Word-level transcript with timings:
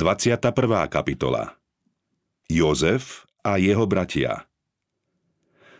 21. 0.00 0.48
kapitola 0.88 1.60
Jozef 2.48 3.28
a 3.44 3.60
jeho 3.60 3.84
bratia 3.84 4.48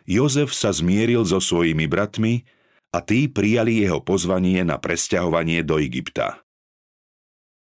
Jozef 0.05 0.53
sa 0.53 0.77
zmieril 0.77 1.25
so 1.25 1.41
svojimi 1.41 1.89
bratmi 1.89 2.45
a 2.93 3.01
tí 3.01 3.33
prijali 3.33 3.81
jeho 3.81 4.05
pozvanie 4.05 4.61
na 4.61 4.77
presťahovanie 4.77 5.65
do 5.65 5.81
Egypta. 5.81 6.45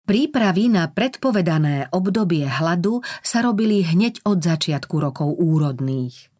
Prípravy 0.07 0.71
na 0.71 0.87
predpovedané 0.87 1.91
obdobie 1.91 2.47
hladu 2.47 3.03
sa 3.19 3.43
robili 3.43 3.83
hneď 3.83 4.23
od 4.23 4.39
začiatku 4.39 4.95
rokov 4.95 5.35
úrodných. 5.35 6.34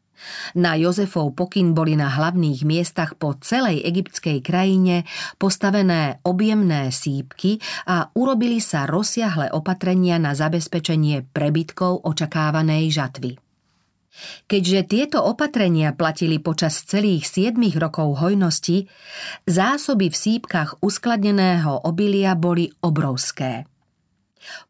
Na 0.56 0.80
Jozefov 0.80 1.36
pokyn 1.36 1.76
boli 1.76 2.00
na 2.00 2.12
hlavných 2.12 2.64
miestach 2.64 3.20
po 3.20 3.36
celej 3.40 3.84
egyptskej 3.84 4.40
krajine 4.42 5.04
postavené 5.36 6.24
objemné 6.24 6.90
sípky 6.90 7.60
a 7.86 8.10
urobili 8.16 8.64
sa 8.64 8.88
rozsiahle 8.88 9.52
opatrenia 9.52 10.16
na 10.18 10.32
zabezpečenie 10.34 11.28
prebytkov 11.36 12.08
očakávanej 12.08 12.92
žatvy. 12.92 13.32
Keďže 14.48 14.80
tieto 14.88 15.20
opatrenia 15.28 15.92
platili 15.92 16.40
počas 16.40 16.88
celých 16.88 17.28
7 17.28 17.60
rokov 17.76 18.24
hojnosti, 18.24 18.88
zásoby 19.44 20.08
v 20.08 20.16
sípkach 20.16 20.80
uskladneného 20.80 21.84
obilia 21.84 22.32
boli 22.40 22.72
obrovské. 22.80 23.68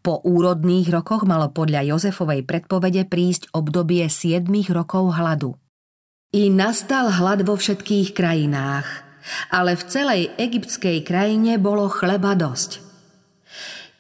Po 0.02 0.22
úrodných 0.24 0.88
rokoch 0.92 1.28
malo 1.28 1.52
podľa 1.52 1.96
Jozefovej 1.96 2.46
predpovede 2.48 3.08
prísť 3.10 3.52
obdobie 3.52 4.06
7 4.08 4.48
rokov 4.72 5.16
hladu. 5.18 5.58
I 6.36 6.52
nastal 6.52 7.12
hlad 7.16 7.48
vo 7.48 7.56
všetkých 7.56 8.12
krajinách, 8.12 8.88
ale 9.50 9.80
v 9.80 9.84
celej 9.88 10.22
egyptskej 10.36 11.02
krajine 11.08 11.56
bolo 11.56 11.88
chleba 11.88 12.36
dosť. 12.36 12.84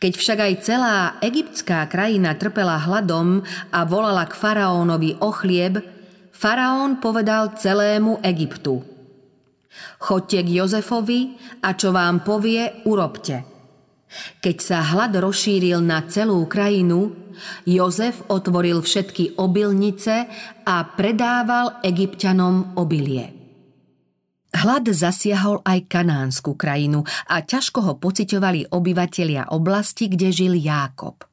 Keď 0.03 0.13
však 0.19 0.39
aj 0.43 0.53
celá 0.59 0.97
egyptská 1.23 1.87
krajina 1.87 2.35
trpela 2.35 2.75
hladom 2.75 3.41
a 3.71 3.87
volala 3.87 4.27
k 4.27 4.35
faraónovi 4.35 5.17
o 5.23 5.31
chlieb, 5.31 5.79
faraón 6.35 6.99
povedal 6.99 7.55
celému 7.55 8.19
Egyptu. 8.19 8.83
Chodte 10.03 10.43
k 10.43 10.49
Jozefovi 10.59 11.39
a 11.63 11.71
čo 11.73 11.95
vám 11.95 12.21
povie, 12.27 12.83
urobte– 12.83 13.47
keď 14.39 14.57
sa 14.61 14.79
hlad 14.81 15.15
rozšíril 15.17 15.81
na 15.83 16.03
celú 16.07 16.43
krajinu, 16.47 17.13
Jozef 17.67 18.23
otvoril 18.31 18.79
všetky 18.79 19.35
obilnice 19.35 20.27
a 20.63 20.75
predával 20.87 21.83
egyptianom 21.83 22.79
obilie. 22.79 23.35
Hlad 24.55 24.87
zasiahol 24.87 25.59
aj 25.67 25.91
kanánsku 25.91 26.55
krajinu 26.55 27.03
a 27.27 27.43
ťažko 27.43 27.79
ho 27.83 27.93
pociťovali 27.99 28.71
obyvatelia 28.71 29.51
oblasti, 29.51 30.07
kde 30.07 30.31
žil 30.31 30.55
Jákob. 30.55 31.27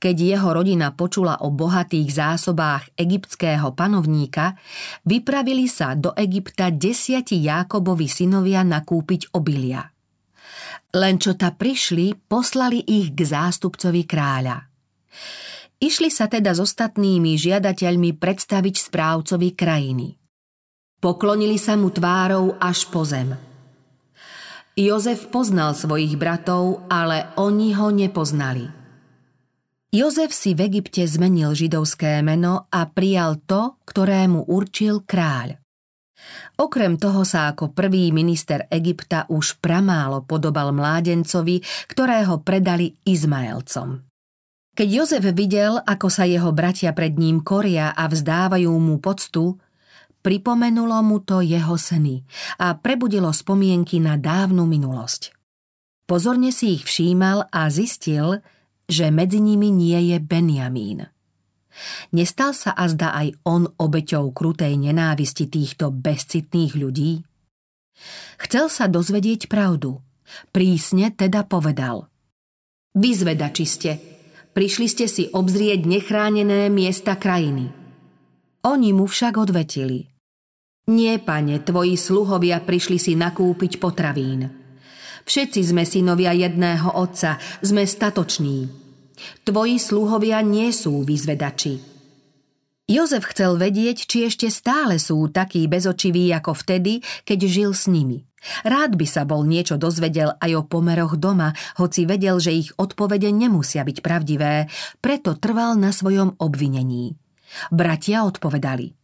Keď 0.00 0.16
jeho 0.16 0.48
rodina 0.56 0.96
počula 0.96 1.44
o 1.44 1.52
bohatých 1.52 2.08
zásobách 2.08 2.96
egyptského 2.96 3.76
panovníka, 3.76 4.56
vypravili 5.04 5.68
sa 5.68 5.92
do 5.92 6.16
Egypta 6.16 6.72
desiati 6.72 7.36
Jákobovi 7.44 8.08
synovia 8.08 8.64
nakúpiť 8.64 9.36
obilia– 9.36 9.84
len 10.96 11.20
čo 11.20 11.36
ta 11.36 11.52
prišli, 11.52 12.16
poslali 12.28 12.80
ich 12.84 13.12
k 13.12 13.20
zástupcovi 13.26 14.08
kráľa. 14.08 14.64
Išli 15.78 16.10
sa 16.10 16.26
teda 16.26 16.56
s 16.56 16.60
ostatnými 16.64 17.38
žiadateľmi 17.38 18.16
predstaviť 18.18 18.74
správcovi 18.90 19.54
krajiny. 19.54 20.18
Poklonili 20.98 21.54
sa 21.60 21.78
mu 21.78 21.94
tvárou 21.94 22.58
až 22.58 22.90
po 22.90 23.06
zem. 23.06 23.38
Jozef 24.74 25.30
poznal 25.30 25.78
svojich 25.78 26.18
bratov, 26.18 26.82
ale 26.90 27.30
oni 27.38 27.74
ho 27.74 27.90
nepoznali. 27.94 28.66
Jozef 29.94 30.34
si 30.34 30.52
v 30.52 30.66
Egypte 30.66 31.06
zmenil 31.06 31.54
židovské 31.54 32.20
meno 32.26 32.66
a 32.68 32.86
prijal 32.90 33.38
to, 33.46 33.78
ktorému 33.86 34.50
určil 34.50 35.06
kráľ. 35.06 35.58
Okrem 36.58 36.98
toho 36.98 37.22
sa 37.22 37.54
ako 37.54 37.70
prvý 37.70 38.10
minister 38.10 38.66
Egypta 38.68 39.24
už 39.30 39.62
pramálo 39.62 40.26
podobal 40.26 40.74
mládencovi, 40.74 41.62
ktorého 41.86 42.42
predali 42.42 42.94
Izmaelcom. 43.06 44.08
Keď 44.78 44.88
Jozef 44.94 45.24
videl, 45.34 45.82
ako 45.82 46.06
sa 46.06 46.22
jeho 46.22 46.54
bratia 46.54 46.94
pred 46.94 47.18
ním 47.18 47.42
koria 47.42 47.90
a 47.90 48.06
vzdávajú 48.06 48.70
mu 48.70 49.02
poctu, 49.02 49.58
pripomenulo 50.22 51.02
mu 51.02 51.18
to 51.18 51.42
jeho 51.42 51.74
sny 51.74 52.22
a 52.62 52.78
prebudilo 52.78 53.34
spomienky 53.34 53.98
na 53.98 54.14
dávnu 54.14 54.62
minulosť. 54.70 55.34
Pozorne 56.06 56.54
si 56.54 56.78
ich 56.78 56.86
všímal 56.86 57.50
a 57.50 57.66
zistil, 57.68 58.38
že 58.88 59.10
medzi 59.10 59.42
nimi 59.42 59.68
nie 59.68 60.14
je 60.14 60.22
Benjamín. 60.22 61.10
Nestal 62.14 62.52
sa 62.54 62.74
azda 62.74 63.14
aj 63.14 63.38
on 63.46 63.66
obeťou 63.66 64.32
krutej 64.34 64.74
nenávisti 64.78 65.46
týchto 65.46 65.94
bezcitných 65.94 66.72
ľudí? 66.74 67.22
Chcel 68.38 68.66
sa 68.70 68.86
dozvedieť 68.86 69.50
pravdu. 69.50 69.98
Prísne 70.52 71.10
teda 71.10 71.44
povedal. 71.48 72.06
Vyzvedači 72.94 73.66
ste. 73.66 73.92
Prišli 74.52 74.86
ste 74.90 75.06
si 75.06 75.24
obzrieť 75.30 75.86
nechránené 75.86 76.66
miesta 76.72 77.14
krajiny. 77.14 77.70
Oni 78.66 78.90
mu 78.90 79.06
však 79.06 79.38
odvetili. 79.38 80.10
Nie, 80.88 81.20
pane, 81.20 81.60
tvoji 81.60 82.00
sluhovia 82.00 82.64
prišli 82.64 82.96
si 82.96 83.12
nakúpiť 83.12 83.76
potravín. 83.76 84.50
Všetci 85.28 85.60
sme 85.60 85.84
synovia 85.84 86.32
jedného 86.32 86.96
otca, 86.96 87.36
sme 87.60 87.84
statoční. 87.84 88.87
Tvoji 89.42 89.76
sluhovia 89.80 90.40
nie 90.44 90.70
sú 90.74 91.02
vyzvedači. 91.02 91.98
Jozef 92.88 93.28
chcel 93.36 93.60
vedieť, 93.60 94.08
či 94.08 94.24
ešte 94.24 94.48
stále 94.48 94.96
sú 94.96 95.28
takí 95.28 95.68
bezočiví 95.68 96.32
ako 96.32 96.56
vtedy, 96.56 97.04
keď 97.28 97.38
žil 97.44 97.70
s 97.76 97.84
nimi. 97.84 98.24
Rád 98.64 98.96
by 98.96 99.04
sa 99.04 99.28
bol 99.28 99.44
niečo 99.44 99.76
dozvedel 99.76 100.32
aj 100.40 100.50
o 100.56 100.62
pomeroch 100.64 101.20
doma, 101.20 101.52
hoci 101.76 102.08
vedel, 102.08 102.40
že 102.40 102.56
ich 102.56 102.72
odpovede 102.80 103.28
nemusia 103.28 103.84
byť 103.84 103.98
pravdivé, 104.00 104.72
preto 105.04 105.36
trval 105.36 105.76
na 105.76 105.92
svojom 105.92 106.40
obvinení. 106.40 107.12
Bratia 107.68 108.24
odpovedali. 108.24 108.96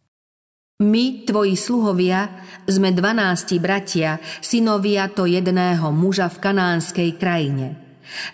My, 0.80 1.28
tvoji 1.28 1.54
sluhovia, 1.54 2.40
sme 2.64 2.88
dvanácti 2.88 3.60
bratia, 3.60 4.16
synovia 4.40 5.12
to 5.12 5.28
jedného 5.28 5.92
muža 5.92 6.32
v 6.32 6.40
kanánskej 6.40 7.10
krajine– 7.20 7.68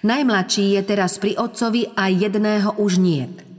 Najmladší 0.03 0.77
je 0.79 0.83
teraz 0.83 1.19
pri 1.19 1.39
otcovi 1.39 1.95
a 1.95 2.11
jedného 2.11 2.77
už 2.81 2.99
niet. 2.99 3.51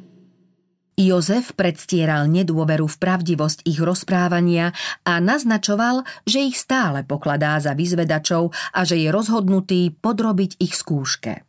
Jozef 1.01 1.57
predstieral 1.57 2.29
nedôveru 2.29 2.85
v 2.85 2.97
pravdivosť 3.01 3.65
ich 3.65 3.81
rozprávania 3.81 4.69
a 5.01 5.17
naznačoval, 5.17 6.05
že 6.29 6.45
ich 6.45 6.61
stále 6.61 7.01
pokladá 7.01 7.57
za 7.57 7.73
vyzvedačov 7.73 8.53
a 8.53 8.79
že 8.85 9.01
je 9.01 9.09
rozhodnutý 9.09 9.95
podrobiť 9.97 10.61
ich 10.61 10.77
skúške. 10.77 11.47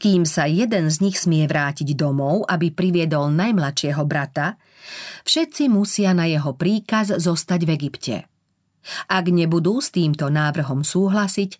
Kým 0.00 0.24
sa 0.24 0.48
jeden 0.48 0.88
z 0.88 0.96
nich 1.04 1.20
smie 1.20 1.44
vrátiť 1.44 1.92
domov, 1.92 2.48
aby 2.48 2.72
priviedol 2.72 3.28
najmladšieho 3.36 4.00
brata, 4.08 4.56
všetci 5.28 5.68
musia 5.68 6.16
na 6.16 6.24
jeho 6.24 6.56
príkaz 6.56 7.12
zostať 7.20 7.60
v 7.68 7.70
Egypte. 7.76 8.16
Ak 9.10 9.28
nebudú 9.28 9.82
s 9.82 9.92
týmto 9.92 10.32
návrhom 10.32 10.86
súhlasiť, 10.86 11.58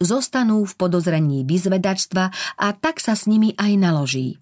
zostanú 0.00 0.64
v 0.64 0.72
podozrení 0.74 1.44
vyzvedačstva 1.44 2.24
a 2.56 2.68
tak 2.76 2.98
sa 3.02 3.12
s 3.12 3.28
nimi 3.28 3.52
aj 3.58 3.72
naloží. 3.76 4.40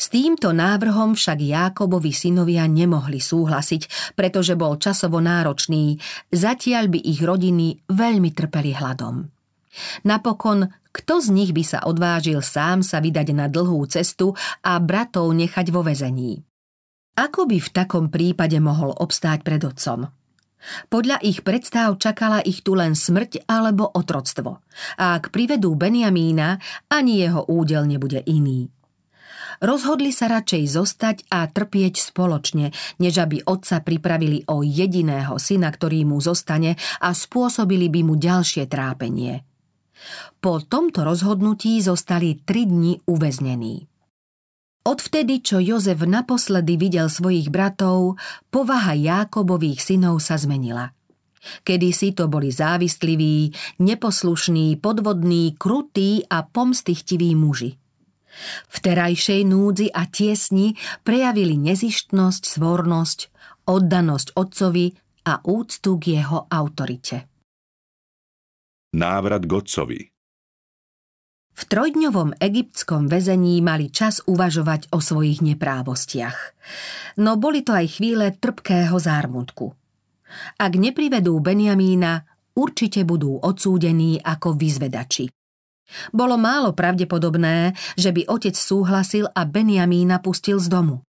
S 0.00 0.08
týmto 0.08 0.56
návrhom 0.56 1.12
však 1.12 1.38
Jákobovi 1.44 2.16
synovia 2.16 2.64
nemohli 2.64 3.20
súhlasiť, 3.20 4.14
pretože 4.16 4.56
bol 4.56 4.80
časovo 4.80 5.20
náročný, 5.20 6.00
zatiaľ 6.32 6.88
by 6.88 6.98
ich 7.04 7.20
rodiny 7.20 7.84
veľmi 7.92 8.32
trpeli 8.32 8.72
hladom. 8.80 9.28
Napokon, 10.08 10.72
kto 10.90 11.14
z 11.20 11.28
nich 11.30 11.52
by 11.52 11.62
sa 11.62 11.78
odvážil 11.84 12.40
sám 12.40 12.80
sa 12.80 12.98
vydať 12.98 13.28
na 13.36 13.46
dlhú 13.46 13.84
cestu 13.86 14.32
a 14.64 14.80
bratov 14.80 15.30
nechať 15.36 15.68
vo 15.68 15.84
vezení? 15.84 16.42
Ako 17.20 17.44
by 17.44 17.60
v 17.60 17.68
takom 17.68 18.08
prípade 18.08 18.56
mohol 18.56 18.96
obstáť 18.96 19.44
pred 19.44 19.60
otcom? 19.60 20.08
Podľa 20.92 21.20
ich 21.24 21.40
predstav 21.40 21.96
čakala 21.96 22.44
ich 22.44 22.60
tu 22.60 22.76
len 22.76 22.92
smrť 22.92 23.48
alebo 23.48 23.88
otroctvo. 23.88 24.60
A 25.00 25.16
ak 25.16 25.32
privedú 25.32 25.72
Benjamína, 25.74 26.60
ani 26.92 27.24
jeho 27.24 27.48
údel 27.48 27.88
nebude 27.88 28.20
iný. 28.28 28.68
Rozhodli 29.60 30.08
sa 30.08 30.32
radšej 30.32 30.62
zostať 30.72 31.16
a 31.28 31.44
trpieť 31.44 32.00
spoločne, 32.00 32.72
než 32.96 33.20
aby 33.20 33.44
otca 33.44 33.84
pripravili 33.84 34.48
o 34.48 34.64
jediného 34.64 35.36
syna, 35.36 35.68
ktorý 35.68 36.08
mu 36.08 36.16
zostane 36.16 36.80
a 37.02 37.12
spôsobili 37.12 37.92
by 37.92 38.00
mu 38.00 38.14
ďalšie 38.16 38.64
trápenie. 38.64 39.44
Po 40.40 40.64
tomto 40.64 41.04
rozhodnutí 41.04 41.76
zostali 41.84 42.40
tri 42.40 42.64
dni 42.64 43.04
uväznení. 43.04 43.89
Odvtedy, 44.90 45.38
čo 45.38 45.62
Jozef 45.62 46.02
naposledy 46.02 46.74
videl 46.74 47.06
svojich 47.06 47.46
bratov, 47.46 48.18
povaha 48.50 48.98
Jákobových 48.98 49.78
synov 49.78 50.18
sa 50.18 50.34
zmenila. 50.34 50.90
Kedysi 51.62 52.10
to 52.10 52.26
boli 52.26 52.50
závisliví, 52.50 53.54
neposlušní, 53.78 54.82
podvodní, 54.82 55.54
krutí 55.54 56.26
a 56.26 56.42
pomstychtiví 56.42 57.38
muži. 57.38 57.78
V 58.66 58.76
terajšej 58.82 59.46
núdzi 59.46 59.94
a 59.94 60.10
tiesni 60.10 60.74
prejavili 61.06 61.54
nezištnosť, 61.54 62.42
svornosť, 62.58 63.18
oddanosť 63.70 64.34
otcovi 64.34 64.86
a 65.30 65.38
úctu 65.46 66.02
k 66.02 66.18
jeho 66.18 66.50
autorite. 66.50 67.30
Návrat 68.90 69.46
k 69.46 69.52
otcovi 69.54 70.19
v 71.54 71.62
trojdňovom 71.68 72.40
egyptskom 72.40 73.10
väzení 73.10 73.60
mali 73.60 73.92
čas 73.92 74.24
uvažovať 74.24 74.90
o 74.94 74.98
svojich 75.02 75.44
neprávostiach. 75.44 76.38
No 77.20 77.36
boli 77.36 77.60
to 77.60 77.76
aj 77.76 78.00
chvíle 78.00 78.32
trpkého 78.38 78.96
zármutku. 78.96 79.74
Ak 80.56 80.72
neprivedú 80.78 81.36
Benjamína, 81.42 82.24
určite 82.54 83.02
budú 83.02 83.38
odsúdení 83.42 84.22
ako 84.22 84.54
vyzvedači. 84.54 85.28
Bolo 86.14 86.38
málo 86.38 86.70
pravdepodobné, 86.70 87.74
že 87.98 88.14
by 88.14 88.30
otec 88.30 88.54
súhlasil 88.54 89.26
a 89.34 89.42
Benjamína 89.42 90.22
pustil 90.22 90.62
z 90.62 90.70
domu. 90.70 91.02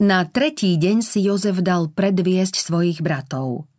Na 0.00 0.24
tretí 0.24 0.78
deň 0.80 1.04
si 1.04 1.26
Jozef 1.26 1.60
dal 1.60 1.92
predviesť 1.92 2.56
svojich 2.56 3.04
bratov. 3.04 3.69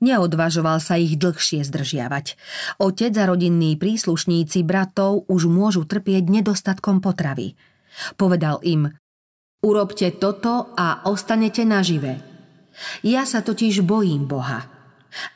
Neodvažoval 0.00 0.80
sa 0.80 0.96
ich 0.96 1.20
dlhšie 1.20 1.60
zdržiavať. 1.60 2.40
Otec 2.80 3.12
a 3.20 3.28
rodinní 3.28 3.76
príslušníci 3.76 4.64
bratov 4.64 5.28
už 5.28 5.44
môžu 5.44 5.84
trpieť 5.84 6.24
nedostatkom 6.24 7.04
potravy. 7.04 7.52
Povedal 8.16 8.64
im, 8.64 8.88
urobte 9.60 10.08
toto 10.16 10.72
a 10.72 11.04
ostanete 11.04 11.68
nažive. 11.68 12.16
Ja 13.04 13.28
sa 13.28 13.44
totiž 13.44 13.84
bojím 13.84 14.24
Boha. 14.24 14.64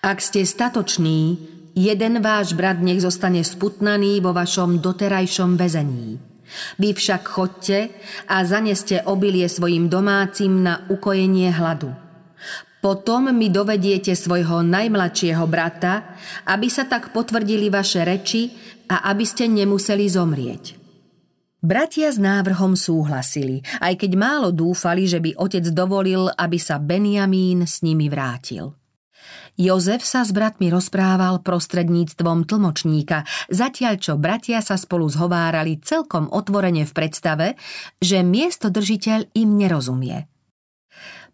Ak 0.00 0.24
ste 0.24 0.48
statoční, 0.48 1.36
jeden 1.76 2.24
váš 2.24 2.56
brat 2.56 2.80
nech 2.80 3.04
zostane 3.04 3.44
sputnaný 3.44 4.24
vo 4.24 4.32
vašom 4.32 4.80
doterajšom 4.80 5.60
väzení. 5.60 6.16
Vy 6.78 6.94
však 6.94 7.22
chodte 7.26 7.90
a 8.30 8.36
zaneste 8.46 9.02
obilie 9.04 9.50
svojim 9.50 9.90
domácim 9.90 10.62
na 10.62 10.86
ukojenie 10.86 11.50
hladu. 11.50 12.03
Potom 12.84 13.32
mi 13.32 13.48
dovediete 13.48 14.12
svojho 14.12 14.60
najmladšieho 14.60 15.48
brata, 15.48 16.20
aby 16.44 16.68
sa 16.68 16.84
tak 16.84 17.16
potvrdili 17.16 17.72
vaše 17.72 18.04
reči 18.04 18.52
a 18.92 19.08
aby 19.08 19.24
ste 19.24 19.48
nemuseli 19.48 20.04
zomrieť. 20.04 20.76
Bratia 21.64 22.12
s 22.12 22.20
návrhom 22.20 22.76
súhlasili, 22.76 23.64
aj 23.80 24.04
keď 24.04 24.20
málo 24.20 24.52
dúfali, 24.52 25.08
že 25.08 25.16
by 25.16 25.32
otec 25.32 25.64
dovolil, 25.72 26.28
aby 26.28 26.60
sa 26.60 26.76
Benjamín 26.76 27.64
s 27.64 27.80
nimi 27.80 28.12
vrátil. 28.12 28.76
Jozef 29.56 30.04
sa 30.04 30.20
s 30.20 30.36
bratmi 30.36 30.68
rozprával 30.68 31.40
prostredníctvom 31.40 32.44
tlmočníka, 32.44 33.24
zatiaľ 33.48 33.96
čo 33.96 34.20
bratia 34.20 34.60
sa 34.60 34.76
spolu 34.76 35.08
zhovárali 35.08 35.80
celkom 35.80 36.28
otvorene 36.28 36.84
v 36.84 36.92
predstave, 36.92 37.56
že 37.96 38.20
miesto 38.20 38.68
držiteľ 38.68 39.32
im 39.32 39.56
nerozumie– 39.56 40.28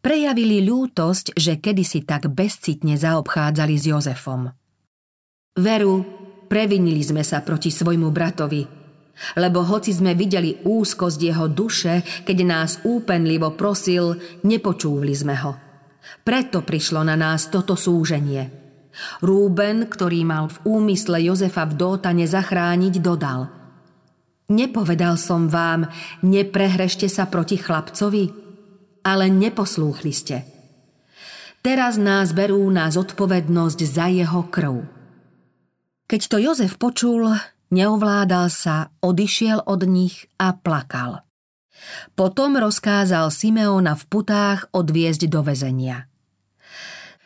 prejavili 0.00 0.64
ľútosť, 0.64 1.36
že 1.36 1.60
kedysi 1.60 2.04
tak 2.04 2.28
bezcitne 2.32 2.96
zaobchádzali 2.96 3.74
s 3.76 3.84
Jozefom. 3.88 4.52
Veru, 5.60 5.94
previnili 6.48 7.04
sme 7.04 7.24
sa 7.24 7.44
proti 7.44 7.68
svojmu 7.72 8.08
bratovi, 8.08 8.64
lebo 9.36 9.60
hoci 9.62 9.92
sme 9.92 10.16
videli 10.16 10.64
úzkosť 10.64 11.20
jeho 11.20 11.46
duše, 11.48 12.24
keď 12.24 12.38
nás 12.44 12.70
úpenlivo 12.82 13.52
prosil, 13.54 14.16
nepočúvli 14.42 15.12
sme 15.12 15.36
ho. 15.40 15.52
Preto 16.24 16.64
prišlo 16.64 17.04
na 17.04 17.14
nás 17.14 17.52
toto 17.52 17.76
súženie. 17.76 18.48
Rúben, 19.22 19.86
ktorý 19.86 20.26
mal 20.26 20.50
v 20.50 20.58
úmysle 20.66 21.22
Jozefa 21.22 21.68
v 21.68 21.78
Dótane 21.78 22.26
zachrániť, 22.26 22.98
dodal 22.98 23.60
Nepovedal 24.50 25.14
som 25.14 25.46
vám, 25.46 25.86
neprehrešte 26.26 27.06
sa 27.06 27.30
proti 27.30 27.54
chlapcovi? 27.54 28.49
Ale 29.04 29.32
neposlúchli 29.32 30.12
ste. 30.12 30.36
Teraz 31.60 32.00
nás 32.00 32.32
berú 32.32 32.64
na 32.72 32.88
zodpovednosť 32.88 33.80
za 33.84 34.08
jeho 34.08 34.48
krv. 34.48 34.88
Keď 36.08 36.20
to 36.26 36.36
Jozef 36.40 36.80
počul, 36.80 37.36
neovládal 37.68 38.48
sa, 38.48 38.90
odišiel 39.04 39.62
od 39.68 39.84
nich 39.84 40.24
a 40.40 40.56
plakal. 40.56 41.22
Potom 42.18 42.58
rozkázal 42.58 43.32
Simeona 43.32 43.96
v 43.96 44.04
putách 44.08 44.68
odviezť 44.72 45.30
do 45.30 45.40
väzenia. 45.44 46.10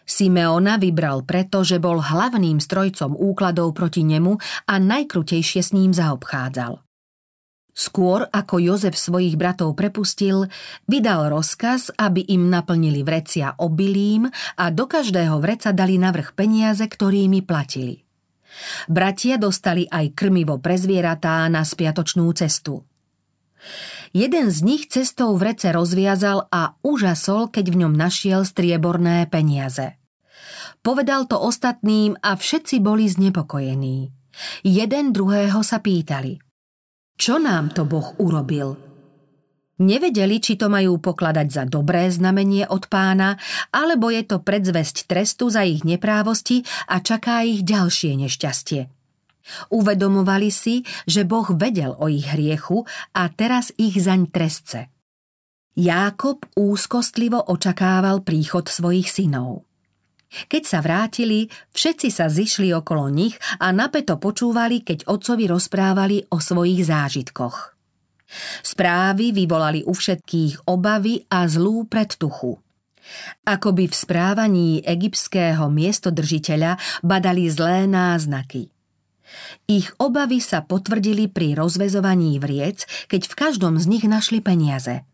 Simeona 0.05 0.76
vybral 0.76 1.25
preto, 1.25 1.65
že 1.65 1.81
bol 1.81 1.97
hlavným 1.97 2.61
strojcom 2.61 3.17
úkladov 3.17 3.73
proti 3.73 4.05
nemu 4.05 4.37
a 4.69 4.75
najkrutejšie 4.76 5.61
s 5.65 5.73
ním 5.73 5.97
zaobchádzal. 5.97 6.84
Skôr 7.75 8.31
ako 8.31 8.62
Jozef 8.62 8.94
svojich 8.94 9.35
bratov 9.35 9.75
prepustil, 9.75 10.47
vydal 10.87 11.26
rozkaz, 11.26 11.91
aby 11.99 12.23
im 12.31 12.47
naplnili 12.47 13.03
vrecia 13.03 13.59
obilím 13.59 14.31
a 14.55 14.71
do 14.71 14.87
každého 14.87 15.43
vreca 15.43 15.75
dali 15.75 15.99
navrh 15.99 16.38
peniaze, 16.38 16.87
ktorými 16.87 17.43
platili. 17.43 18.06
Bratia 18.87 19.35
dostali 19.43 19.91
aj 19.91 20.15
krmivo 20.15 20.62
pre 20.62 20.79
zvieratá 20.79 21.50
na 21.50 21.67
spiatočnú 21.67 22.31
cestu. 22.38 22.87
Jeden 24.15 24.55
z 24.55 24.59
nich 24.62 24.87
cestou 24.87 25.35
vrece 25.35 25.75
rozviazal 25.75 26.47
a 26.55 26.79
užasol, 26.87 27.50
keď 27.50 27.75
v 27.75 27.79
ňom 27.82 27.94
našiel 27.99 28.47
strieborné 28.47 29.26
peniaze. 29.26 29.99
Povedal 30.87 31.26
to 31.26 31.43
ostatným 31.43 32.15
a 32.23 32.38
všetci 32.38 32.79
boli 32.79 33.11
znepokojení. 33.11 34.15
Jeden 34.62 35.11
druhého 35.11 35.59
sa 35.67 35.82
pýtali– 35.82 36.38
čo 37.14 37.38
nám 37.38 37.70
to 37.72 37.87
Boh 37.87 38.14
urobil? 38.19 38.75
Nevedeli, 39.75 40.38
či 40.38 40.55
to 40.55 40.70
majú 40.70 41.02
pokladať 41.02 41.49
za 41.50 41.64
dobré 41.66 42.06
znamenie 42.06 42.62
od 42.70 42.87
pána, 42.87 43.34
alebo 43.75 44.06
je 44.06 44.22
to 44.22 44.38
predzvesť 44.38 45.11
trestu 45.11 45.50
za 45.50 45.66
ich 45.66 45.82
neprávosti 45.82 46.62
a 46.87 47.02
čaká 47.02 47.43
ich 47.43 47.66
ďalšie 47.66 48.14
nešťastie. 48.22 48.87
Uvedomovali 49.75 50.49
si, 50.55 50.87
že 51.11 51.26
Boh 51.26 51.44
vedel 51.58 51.93
o 51.99 52.06
ich 52.06 52.25
hriechu 52.31 52.87
a 53.12 53.26
teraz 53.34 53.75
ich 53.75 53.99
zaň 53.99 54.31
trestce. 54.31 54.94
Jákob 55.75 56.46
úzkostlivo 56.55 57.43
očakával 57.50 58.22
príchod 58.22 58.70
svojich 58.70 59.11
synov. 59.11 59.63
Keď 60.51 60.63
sa 60.67 60.79
vrátili, 60.83 61.47
všetci 61.73 62.09
sa 62.11 62.27
zišli 62.27 62.75
okolo 62.75 63.07
nich 63.11 63.39
a 63.63 63.71
napeto 63.71 64.19
počúvali, 64.19 64.83
keď 64.83 65.07
otcovi 65.07 65.47
rozprávali 65.47 66.27
o 66.35 66.43
svojich 66.43 66.83
zážitkoch. 66.87 67.75
Správy 68.67 69.31
vyvolali 69.31 69.87
u 69.87 69.95
všetkých 69.95 70.67
obavy 70.67 71.23
a 71.31 71.47
zlú 71.47 71.87
predtuchu. 71.87 72.59
Akoby 73.45 73.87
v 73.87 73.95
správaní 73.95 74.69
egyptského 74.83 75.69
miestodržiteľa 75.69 76.81
badali 77.05 77.47
zlé 77.53 77.85
náznaky. 77.85 78.73
Ich 79.69 79.93
obavy 80.00 80.41
sa 80.41 80.64
potvrdili 80.64 81.29
pri 81.29 81.55
rozvezovaní 81.57 82.41
vriec, 82.41 82.88
keď 83.07 83.23
v 83.29 83.35
každom 83.35 83.75
z 83.76 83.87
nich 83.87 84.05
našli 84.09 84.41
peniaze. 84.41 85.05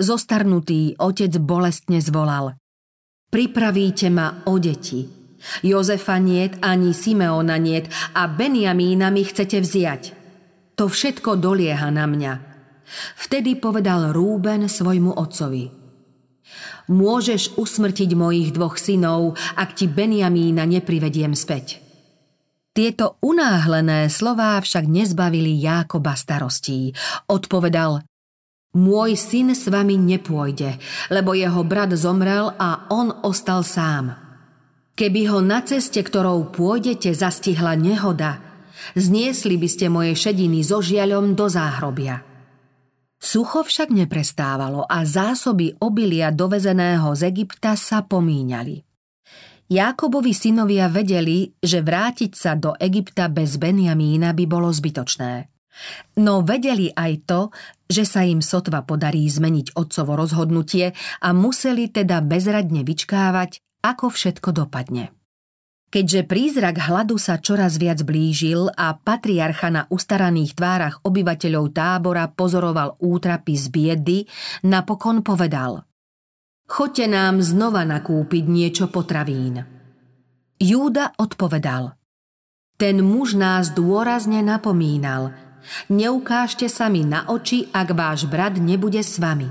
Zostarnutý 0.00 0.96
otec 0.96 1.36
bolestne 1.36 2.00
zvolal– 2.00 2.56
Pripravíte 3.28 4.08
ma 4.08 4.40
o 4.48 4.56
deti. 4.56 5.04
Jozefa 5.62 6.16
niet 6.18 6.56
ani 6.60 6.94
Simeona 6.94 7.56
niet 7.56 7.86
a 8.12 8.26
Benjamína 8.26 9.10
mi 9.10 9.24
chcete 9.24 9.60
vziať. 9.60 10.02
To 10.74 10.88
všetko 10.88 11.36
dolieha 11.36 11.92
na 11.92 12.08
mňa. 12.08 12.32
Vtedy 13.20 13.60
povedal 13.60 14.16
Rúben 14.16 14.64
svojmu 14.64 15.12
otcovi. 15.12 15.68
Môžeš 16.88 17.60
usmrtiť 17.60 18.16
mojich 18.16 18.48
dvoch 18.56 18.80
synov, 18.80 19.36
ak 19.60 19.76
ti 19.76 19.92
Benjamína 19.92 20.64
neprivediem 20.64 21.36
späť. 21.36 21.84
Tieto 22.72 23.20
unáhlené 23.20 24.08
slová 24.08 24.56
však 24.56 24.88
nezbavili 24.88 25.52
Jákoba 25.60 26.16
starostí. 26.16 26.96
Odpovedal, 27.28 28.07
môj 28.76 29.16
syn 29.16 29.56
s 29.56 29.70
vami 29.70 29.96
nepôjde, 29.96 30.76
lebo 31.08 31.32
jeho 31.32 31.62
brat 31.64 31.92
zomrel 31.96 32.52
a 32.56 32.88
on 32.92 33.12
ostal 33.24 33.64
sám. 33.64 34.16
Keby 34.98 35.30
ho 35.30 35.38
na 35.38 35.62
ceste, 35.62 36.02
ktorou 36.02 36.50
pôjdete, 36.50 37.14
zastihla 37.14 37.78
nehoda, 37.78 38.42
zniesli 38.98 39.54
by 39.54 39.68
ste 39.70 39.86
moje 39.86 40.18
šediny 40.18 40.66
so 40.66 40.82
žiaľom 40.82 41.38
do 41.38 41.46
záhrobia. 41.46 42.26
Sucho 43.18 43.66
však 43.66 43.90
neprestávalo 43.90 44.86
a 44.86 45.02
zásoby 45.02 45.74
obilia 45.82 46.30
dovezeného 46.30 47.10
z 47.18 47.30
Egypta 47.30 47.74
sa 47.74 48.06
pomíňali. 48.06 48.86
Jákobovi 49.68 50.32
synovia 50.32 50.88
vedeli, 50.88 51.52
že 51.60 51.84
vrátiť 51.84 52.32
sa 52.32 52.56
do 52.56 52.72
Egypta 52.78 53.28
bez 53.28 53.60
Benjamína 53.60 54.32
by 54.32 54.44
bolo 54.48 54.72
zbytočné. 54.72 55.57
No 56.18 56.42
vedeli 56.42 56.90
aj 56.92 57.12
to, 57.24 57.40
že 57.88 58.04
sa 58.04 58.26
im 58.26 58.44
sotva 58.44 58.84
podarí 58.84 59.24
zmeniť 59.24 59.74
otcovo 59.78 60.18
rozhodnutie 60.18 60.92
a 61.24 61.28
museli 61.32 61.88
teda 61.88 62.20
bezradne 62.20 62.84
vyčkávať, 62.84 63.62
ako 63.82 64.12
všetko 64.12 64.50
dopadne. 64.52 65.14
Keďže 65.88 66.28
prízrak 66.28 66.84
hladu 66.84 67.16
sa 67.16 67.40
čoraz 67.40 67.80
viac 67.80 68.04
blížil 68.04 68.68
a 68.76 68.92
patriarcha 68.92 69.72
na 69.72 69.82
ustaraných 69.88 70.52
tvárach 70.52 71.00
obyvateľov 71.00 71.64
tábora 71.72 72.28
pozoroval 72.28 73.00
útrapy 73.00 73.56
z 73.56 73.66
biedy, 73.72 74.18
napokon 74.68 75.24
povedal 75.24 75.88
Choďte 76.68 77.08
nám 77.08 77.40
znova 77.40 77.88
nakúpiť 77.88 78.44
niečo 78.44 78.92
potravín. 78.92 79.64
Júda 80.60 81.16
odpovedal 81.16 81.96
Ten 82.76 83.00
muž 83.00 83.32
nás 83.32 83.72
dôrazne 83.72 84.44
napomínal 84.44 85.32
Neukážte 85.88 86.68
sa 86.68 86.88
mi 86.92 87.04
na 87.04 87.26
oči, 87.28 87.68
ak 87.72 87.92
váš 87.92 88.28
brat 88.28 88.56
nebude 88.60 89.00
s 89.00 89.16
vami. 89.16 89.48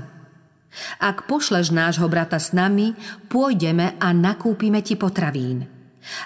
Ak 1.00 1.26
pošleš 1.26 1.72
nášho 1.74 2.06
brata 2.06 2.38
s 2.38 2.54
nami, 2.54 2.94
pôjdeme 3.32 3.96
a 3.98 4.08
nakúpime 4.12 4.84
ti 4.84 4.94
potravín. 4.94 5.66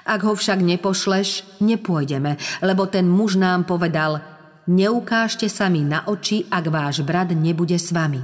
Ak 0.07 0.23
ho 0.23 0.37
však 0.37 0.63
nepošleš, 0.63 1.59
nepôjdeme, 1.59 2.39
lebo 2.63 2.87
ten 2.87 3.09
muž 3.09 3.41
nám 3.41 3.67
povedal, 3.67 4.23
neukážte 4.71 5.51
sa 5.51 5.67
mi 5.67 5.83
na 5.83 6.07
oči, 6.07 6.47
ak 6.47 6.65
váš 6.71 7.03
brat 7.03 7.35
nebude 7.35 7.81
s 7.81 7.91
vami. 7.91 8.23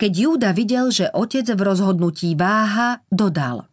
Keď 0.00 0.12
Júda 0.16 0.50
videl, 0.56 0.88
že 0.88 1.12
otec 1.12 1.44
v 1.44 1.60
rozhodnutí 1.60 2.32
váha, 2.32 3.04
dodal. 3.12 3.69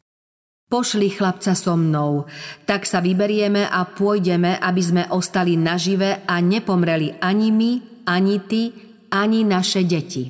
Pošli 0.67 1.07
chlapca 1.15 1.55
so 1.55 1.79
mnou, 1.79 2.27
tak 2.67 2.83
sa 2.83 2.99
vyberieme 2.99 3.63
a 3.63 3.87
pôjdeme, 3.87 4.59
aby 4.59 4.81
sme 4.83 5.03
ostali 5.15 5.55
nažive 5.55 6.27
a 6.27 6.43
nepomreli 6.43 7.15
ani 7.23 7.55
my, 7.55 7.71
ani 8.03 8.35
ty, 8.43 8.75
ani 9.07 9.47
naše 9.47 9.87
deti. 9.87 10.27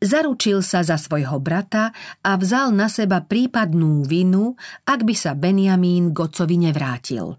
Zaručil 0.00 0.64
sa 0.64 0.80
za 0.80 0.96
svojho 0.96 1.40
brata 1.44 1.92
a 2.24 2.36
vzal 2.40 2.72
na 2.72 2.88
seba 2.88 3.20
prípadnú 3.20 4.04
vinu, 4.04 4.56
ak 4.84 5.04
by 5.04 5.12
sa 5.12 5.36
Benjamín 5.36 6.16
Gocovi 6.16 6.60
nevrátil. 6.60 7.36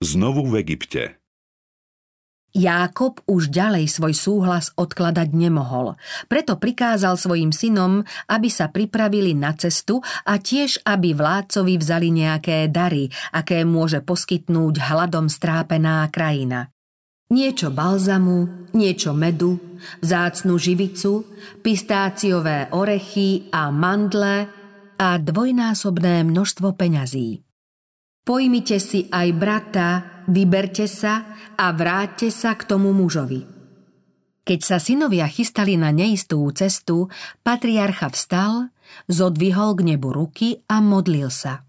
Znovu 0.00 0.44
v 0.48 0.60
Egypte 0.60 1.15
Jákob 2.56 3.20
už 3.28 3.52
ďalej 3.52 3.84
svoj 3.84 4.16
súhlas 4.16 4.72
odkladať 4.80 5.28
nemohol, 5.36 6.00
preto 6.24 6.56
prikázal 6.56 7.20
svojim 7.20 7.52
synom, 7.52 8.00
aby 8.32 8.48
sa 8.48 8.72
pripravili 8.72 9.36
na 9.36 9.52
cestu 9.52 10.00
a 10.24 10.40
tiež, 10.40 10.80
aby 10.88 11.12
vládcovi 11.12 11.76
vzali 11.76 12.08
nejaké 12.08 12.72
dary, 12.72 13.12
aké 13.36 13.60
môže 13.68 14.00
poskytnúť 14.00 14.80
hladom 14.88 15.28
strápená 15.28 16.08
krajina. 16.08 16.72
Niečo 17.28 17.68
balzamu, 17.68 18.70
niečo 18.72 19.12
medu, 19.12 19.60
vzácnu 20.00 20.56
živicu, 20.56 21.28
pistáciové 21.60 22.72
orechy 22.72 23.52
a 23.52 23.68
mandle 23.68 24.48
a 24.96 25.08
dvojnásobné 25.20 26.24
množstvo 26.24 26.72
peňazí. 26.72 27.44
Pojmite 28.24 28.80
si 28.80 29.12
aj 29.12 29.28
brata, 29.36 30.15
vyberte 30.30 30.86
sa 30.90 31.26
a 31.56 31.66
vráťte 31.72 32.30
sa 32.30 32.54
k 32.54 32.66
tomu 32.66 32.94
mužovi. 32.94 33.46
Keď 34.46 34.60
sa 34.62 34.78
synovia 34.78 35.26
chystali 35.26 35.74
na 35.74 35.90
neistú 35.90 36.46
cestu, 36.54 37.10
patriarcha 37.42 38.12
vstal, 38.14 38.70
zodvihol 39.10 39.74
k 39.74 39.94
nebu 39.94 40.14
ruky 40.14 40.62
a 40.70 40.78
modlil 40.78 41.30
sa– 41.32 41.62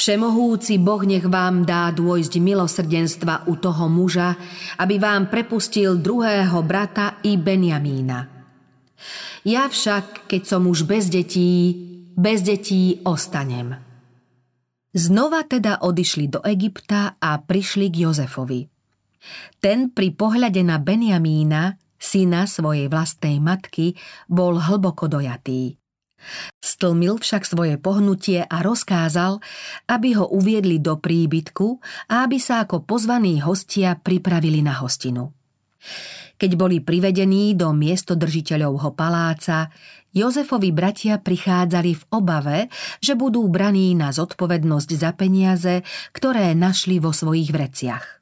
Všemohúci 0.00 0.80
Boh 0.80 1.04
nech 1.04 1.28
vám 1.28 1.68
dá 1.68 1.92
dôjsť 1.92 2.40
milosrdenstva 2.40 3.52
u 3.52 3.60
toho 3.60 3.84
muža, 3.90 4.32
aby 4.80 4.96
vám 4.96 5.28
prepustil 5.28 6.00
druhého 6.00 6.64
brata 6.64 7.20
i 7.20 7.36
Benjamína. 7.36 8.24
Ja 9.44 9.68
však, 9.68 10.24
keď 10.24 10.42
som 10.48 10.64
už 10.72 10.88
bez 10.88 11.12
detí, 11.12 11.76
bez 12.16 12.40
detí 12.40 13.04
ostanem. 13.04 13.89
Znova 14.90 15.46
teda 15.46 15.86
odišli 15.86 16.26
do 16.26 16.42
Egypta 16.42 17.14
a 17.22 17.38
prišli 17.38 17.94
k 17.94 18.10
Jozefovi. 18.10 18.66
Ten 19.62 19.94
pri 19.94 20.10
pohľade 20.16 20.66
na 20.66 20.82
Benjamína, 20.82 21.78
syna 21.94 22.50
svojej 22.50 22.90
vlastnej 22.90 23.38
matky, 23.38 23.94
bol 24.26 24.58
hlboko 24.58 25.06
dojatý. 25.06 25.78
Stlmil 26.58 27.22
však 27.22 27.46
svoje 27.46 27.78
pohnutie 27.78 28.42
a 28.44 28.56
rozkázal, 28.60 29.40
aby 29.88 30.18
ho 30.18 30.26
uviedli 30.28 30.82
do 30.82 30.98
príbytku 30.98 31.80
a 32.10 32.26
aby 32.26 32.42
sa 32.42 32.66
ako 32.66 32.84
pozvaní 32.84 33.40
hostia 33.40 33.96
pripravili 33.96 34.60
na 34.60 34.74
hostinu. 34.82 35.32
Keď 36.40 36.50
boli 36.56 36.80
privedení 36.80 37.52
do 37.52 37.72
miestodržiteľovho 37.76 38.96
paláca, 38.96 39.68
Jozefovi 40.10 40.74
bratia 40.74 41.22
prichádzali 41.22 41.92
v 41.94 42.02
obave, 42.10 42.58
že 42.98 43.14
budú 43.14 43.46
braní 43.46 43.94
na 43.94 44.10
zodpovednosť 44.10 44.90
za 44.98 45.14
peniaze, 45.14 45.86
ktoré 46.10 46.50
našli 46.58 46.98
vo 46.98 47.14
svojich 47.14 47.54
vreciach. 47.54 48.18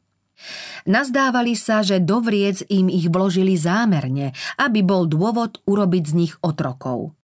Nazdávali 0.85 1.57
sa, 1.57 1.81
že 1.81 2.01
do 2.01 2.21
vriec 2.21 2.61
im 2.69 2.93
ich 2.93 3.09
vložili 3.09 3.57
zámerne, 3.57 4.37
aby 4.61 4.85
bol 4.85 5.09
dôvod 5.09 5.65
urobiť 5.65 6.05
z 6.05 6.13
nich 6.15 6.35
otrokov. 6.45 7.17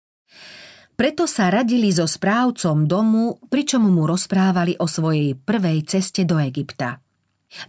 Preto 0.94 1.26
sa 1.26 1.50
radili 1.50 1.90
so 1.90 2.06
správcom 2.06 2.86
domu, 2.86 3.36
pričom 3.50 3.84
mu 3.84 4.06
rozprávali 4.06 4.78
o 4.78 4.86
svojej 4.86 5.34
prvej 5.34 5.84
ceste 5.90 6.22
do 6.22 6.38
Egypta. 6.38 7.02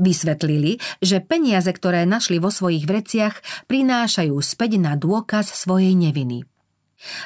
Vysvetlili, 0.01 0.81
že 1.03 1.21
peniaze, 1.21 1.69
ktoré 1.69 2.07
našli 2.07 2.41
vo 2.41 2.49
svojich 2.49 2.87
vreciach, 2.87 3.67
prinášajú 3.69 4.33
späť 4.41 4.77
na 4.81 4.97
dôkaz 4.97 5.51
svojej 5.53 5.93
neviny. 5.93 6.54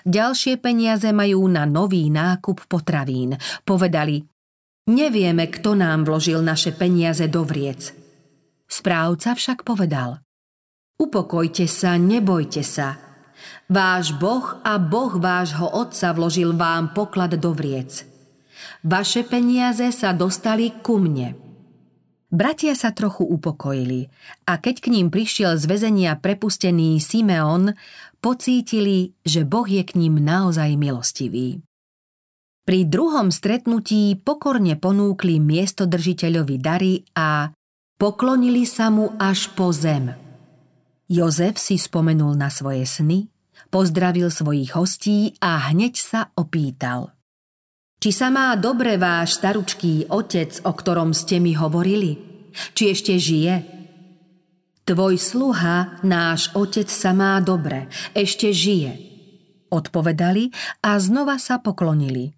Ďalšie 0.04 0.58
peniaze 0.60 1.10
majú 1.14 1.46
na 1.46 1.64
nový 1.70 2.10
nákup 2.10 2.66
potravín. 2.66 3.38
Povedali, 3.64 4.26
nevieme, 4.90 5.48
kto 5.48 5.78
nám 5.78 6.10
vložil 6.10 6.42
naše 6.42 6.74
peniaze 6.74 7.30
do 7.30 7.46
vriec. 7.46 7.94
Správca 8.70 9.34
však 9.34 9.66
povedal, 9.66 10.22
upokojte 10.98 11.66
sa, 11.66 11.98
nebojte 11.98 12.62
sa, 12.62 13.10
Váš 13.70 14.18
Boh 14.18 14.58
a 14.66 14.82
Boh 14.82 15.14
vášho 15.14 15.70
otca 15.70 16.10
vložil 16.10 16.58
vám 16.58 16.92
poklad 16.98 17.38
do 17.38 17.54
vriec. 17.54 18.02
Vaše 18.82 19.22
peniaze 19.24 19.94
sa 19.94 20.10
dostali 20.10 20.74
ku 20.82 20.98
mne. 20.98 21.38
Bratia 22.30 22.78
sa 22.78 22.94
trochu 22.94 23.26
upokojili 23.26 24.06
a 24.46 24.62
keď 24.62 24.86
k 24.86 24.88
ním 24.94 25.10
prišiel 25.10 25.58
z 25.58 25.66
väzenia 25.66 26.14
prepustený 26.18 27.02
Simeon, 27.02 27.74
pocítili, 28.20 29.16
že 29.24 29.48
Boh 29.48 29.66
je 29.66 29.84
k 29.84 29.96
ním 29.96 30.20
naozaj 30.20 30.76
milostivý. 30.76 31.64
Pri 32.68 32.86
druhom 32.86 33.34
stretnutí 33.34 34.14
pokorne 34.22 34.78
ponúkli 34.78 35.42
miestodržiteľovi 35.42 36.56
dary 36.62 37.02
a 37.18 37.50
poklonili 37.98 38.70
sa 38.70 38.94
mu 38.94 39.16
až 39.18 39.50
po 39.58 39.74
zem. 39.74 40.14
Jozef 41.10 41.58
si 41.58 41.82
spomenul 41.82 42.38
na 42.38 42.54
svoje 42.54 42.86
sny 42.86 43.26
Pozdravil 43.68 44.32
svojich 44.32 44.74
hostí 44.74 45.38
a 45.44 45.70
hneď 45.70 45.94
sa 46.00 46.22
opýtal. 46.40 47.14
Či 48.00 48.10
sa 48.16 48.32
má 48.32 48.56
dobre 48.56 48.96
váš 48.96 49.38
staručký 49.38 50.08
otec, 50.08 50.64
o 50.64 50.72
ktorom 50.72 51.12
ste 51.12 51.44
mi 51.44 51.52
hovorili? 51.52 52.16
Či 52.74 52.84
ešte 52.96 53.14
žije? 53.20 53.79
Tvoj 54.90 55.22
sluha, 55.22 56.02
náš 56.02 56.50
otec 56.58 56.90
sa 56.90 57.14
má 57.14 57.38
dobre, 57.46 57.86
ešte 58.18 58.50
žije. 58.50 58.98
Odpovedali 59.70 60.50
a 60.82 60.98
znova 60.98 61.38
sa 61.38 61.62
poklonili. 61.62 62.34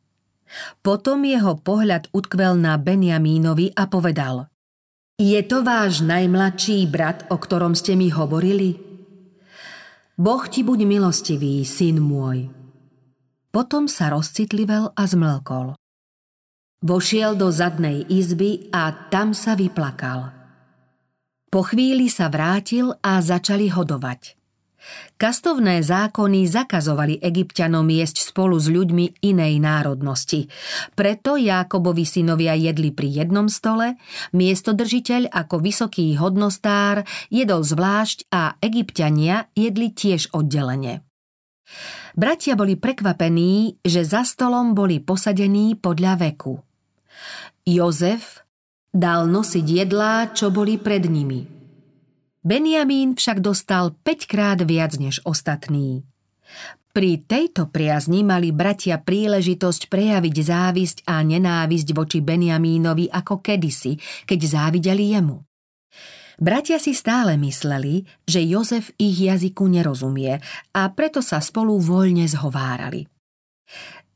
Potom 0.83 1.23
jeho 1.23 1.55
pohľad 1.55 2.11
utkvel 2.11 2.59
na 2.59 2.75
Benjamínovi 2.75 3.71
a 3.71 3.87
povedal 3.87 4.51
Je 5.15 5.39
to 5.47 5.63
váš 5.63 6.03
najmladší 6.03 6.91
brat, 6.91 7.23
o 7.31 7.39
ktorom 7.39 7.71
ste 7.71 7.95
mi 7.95 8.11
hovorili? 8.11 8.75
Boh 10.19 10.43
ti 10.43 10.67
buď 10.67 10.83
milostivý, 10.83 11.63
syn 11.63 12.03
môj. 12.03 12.51
Potom 13.55 13.87
sa 13.87 14.11
rozcitlivel 14.11 14.91
a 14.91 15.03
zmlkol. 15.07 15.79
Vošiel 16.83 17.39
do 17.39 17.47
zadnej 17.47 18.03
izby 18.11 18.67
a 18.75 18.91
tam 19.07 19.31
sa 19.31 19.55
vyplakal. 19.55 20.40
Po 21.51 21.67
chvíli 21.67 22.07
sa 22.07 22.31
vrátil 22.31 22.95
a 23.03 23.19
začali 23.19 23.67
hodovať. 23.67 24.39
Kastovné 25.19 25.85
zákony 25.85 26.49
zakazovali 26.49 27.21
egyptianom 27.21 27.85
jesť 27.85 28.33
spolu 28.33 28.57
s 28.57 28.71
ľuďmi 28.71 29.21
inej 29.21 29.61
národnosti. 29.61 30.49
Preto 30.97 31.37
Jákobovi 31.37 32.07
synovia 32.07 32.57
jedli 32.57 32.89
pri 32.89 33.21
jednom 33.21 33.45
stole, 33.45 33.99
miestodržiteľ 34.33 35.29
ako 35.29 35.61
vysoký 35.61 36.17
hodnostár 36.17 37.05
jedol 37.29 37.61
zvlášť 37.61 38.31
a 38.33 38.57
egyptiania 38.63 39.51
jedli 39.53 39.93
tiež 39.93 40.33
oddelenie. 40.33 41.05
Bratia 42.17 42.57
boli 42.57 42.79
prekvapení, 42.79 43.79
že 43.85 44.07
za 44.07 44.23
stolom 44.25 44.73
boli 44.73 45.03
posadení 45.03 45.77
podľa 45.77 46.31
veku. 46.31 46.57
Jozef 47.67 48.41
dal 48.91 49.27
nosiť 49.27 49.65
jedlá, 49.65 50.35
čo 50.35 50.51
boli 50.53 50.75
pred 50.77 51.07
nimi– 51.07 51.41
Benjamín 52.41 53.13
však 53.13 53.37
dostal 53.37 53.93
5 54.01 54.25
krát 54.25 54.57
viac 54.65 54.97
než 54.97 55.21
ostatní. 55.29 56.01
Pri 56.89 57.21
tejto 57.21 57.69
priazni 57.69 58.25
mali 58.25 58.49
bratia 58.49 58.97
príležitosť 58.97 59.85
prejaviť 59.85 60.35
závisť 60.49 60.97
a 61.05 61.21
nenávisť 61.21 61.93
voči 61.93 62.19
Benjamínovi 62.25 63.13
ako 63.13 63.45
kedysi, 63.45 63.93
keď 64.25 64.39
závideli 64.41 65.13
jemu. 65.13 65.37
Bratia 66.41 66.81
si 66.81 66.97
stále 66.97 67.37
mysleli, 67.37 68.09
že 68.25 68.41
Jozef 68.41 68.89
ich 68.97 69.21
jazyku 69.21 69.69
nerozumie 69.69 70.41
a 70.73 70.81
preto 70.89 71.21
sa 71.21 71.37
spolu 71.45 71.77
voľne 71.77 72.25
zhovárali. 72.25 73.10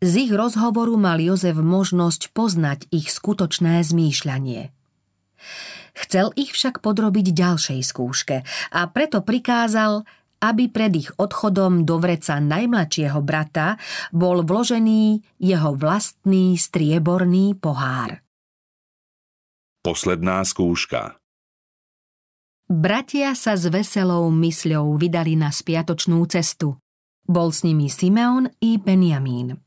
Z 0.03 0.27
ich 0.27 0.31
rozhovoru 0.31 0.99
mal 0.99 1.23
Jozef 1.23 1.55
možnosť 1.55 2.35
poznať 2.35 2.91
ich 2.91 3.07
skutočné 3.07 3.79
zmýšľanie. 3.79 4.75
Chcel 5.95 6.35
ich 6.35 6.51
však 6.51 6.83
podrobiť 6.83 7.31
ďalšej 7.31 7.79
skúške 7.79 8.43
a 8.75 8.81
preto 8.91 9.23
prikázal, 9.23 10.03
aby 10.43 10.67
pred 10.67 10.91
ich 10.99 11.09
odchodom 11.15 11.87
do 11.87 11.95
vreca 11.97 12.43
najmladšieho 12.43 13.19
brata 13.23 13.79
bol 14.11 14.43
vložený 14.43 15.23
jeho 15.39 15.71
vlastný 15.79 16.59
strieborný 16.59 17.55
pohár. 17.55 18.19
Posledná 19.79 20.43
skúška 20.43 21.15
Bratia 22.65 23.37
sa 23.37 23.53
s 23.53 23.69
veselou 23.69 24.25
mysľou 24.33 24.97
vydali 24.97 25.37
na 25.37 25.53
spiatočnú 25.53 26.25
cestu. 26.25 26.81
Bol 27.29 27.53
s 27.53 27.61
nimi 27.61 27.93
Simeon 27.93 28.49
i 28.57 28.81
Benjamín. 28.81 29.64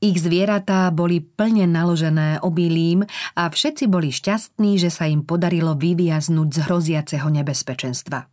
Ich 0.00 0.16
zvieratá 0.20 0.88
boli 0.88 1.20
plne 1.20 1.68
naložené 1.68 2.40
obilím 2.40 3.04
a 3.36 3.52
všetci 3.52 3.84
boli 3.86 4.08
šťastní, 4.08 4.80
že 4.80 4.88
sa 4.88 5.04
im 5.04 5.24
podarilo 5.24 5.76
vyviaznúť 5.76 6.48
z 6.48 6.58
hroziaceho 6.64 7.28
nebezpečenstva. 7.28 8.24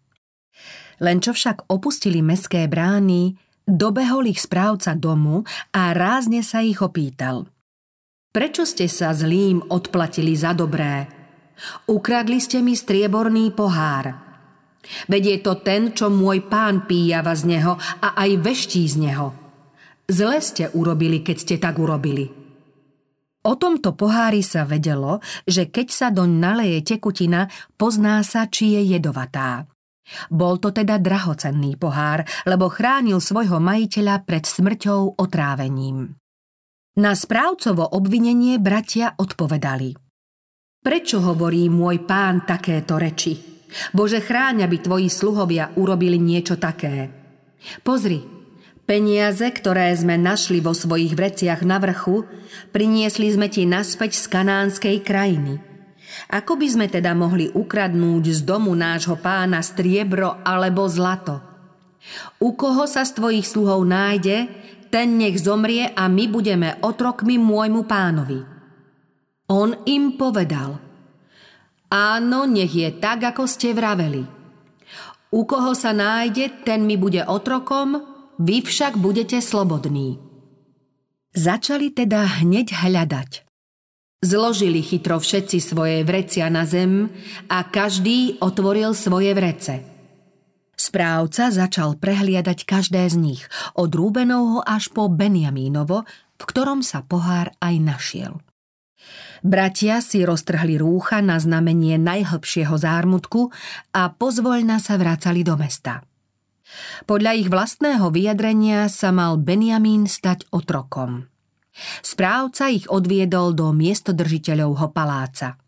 Len 1.04 1.18
čo 1.20 1.36
však 1.36 1.68
opustili 1.68 2.24
meské 2.24 2.72
brány, 2.72 3.36
dobehol 3.68 4.32
ich 4.32 4.40
správca 4.40 4.96
domu 4.96 5.44
a 5.76 5.92
rázne 5.92 6.40
sa 6.40 6.64
ich 6.64 6.80
opýtal. 6.80 7.52
Prečo 8.32 8.64
ste 8.64 8.88
sa 8.88 9.12
zlým 9.12 9.64
odplatili 9.72 10.36
za 10.36 10.56
dobré? 10.56 11.08
Ukradli 11.88 12.40
ste 12.44 12.60
mi 12.60 12.76
strieborný 12.76 13.52
pohár. 13.56 14.12
Veď 15.08 15.24
je 15.24 15.38
to 15.40 15.54
ten, 15.64 15.96
čo 15.96 16.12
môj 16.12 16.46
pán 16.46 16.84
píjava 16.86 17.34
z 17.34 17.58
neho 17.58 17.80
a 17.80 18.14
aj 18.16 18.32
veští 18.44 18.84
z 18.86 18.96
neho. 19.02 19.45
Zle 20.06 20.38
ste 20.38 20.70
urobili, 20.78 21.26
keď 21.26 21.38
ste 21.38 21.56
tak 21.58 21.82
urobili. 21.82 22.30
O 23.46 23.54
tomto 23.58 23.94
pohári 23.94 24.42
sa 24.42 24.66
vedelo, 24.66 25.22
že 25.46 25.70
keď 25.70 25.88
sa 25.90 26.08
doň 26.10 26.30
naleje 26.30 26.82
tekutina, 26.82 27.46
pozná 27.78 28.22
sa, 28.26 28.50
či 28.50 28.74
je 28.74 28.98
jedovatá. 28.98 29.70
Bol 30.30 30.62
to 30.62 30.70
teda 30.70 31.02
drahocenný 31.02 31.78
pohár, 31.78 32.26
lebo 32.46 32.70
chránil 32.70 33.18
svojho 33.22 33.58
majiteľa 33.58 34.26
pred 34.26 34.46
smrťou 34.46 35.18
otrávením. 35.18 36.14
Na 36.98 37.12
správcovo 37.18 37.86
obvinenie 37.86 38.62
bratia 38.62 39.14
odpovedali. 39.18 39.94
Prečo 40.86 41.18
hovorí 41.26 41.66
môj 41.70 42.06
pán 42.06 42.46
takéto 42.46 43.02
reči? 43.02 43.34
Bože, 43.92 44.22
chráň, 44.22 44.70
aby 44.70 44.78
tvoji 44.86 45.10
sluhovia 45.10 45.74
urobili 45.76 46.22
niečo 46.22 46.62
také. 46.62 47.10
Pozri, 47.82 48.35
peniaze, 48.86 49.50
ktoré 49.50 49.92
sme 49.98 50.18
našli 50.18 50.62
vo 50.62 50.72
svojich 50.72 51.18
vreciach 51.18 51.62
na 51.66 51.82
vrchu, 51.82 52.26
priniesli 52.70 53.34
sme 53.34 53.50
ti 53.50 53.66
naspäť 53.66 54.18
z 54.18 54.26
kanánskej 54.30 54.98
krajiny– 55.04 55.60
ako 56.32 56.58
by 56.58 56.68
sme 56.68 56.86
teda 56.88 57.12
mohli 57.14 57.52
ukradnúť 57.52 58.24
z 58.32 58.40
domu 58.48 58.72
nášho 58.74 59.20
pána 59.20 59.60
striebro 59.62 60.42
alebo 60.42 60.88
zlato? 60.88 61.44
U 62.40 62.54
koho 62.54 62.86
sa 62.86 63.04
z 63.04 63.18
tvojich 63.18 63.46
sluhov 63.50 63.84
nájde, 63.84 64.48
ten 64.94 65.18
nech 65.18 65.42
zomrie 65.42 65.90
a 65.92 66.06
my 66.06 66.26
budeme 66.30 66.78
otrokmi 66.86 67.36
môjmu 67.42 67.84
pánovi. 67.84 68.40
On 69.50 69.74
im 69.86 70.18
povedal, 70.18 70.78
áno, 71.90 72.40
nech 72.50 72.74
je 72.74 72.90
tak, 72.98 73.26
ako 73.26 73.46
ste 73.46 73.74
vraveli. 73.74 74.24
U 75.36 75.44
koho 75.44 75.74
sa 75.76 75.92
nájde, 75.92 76.64
ten 76.64 76.86
mi 76.86 76.96
bude 76.96 77.26
otrokom, 77.26 78.15
vy 78.40 78.64
však 78.64 79.00
budete 79.00 79.40
slobodní. 79.40 80.20
Začali 81.36 81.92
teda 81.92 82.44
hneď 82.44 82.72
hľadať. 82.72 83.44
Zložili 84.24 84.82
chytro 84.82 85.20
všetci 85.20 85.60
svoje 85.60 86.02
vrecia 86.08 86.48
na 86.48 86.64
zem 86.64 87.12
a 87.52 87.62
každý 87.68 88.40
otvoril 88.40 88.96
svoje 88.96 89.36
vrece. 89.36 89.84
Správca 90.76 91.52
začal 91.52 91.96
prehliadať 91.96 92.68
každé 92.68 93.08
z 93.08 93.16
nich, 93.16 93.44
od 93.80 93.92
Rúbenovho 93.92 94.60
až 94.64 94.92
po 94.92 95.08
Benjamínovo, 95.08 96.04
v 96.36 96.44
ktorom 96.44 96.84
sa 96.84 97.04
pohár 97.04 97.56
aj 97.64 97.76
našiel. 97.80 98.34
Bratia 99.46 100.02
si 100.02 100.26
roztrhli 100.26 100.82
rúcha 100.82 101.22
na 101.22 101.38
znamenie 101.38 102.02
najhlbšieho 102.02 102.76
zármutku 102.76 103.54
a 103.94 104.10
pozvoľna 104.10 104.82
sa 104.82 104.98
vracali 104.98 105.46
do 105.46 105.54
mesta. 105.54 106.02
Podľa 107.06 107.32
ich 107.38 107.48
vlastného 107.50 108.10
vyjadrenia 108.10 108.90
sa 108.90 109.14
mal 109.14 109.38
Benjamín 109.38 110.10
stať 110.10 110.50
otrokom. 110.50 111.30
Správca 112.02 112.72
ich 112.72 112.88
odviedol 112.88 113.54
do 113.54 113.70
miestodržiteľovho 113.76 114.90
paláca. 114.96 115.60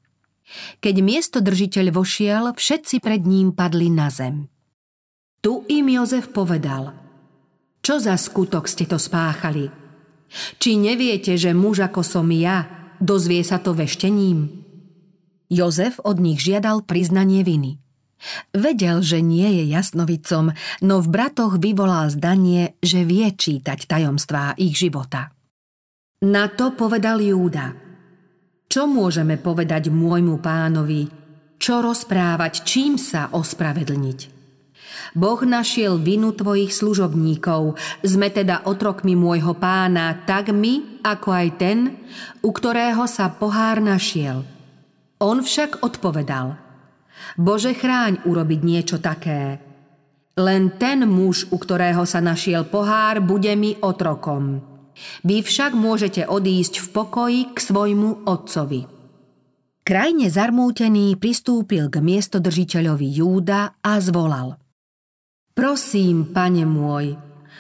Keď 0.80 0.96
miestodržiteľ 1.04 1.86
vošiel, 1.92 2.44
všetci 2.56 3.04
pred 3.04 3.22
ním 3.28 3.52
padli 3.52 3.92
na 3.92 4.08
zem. 4.08 4.48
Tu 5.44 5.54
im 5.68 5.86
Jozef 5.92 6.32
povedal, 6.32 6.96
čo 7.84 8.00
za 8.04 8.16
skutok 8.20 8.68
ste 8.68 8.84
to 8.88 9.00
spáchali? 9.00 9.72
Či 10.60 10.76
neviete, 10.76 11.40
že 11.40 11.56
muž 11.56 11.88
ako 11.88 12.04
som 12.04 12.28
ja, 12.36 12.68
dozvie 13.00 13.44
sa 13.48 13.64
to 13.64 13.72
veštením? 13.72 14.64
Jozef 15.48 16.04
od 16.04 16.20
nich 16.20 16.44
žiadal 16.44 16.84
priznanie 16.84 17.48
viny. 17.48 17.80
Vedel, 18.54 19.06
že 19.06 19.22
nie 19.22 19.62
je 19.62 19.64
jasnovicom, 19.70 20.52
no 20.82 20.96
v 21.00 21.08
bratoch 21.08 21.62
vyvolal 21.62 22.10
zdanie, 22.10 22.76
že 22.82 23.06
vie 23.06 23.30
čítať 23.30 23.86
tajomstvá 23.86 24.58
ich 24.58 24.74
života. 24.74 25.32
Na 26.26 26.50
to 26.50 26.74
povedal 26.74 27.22
Júda. 27.22 27.78
Čo 28.68 28.90
môžeme 28.90 29.38
povedať 29.38 29.94
môjmu 29.94 30.42
pánovi? 30.42 31.08
Čo 31.62 31.86
rozprávať? 31.86 32.66
Čím 32.66 32.98
sa 32.98 33.30
ospravedlniť? 33.32 34.38
Boh 35.14 35.40
našiel 35.46 36.02
vinu 36.02 36.34
tvojich 36.34 36.74
služobníkov, 36.74 37.78
sme 38.04 38.28
teda 38.34 38.66
otrokmi 38.66 39.14
môjho 39.14 39.56
pána, 39.56 40.26
tak 40.26 40.52
my, 40.52 41.02
ako 41.06 41.30
aj 41.32 41.48
ten, 41.58 41.78
u 42.42 42.50
ktorého 42.50 43.06
sa 43.06 43.32
pohár 43.32 43.80
našiel. 43.80 44.44
On 45.18 45.42
však 45.42 45.82
odpovedal, 45.82 46.58
Bože 47.38 47.74
chráň 47.74 48.26
urobiť 48.26 48.60
niečo 48.64 48.98
také. 48.98 49.60
Len 50.38 50.78
ten 50.78 51.06
muž, 51.10 51.50
u 51.50 51.58
ktorého 51.58 52.06
sa 52.06 52.22
našiel 52.22 52.70
pohár, 52.70 53.22
bude 53.26 53.50
mi 53.58 53.74
otrokom. 53.82 54.62
Vy 55.26 55.42
však 55.46 55.74
môžete 55.78 56.26
odísť 56.30 56.82
v 56.82 56.88
pokoji 56.94 57.42
k 57.54 57.58
svojmu 57.58 58.26
otcovi. 58.26 58.82
Krajne 59.88 60.28
zarmútený 60.28 61.16
pristúpil 61.16 61.88
k 61.88 62.04
miestodržiteľovi 62.04 63.08
Júda 63.08 63.80
a 63.80 63.94
zvolal. 64.04 64.60
Prosím, 65.56 66.30
pane 66.36 66.68
môj, 66.68 67.18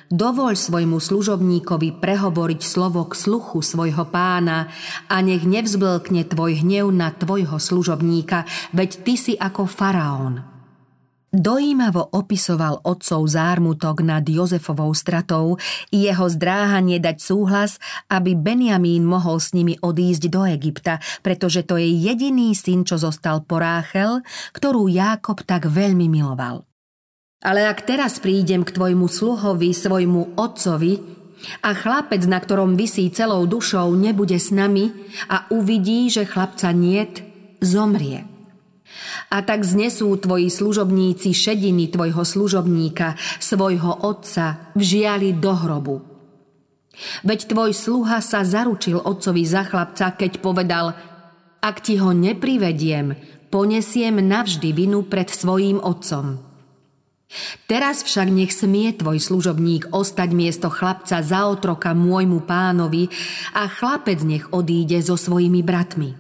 dovoľ 0.08 0.54
svojmu 0.56 0.98
služobníkovi 1.00 2.00
prehovoriť 2.00 2.62
slovo 2.64 3.04
k 3.08 3.14
sluchu 3.16 3.60
svojho 3.60 4.08
pána 4.08 4.72
a 5.12 5.20
nech 5.20 5.44
nevzblkne 5.44 6.28
tvoj 6.28 6.64
hnev 6.64 6.92
na 6.92 7.12
tvojho 7.12 7.60
služobníka, 7.60 8.48
veď 8.72 8.90
ty 9.04 9.14
si 9.20 9.34
ako 9.36 9.68
faraón. 9.68 10.58
Dojímavo 11.28 12.08
opisoval 12.16 12.80
otcov 12.88 13.28
zármutok 13.28 14.00
nad 14.00 14.24
Jozefovou 14.24 14.96
stratou 14.96 15.60
i 15.92 16.08
jeho 16.08 16.24
zdráhanie 16.32 17.04
dať 17.04 17.20
súhlas, 17.20 17.84
aby 18.08 18.32
Benjamín 18.32 19.04
mohol 19.04 19.44
s 19.44 19.52
nimi 19.52 19.76
odísť 19.76 20.24
do 20.32 20.48
Egypta, 20.48 21.04
pretože 21.20 21.68
to 21.68 21.76
je 21.76 21.92
jediný 21.92 22.56
syn, 22.56 22.88
čo 22.88 22.96
zostal 22.96 23.44
po 23.44 23.60
ktorú 24.56 24.88
Jákob 24.88 25.44
tak 25.44 25.68
veľmi 25.68 26.08
miloval. 26.08 26.64
Ale 27.42 27.70
ak 27.70 27.86
teraz 27.86 28.18
prídem 28.18 28.66
k 28.66 28.74
tvojmu 28.74 29.06
sluhovi, 29.06 29.70
svojmu 29.70 30.38
otcovi, 30.38 31.18
a 31.62 31.70
chlapec, 31.78 32.26
na 32.26 32.42
ktorom 32.42 32.74
vysí 32.74 33.14
celou 33.14 33.46
dušou, 33.46 33.94
nebude 33.94 34.42
s 34.42 34.50
nami 34.50 34.90
a 35.30 35.46
uvidí, 35.54 36.10
že 36.10 36.26
chlapca 36.26 36.74
niet, 36.74 37.22
zomrie. 37.62 38.26
A 39.30 39.46
tak 39.46 39.62
znesú 39.62 40.10
tvoji 40.18 40.50
služobníci 40.50 41.36
šediny 41.36 41.94
tvojho 41.94 42.26
služobníka, 42.26 43.20
svojho 43.38 44.02
otca, 44.02 44.74
vžiali 44.74 45.38
do 45.38 45.54
hrobu. 45.54 45.98
Veď 47.22 47.54
tvoj 47.54 47.78
sluha 47.78 48.18
sa 48.26 48.42
zaručil 48.42 48.98
otcovi 48.98 49.46
za 49.46 49.62
chlapca, 49.70 50.18
keď 50.18 50.42
povedal, 50.42 50.98
ak 51.62 51.86
ti 51.86 52.02
ho 52.02 52.10
neprivediem, 52.10 53.14
ponesiem 53.54 54.18
navždy 54.18 54.74
vinu 54.74 55.06
pred 55.06 55.30
svojím 55.30 55.78
otcom. 55.78 56.47
Teraz 57.68 58.08
však 58.08 58.32
nech 58.32 58.56
smie 58.56 58.96
tvoj 58.96 59.20
služobník 59.20 59.92
ostať 59.92 60.30
miesto 60.32 60.72
chlapca 60.72 61.20
za 61.20 61.52
otroka 61.52 61.92
môjmu 61.92 62.48
pánovi 62.48 63.12
a 63.52 63.68
chlapec 63.68 64.24
nech 64.24 64.48
odíde 64.56 65.04
so 65.04 65.20
svojimi 65.20 65.60
bratmi. 65.60 66.16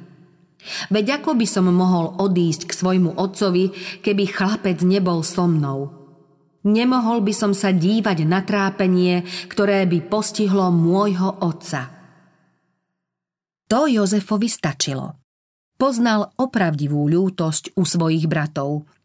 Veď 0.91 1.24
ako 1.24 1.39
by 1.39 1.48
som 1.48 1.72
mohol 1.72 2.20
odísť 2.20 2.67
k 2.67 2.76
svojmu 2.76 3.15
otcovi, 3.15 3.72
keby 4.04 4.28
chlapec 4.28 4.84
nebol 4.84 5.24
so 5.24 5.48
mnou? 5.48 5.96
Nemohol 6.67 7.24
by 7.24 7.32
som 7.32 7.56
sa 7.56 7.72
dívať 7.72 8.28
na 8.28 8.43
trápenie, 8.43 9.24
ktoré 9.48 9.88
by 9.88 10.12
postihlo 10.12 10.67
môjho 10.67 11.39
otca. 11.39 11.88
To 13.72 13.88
Jozefovi 13.88 14.52
stačilo. 14.52 15.15
Poznal 15.80 16.36
opravdivú 16.36 17.08
ľútosť 17.08 17.80
u 17.80 17.88
svojich 17.88 18.28
bratov– 18.28 18.84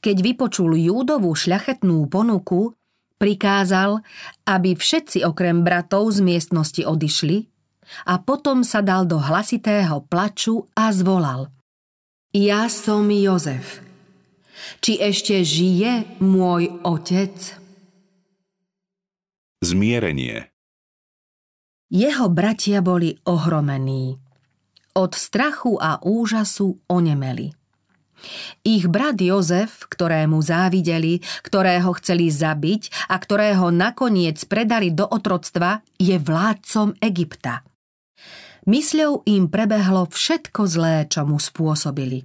keď 0.00 0.16
vypočul 0.22 0.78
Júdovú 0.78 1.34
šľachetnú 1.34 2.06
ponuku, 2.06 2.74
prikázal, 3.22 4.02
aby 4.50 4.74
všetci 4.74 5.22
okrem 5.22 5.62
bratov 5.62 6.10
z 6.10 6.18
miestnosti 6.26 6.82
odišli 6.82 7.46
a 8.10 8.18
potom 8.18 8.66
sa 8.66 8.82
dal 8.82 9.06
do 9.06 9.22
hlasitého 9.22 10.02
plaču 10.10 10.66
a 10.74 10.90
zvolal. 10.90 11.50
Ja 12.34 12.66
som 12.66 13.06
Jozef. 13.12 13.84
Či 14.82 14.98
ešte 14.98 15.42
žije 15.42 16.18
môj 16.22 16.80
otec? 16.86 17.34
Zmierenie 19.62 20.50
Jeho 21.92 22.26
bratia 22.32 22.82
boli 22.82 23.14
ohromení. 23.26 24.18
Od 24.96 25.12
strachu 25.14 25.78
a 25.78 26.02
úžasu 26.02 26.82
onemeli. 26.88 27.61
Ich 28.62 28.86
brat 28.86 29.18
Jozef, 29.18 29.86
ktorému 29.90 30.38
závideli, 30.42 31.18
ktorého 31.42 31.90
chceli 31.98 32.30
zabiť 32.30 33.10
a 33.10 33.18
ktorého 33.18 33.74
nakoniec 33.74 34.38
predali 34.46 34.94
do 34.94 35.06
otroctva, 35.06 35.82
je 35.98 36.16
vládcom 36.18 36.94
Egypta. 37.02 37.66
Mysľou 38.62 39.26
im 39.26 39.50
prebehlo 39.50 40.06
všetko 40.06 40.60
zlé, 40.70 41.10
čo 41.10 41.26
mu 41.26 41.42
spôsobili. 41.42 42.22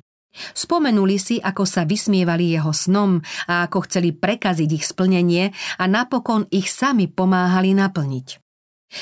Spomenuli 0.54 1.18
si, 1.18 1.42
ako 1.42 1.66
sa 1.66 1.82
vysmievali 1.82 2.54
jeho 2.54 2.70
snom 2.70 3.18
a 3.50 3.66
ako 3.66 3.90
chceli 3.90 4.14
prekaziť 4.14 4.70
ich 4.70 4.86
splnenie 4.86 5.50
a 5.82 5.84
napokon 5.90 6.46
ich 6.54 6.70
sami 6.70 7.10
pomáhali 7.10 7.74
naplniť. 7.74 8.28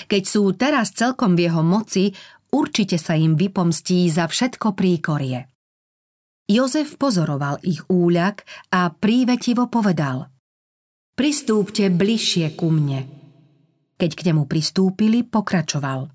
Keď 0.07 0.23
sú 0.23 0.55
teraz 0.55 0.95
celkom 0.95 1.35
v 1.35 1.51
jeho 1.51 1.59
moci, 1.59 2.15
určite 2.55 2.95
sa 2.95 3.19
im 3.19 3.35
vypomstí 3.35 4.07
za 4.07 4.31
všetko 4.31 4.73
príkorie. 4.73 5.54
Jozef 6.45 7.01
pozoroval 7.01 7.57
ich 7.65 7.81
úľak 7.89 8.45
a 8.69 8.93
prívetivo 8.93 9.65
povedal 9.65 10.29
Pristúpte 11.17 11.89
bližšie 11.89 12.53
ku 12.53 12.69
mne. 12.69 13.09
Keď 13.97 14.11
k 14.13 14.21
nemu 14.29 14.45
pristúpili, 14.45 15.25
pokračoval 15.25 16.05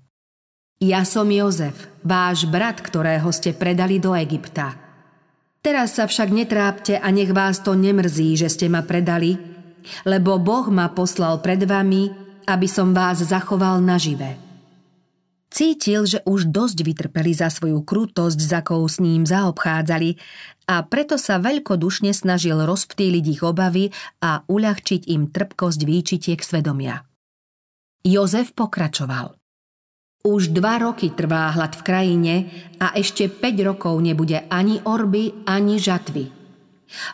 Ja 0.79 1.03
som 1.03 1.27
Jozef, 1.27 1.91
váš 2.07 2.47
brat, 2.47 2.79
ktorého 2.79 3.27
ste 3.35 3.51
predali 3.51 3.99
do 3.99 4.15
Egypta. 4.15 4.79
Teraz 5.59 5.99
sa 5.99 6.07
však 6.07 6.31
netrápte 6.31 6.95
a 6.95 7.11
nech 7.11 7.35
vás 7.35 7.59
to 7.59 7.75
nemrzí, 7.75 8.39
že 8.39 8.47
ste 8.47 8.71
ma 8.71 8.87
predali, 8.87 9.35
lebo 10.07 10.39
Boh 10.39 10.71
ma 10.71 10.87
poslal 10.95 11.43
pred 11.43 11.67
vami, 11.67 12.07
aby 12.47 12.71
som 12.71 12.95
vás 12.95 13.19
zachoval 13.19 13.83
nažive. 13.83 14.50
Cítil, 15.51 16.07
že 16.07 16.23
už 16.23 16.47
dosť 16.47 16.87
vytrpeli 16.87 17.35
za 17.35 17.51
svoju 17.51 17.83
krutosť, 17.83 18.39
za 18.39 18.63
akou 18.63 18.87
s 18.87 19.03
ním 19.03 19.27
zaobchádzali 19.27 20.15
a 20.71 20.79
preto 20.87 21.19
sa 21.19 21.43
veľkodušne 21.43 22.15
snažil 22.15 22.55
rozptýliť 22.63 23.25
ich 23.27 23.41
obavy 23.43 23.91
a 24.23 24.47
uľahčiť 24.47 25.11
im 25.11 25.27
trpkosť 25.27 25.79
výčitiek 25.83 26.39
svedomia. 26.39 27.03
Jozef 28.07 28.55
pokračoval. 28.55 29.35
Už 30.23 30.55
dva 30.55 30.79
roky 30.79 31.11
trvá 31.11 31.51
hlad 31.51 31.75
v 31.75 31.83
krajine 31.83 32.35
a 32.79 32.95
ešte 32.95 33.27
5 33.27 33.67
rokov 33.67 33.99
nebude 33.99 34.47
ani 34.47 34.79
orby, 34.87 35.35
ani 35.43 35.75
žatvy. 35.75 36.31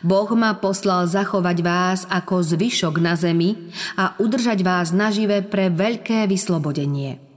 Boh 0.06 0.30
ma 0.38 0.54
poslal 0.54 1.10
zachovať 1.10 1.58
vás 1.66 2.00
ako 2.06 2.46
zvyšok 2.46 3.02
na 3.02 3.18
zemi 3.18 3.74
a 3.98 4.14
udržať 4.22 4.62
vás 4.62 4.94
nažive 4.94 5.42
pre 5.42 5.74
veľké 5.74 6.30
vyslobodenie– 6.30 7.18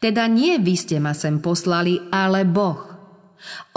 teda 0.00 0.26
nie 0.26 0.56
vy 0.60 0.74
ste 0.76 0.96
ma 1.00 1.12
sem 1.12 1.40
poslali, 1.40 2.00
ale 2.12 2.44
Boh. 2.44 2.96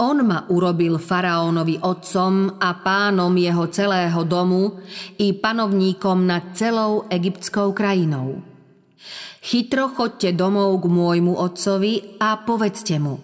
On 0.00 0.16
ma 0.26 0.48
urobil 0.50 0.98
faraónovi 0.98 1.78
otcom 1.84 2.58
a 2.58 2.74
pánom 2.80 3.30
jeho 3.36 3.70
celého 3.70 4.24
domu 4.26 4.80
i 5.20 5.36
panovníkom 5.36 6.26
nad 6.26 6.56
celou 6.58 7.06
egyptskou 7.06 7.70
krajinou. 7.70 8.42
Chytro 9.40 9.88
chodte 9.94 10.36
domov 10.36 10.84
k 10.84 10.86
môjmu 10.90 11.32
otcovi 11.32 12.20
a 12.20 12.36
povedzte 12.44 13.00
mu. 13.00 13.16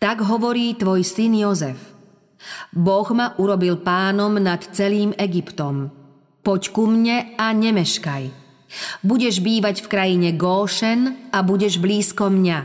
Tak 0.00 0.24
hovorí 0.24 0.72
tvoj 0.74 1.04
syn 1.04 1.36
Jozef. 1.36 1.78
Boh 2.72 3.06
ma 3.14 3.36
urobil 3.38 3.78
pánom 3.84 4.34
nad 4.40 4.58
celým 4.72 5.14
Egyptom. 5.14 5.92
Poď 6.42 6.62
ku 6.74 6.90
mne 6.90 7.38
a 7.38 7.54
nemeškaj. 7.54 8.41
Budeš 9.04 9.44
bývať 9.44 9.84
v 9.84 9.90
krajine 9.90 10.30
Góšen 10.32 11.30
a 11.32 11.44
budeš 11.44 11.76
blízko 11.76 12.32
mňa. 12.32 12.58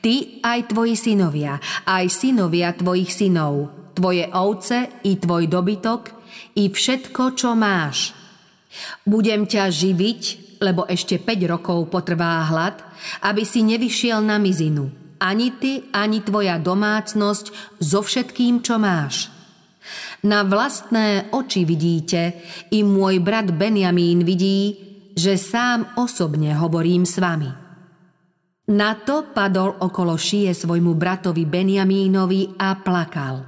Ty 0.00 0.14
aj 0.44 0.72
tvoji 0.72 0.96
synovia, 0.96 1.60
aj 1.84 2.08
synovia 2.08 2.72
tvojich 2.72 3.12
synov, 3.12 3.68
tvoje 3.92 4.28
ovce 4.32 4.88
i 5.04 5.20
tvoj 5.20 5.44
dobytok, 5.48 6.02
i 6.56 6.72
všetko, 6.72 7.36
čo 7.36 7.52
máš. 7.52 8.16
Budem 9.04 9.44
ťa 9.44 9.68
živiť, 9.68 10.22
lebo 10.64 10.88
ešte 10.88 11.20
5 11.20 11.52
rokov 11.52 11.78
potrvá 11.92 12.42
hlad, 12.48 12.82
aby 13.24 13.42
si 13.46 13.62
nevyšiel 13.62 14.24
na 14.24 14.40
mizinu. 14.40 14.90
Ani 15.18 15.50
ty, 15.58 15.90
ani 15.90 16.22
tvoja 16.22 16.62
domácnosť 16.62 17.78
so 17.82 18.00
všetkým, 18.02 18.62
čo 18.62 18.78
máš. 18.78 19.34
Na 20.26 20.42
vlastné 20.42 21.30
oči 21.30 21.62
vidíte, 21.62 22.38
i 22.74 22.82
môj 22.82 23.22
brat 23.22 23.50
Benjamín 23.54 24.22
vidí, 24.26 24.87
že 25.18 25.34
sám 25.34 25.98
osobne 25.98 26.54
hovorím 26.54 27.02
s 27.02 27.18
vami. 27.18 27.50
Na 28.70 28.94
to 28.94 29.34
padol 29.34 29.74
okolo 29.82 30.14
šie 30.14 30.54
svojmu 30.54 30.94
bratovi 30.94 31.42
Benjamínovi 31.42 32.54
a 32.54 32.78
plakal. 32.78 33.42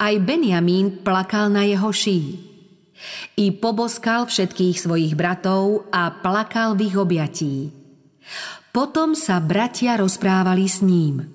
Aj 0.00 0.14
Benjamín 0.16 1.04
plakal 1.04 1.52
na 1.52 1.68
jeho 1.68 1.92
šíji. 1.92 2.48
I 3.36 3.50
poboskal 3.58 4.30
všetkých 4.30 4.78
svojich 4.78 5.12
bratov 5.18 5.90
a 5.90 6.08
plakal 6.22 6.78
v 6.78 6.80
ich 6.86 6.96
objatí. 6.96 7.56
Potom 8.70 9.18
sa 9.18 9.42
bratia 9.42 9.98
rozprávali 9.98 10.64
s 10.70 10.80
ním. 10.80 11.26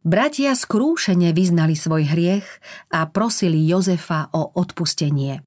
Bratia 0.00 0.56
skrúšene 0.56 1.34
vyznali 1.36 1.76
svoj 1.76 2.08
hriech 2.08 2.46
a 2.88 3.04
prosili 3.10 3.66
Jozefa 3.68 4.32
o 4.32 4.56
odpustenie. 4.56 5.44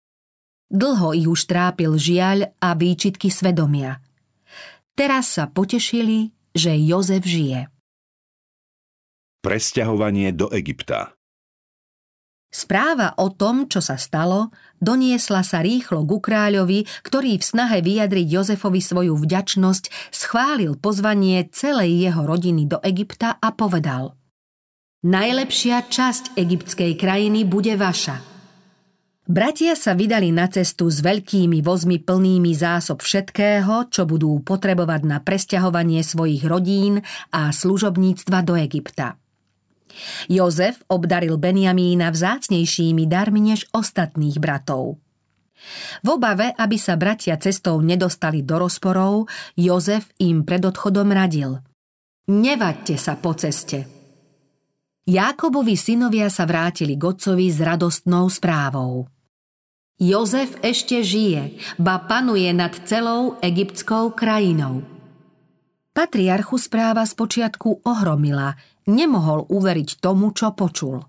Dlho 0.74 1.14
ich 1.14 1.30
už 1.30 1.46
trápil 1.46 1.94
žiaľ 2.02 2.50
a 2.58 2.74
výčitky 2.74 3.30
svedomia. 3.30 4.02
Teraz 4.98 5.38
sa 5.38 5.46
potešili, 5.46 6.34
že 6.50 6.74
Jozef 6.74 7.22
žije. 7.30 7.70
Presťahovanie 9.46 10.34
do 10.34 10.50
Egypta 10.50 11.14
Správa 12.50 13.18
o 13.18 13.34
tom, 13.34 13.70
čo 13.70 13.82
sa 13.82 14.02
stalo, 14.02 14.50
doniesla 14.82 15.46
sa 15.46 15.62
rýchlo 15.62 16.06
ku 16.06 16.18
kráľovi, 16.22 16.86
ktorý 17.06 17.38
v 17.38 17.46
snahe 17.46 17.82
vyjadriť 17.82 18.28
Jozefovi 18.30 18.82
svoju 18.82 19.14
vďačnosť 19.14 20.14
schválil 20.14 20.78
pozvanie 20.78 21.50
celej 21.54 22.02
jeho 22.02 22.26
rodiny 22.26 22.66
do 22.66 22.82
Egypta 22.82 23.38
a 23.38 23.54
povedal 23.54 24.18
Najlepšia 25.06 25.86
časť 25.86 26.34
egyptskej 26.34 26.98
krajiny 26.98 27.46
bude 27.46 27.78
vaša– 27.78 28.22
Bratia 29.24 29.80
sa 29.80 29.96
vydali 29.96 30.36
na 30.36 30.52
cestu 30.52 30.92
s 30.92 31.00
veľkými 31.00 31.64
vozmi 31.64 32.04
plnými 32.04 32.52
zásob 32.52 33.00
všetkého, 33.00 33.88
čo 33.88 34.04
budú 34.04 34.44
potrebovať 34.44 35.02
na 35.08 35.24
presťahovanie 35.24 36.04
svojich 36.04 36.44
rodín 36.44 37.00
a 37.32 37.48
služobníctva 37.48 38.44
do 38.44 38.60
Egypta. 38.60 39.16
Jozef 40.28 40.84
obdaril 40.92 41.40
Benjamína 41.40 42.12
vzácnejšími 42.12 43.08
darmi 43.08 43.56
než 43.56 43.72
ostatných 43.72 44.44
bratov. 44.44 45.00
V 46.04 46.08
obave, 46.12 46.52
aby 46.60 46.76
sa 46.76 47.00
bratia 47.00 47.40
cestou 47.40 47.80
nedostali 47.80 48.44
do 48.44 48.60
rozporov, 48.60 49.32
Jozef 49.56 50.12
im 50.20 50.44
pred 50.44 50.68
odchodom 50.68 51.08
radil. 51.16 51.64
Nevaďte 52.28 53.00
sa 53.00 53.16
po 53.16 53.32
ceste. 53.40 53.93
Jákobovi 55.04 55.76
synovia 55.76 56.32
sa 56.32 56.48
vrátili 56.48 56.96
k 56.96 57.04
s 57.52 57.60
radostnou 57.60 58.32
správou. 58.32 59.12
Jozef 60.00 60.56
ešte 60.63 61.04
žije, 61.04 61.60
ba 61.76 62.00
panuje 62.00 62.48
nad 62.56 62.72
celou 62.88 63.36
egyptskou 63.44 64.16
krajinou. 64.16 64.80
Patriarchu 65.92 66.56
správa 66.56 67.04
z 67.04 67.20
počiatku 67.20 67.84
ohromila, 67.84 68.56
nemohol 68.88 69.44
uveriť 69.52 70.00
tomu, 70.00 70.32
čo 70.32 70.56
počul. 70.56 71.04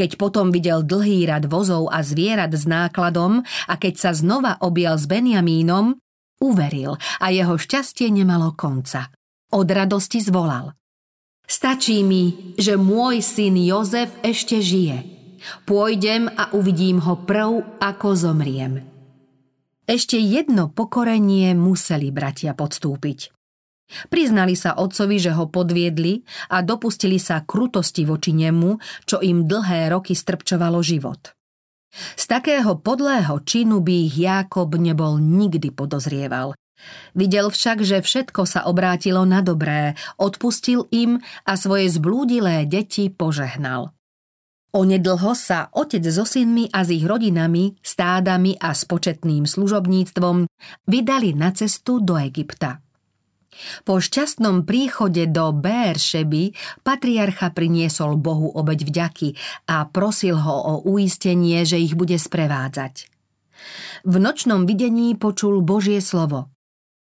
Keď 0.00 0.16
potom 0.16 0.48
videl 0.48 0.80
dlhý 0.80 1.28
rad 1.28 1.44
vozov 1.44 1.92
a 1.92 2.00
zvierat 2.00 2.56
s 2.56 2.64
nákladom 2.64 3.44
a 3.44 3.74
keď 3.76 3.94
sa 4.00 4.10
znova 4.16 4.56
objal 4.64 4.96
s 4.96 5.04
Benjamínom, 5.04 5.92
uveril 6.40 6.96
a 7.20 7.26
jeho 7.28 7.60
šťastie 7.60 8.08
nemalo 8.08 8.56
konca. 8.56 9.12
Od 9.52 9.68
radosti 9.68 10.24
zvolal. 10.24 10.72
Stačí 11.50 12.06
mi, 12.06 12.54
že 12.54 12.78
môj 12.78 13.26
syn 13.26 13.58
Jozef 13.58 14.14
ešte 14.22 14.62
žije. 14.62 15.02
Pôjdem 15.66 16.30
a 16.30 16.54
uvidím 16.54 17.02
ho 17.02 17.18
prv, 17.26 17.82
ako 17.82 18.08
zomriem. 18.14 18.86
Ešte 19.82 20.14
jedno 20.14 20.70
pokorenie 20.70 21.50
museli 21.58 22.14
bratia 22.14 22.54
podstúpiť. 22.54 23.34
Priznali 24.06 24.54
sa 24.54 24.78
otcovi, 24.78 25.18
že 25.18 25.34
ho 25.34 25.50
podviedli 25.50 26.22
a 26.54 26.62
dopustili 26.62 27.18
sa 27.18 27.42
krutosti 27.42 28.06
voči 28.06 28.30
nemu, 28.30 28.78
čo 29.02 29.18
im 29.18 29.50
dlhé 29.50 29.90
roky 29.90 30.14
strpčovalo 30.14 30.78
život. 30.86 31.34
Z 32.14 32.30
takého 32.30 32.78
podlého 32.78 33.42
činu 33.42 33.82
by 33.82 33.94
ich 34.06 34.14
Jákob 34.14 34.78
nebol 34.78 35.18
nikdy 35.18 35.74
podozrieval. 35.74 36.54
Videl 37.14 37.50
však, 37.50 37.82
že 37.82 38.00
všetko 38.00 38.46
sa 38.46 38.64
obrátilo 38.66 39.26
na 39.26 39.42
dobré, 39.42 39.98
odpustil 40.16 40.86
im 40.94 41.18
a 41.44 41.58
svoje 41.58 41.90
zblúdilé 41.90 42.64
deti 42.70 43.10
požehnal. 43.10 43.92
Onedlho 44.70 45.34
sa 45.34 45.66
otec 45.74 46.06
so 46.06 46.22
synmi 46.22 46.70
a 46.70 46.86
s 46.86 46.94
ich 46.94 47.02
rodinami, 47.02 47.74
stádami 47.82 48.54
a 48.62 48.70
s 48.70 48.86
početným 48.86 49.42
služobníctvom 49.42 50.46
vydali 50.86 51.34
na 51.34 51.50
cestu 51.50 51.98
do 51.98 52.14
Egypta. 52.14 52.78
Po 53.82 53.98
šťastnom 53.98 54.62
príchode 54.62 55.26
do 55.26 55.50
Béršeby 55.50 56.54
patriarcha 56.86 57.50
priniesol 57.50 58.14
Bohu 58.14 58.46
obeď 58.54 58.86
vďaky 58.86 59.28
a 59.66 59.90
prosil 59.90 60.38
ho 60.38 60.54
o 60.54 60.74
uistenie, 60.86 61.66
že 61.66 61.82
ich 61.82 61.98
bude 61.98 62.14
sprevádzať. 62.14 63.10
V 64.06 64.14
nočnom 64.22 64.70
videní 64.70 65.18
počul 65.18 65.60
Božie 65.66 65.98
slovo. 65.98 66.48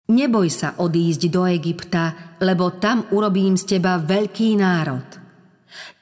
Neboj 0.04 0.52
sa 0.52 0.76
odísť 0.76 1.32
do 1.32 1.48
Egypta, 1.48 2.36
lebo 2.44 2.76
tam 2.76 3.08
urobím 3.16 3.56
z 3.56 3.78
teba 3.78 3.96
veľký 3.96 4.60
národ. 4.60 5.08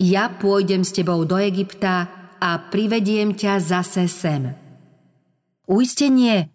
Ja 0.02 0.34
pôjdem 0.34 0.82
s 0.82 0.90
tebou 0.90 1.22
do 1.30 1.38
Egypta 1.38 2.10
a 2.42 2.58
privediem 2.58 3.38
ťa 3.38 3.62
zase 3.62 4.10
sem. 4.10 4.50
Uistenie 5.70 6.50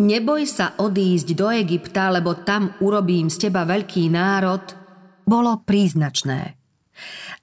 Neboj 0.00 0.48
sa 0.48 0.80
odísť 0.80 1.28
do 1.36 1.52
Egypta, 1.52 2.08
lebo 2.08 2.40
tam 2.40 2.72
urobím 2.80 3.28
z 3.28 3.52
teba 3.52 3.68
veľký 3.68 4.08
národ, 4.08 4.64
bolo 5.28 5.60
príznačné. 5.60 6.56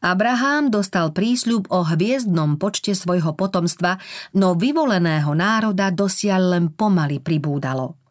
Abraham 0.01 0.73
dostal 0.73 1.13
prísľub 1.13 1.69
o 1.69 1.85
hviezdnom 1.85 2.57
počte 2.57 2.97
svojho 2.97 3.37
potomstva, 3.37 4.01
no 4.33 4.57
vyvoleného 4.57 5.29
národa 5.37 5.93
dosiaľ 5.93 6.57
len 6.57 6.65
pomaly 6.73 7.21
pribúdalo. 7.21 8.06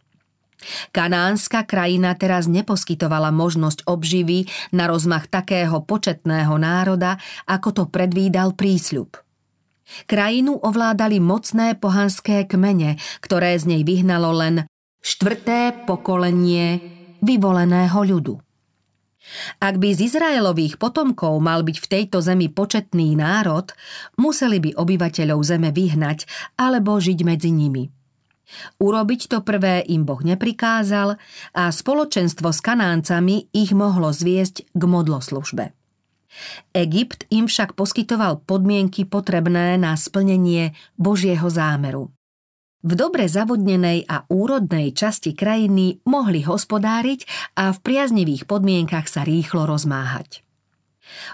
Kanánska 0.90 1.69
krajina 1.69 2.16
teraz 2.16 2.49
neposkytovala 2.49 3.31
možnosť 3.31 3.85
obživy 3.87 4.49
na 4.73 4.88
rozmach 4.88 5.29
takého 5.29 5.85
početného 5.85 6.57
národa, 6.57 7.21
ako 7.45 7.69
to 7.73 7.83
predvídal 7.92 8.57
prísľub. 8.57 9.21
Krajinu 10.11 10.59
ovládali 10.59 11.23
mocné 11.23 11.79
pohanské 11.79 12.42
kmene, 12.49 12.99
ktoré 13.23 13.55
z 13.55 13.71
nej 13.71 13.83
vyhnalo 13.87 14.35
len 14.35 14.66
štvrté 14.99 15.87
pokolenie 15.87 16.83
vyvoleného 17.23 18.01
ľudu. 18.03 18.35
Ak 19.59 19.83
by 19.83 19.90
z 19.90 20.07
Izraelových 20.11 20.79
potomkov 20.79 21.38
mal 21.42 21.66
byť 21.66 21.77
v 21.83 21.90
tejto 21.90 22.19
zemi 22.23 22.47
početný 22.47 23.19
národ, 23.19 23.75
museli 24.19 24.62
by 24.62 24.79
obyvateľov 24.79 25.42
zeme 25.42 25.71
vyhnať 25.75 26.31
alebo 26.55 26.99
žiť 26.99 27.19
medzi 27.27 27.51
nimi. 27.51 27.96
Urobiť 28.79 29.21
to 29.27 29.39
prvé 29.43 29.83
im 29.91 30.07
Boh 30.07 30.23
neprikázal 30.23 31.19
a 31.55 31.65
spoločenstvo 31.71 32.55
s 32.55 32.61
Kanáncami 32.63 33.51
ich 33.51 33.75
mohlo 33.75 34.15
zviesť 34.15 34.71
k 34.71 34.83
modloslužbe. 34.87 35.75
Egypt 36.77 37.25
im 37.33 37.49
však 37.49 37.75
poskytoval 37.75 38.45
podmienky 38.45 39.09
potrebné 39.09 39.81
na 39.81 39.97
splnenie 39.97 40.77
Božieho 41.01 41.49
zámeru. 41.49 42.13
V 42.87 42.93
dobre 42.95 43.27
zavodnenej 43.27 44.07
a 44.07 44.29
úrodnej 44.31 44.95
časti 44.95 45.35
krajiny 45.35 46.05
mohli 46.07 46.47
hospodáriť 46.47 47.27
a 47.59 47.75
v 47.75 47.79
priaznivých 47.83 48.47
podmienkach 48.47 49.11
sa 49.11 49.27
rýchlo 49.27 49.67
rozmáhať. 49.67 50.47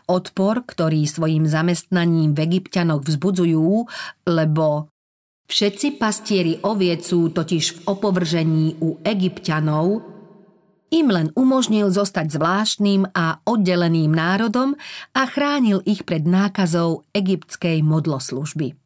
Odpor, 0.08 0.64
ktorý 0.64 1.04
svojim 1.08 1.48
zamestnaním 1.48 2.36
v 2.36 2.44
egyptianoch 2.44 3.04
vzbudzujú, 3.04 3.88
lebo 4.28 4.91
všetci 5.48 5.96
pastieri 5.96 6.58
oviec 6.62 7.02
sú 7.06 7.30
totiž 7.30 7.64
v 7.72 7.78
opovržení 7.88 8.78
u 8.82 9.00
egyptianov, 9.02 10.12
im 10.92 11.08
len 11.08 11.32
umožnil 11.32 11.88
zostať 11.88 12.36
zvláštnym 12.36 13.16
a 13.16 13.40
oddeleným 13.48 14.12
národom 14.12 14.76
a 15.16 15.24
chránil 15.24 15.80
ich 15.88 16.04
pred 16.04 16.28
nákazou 16.28 17.08
egyptskej 17.16 17.80
modloslužby. 17.80 18.76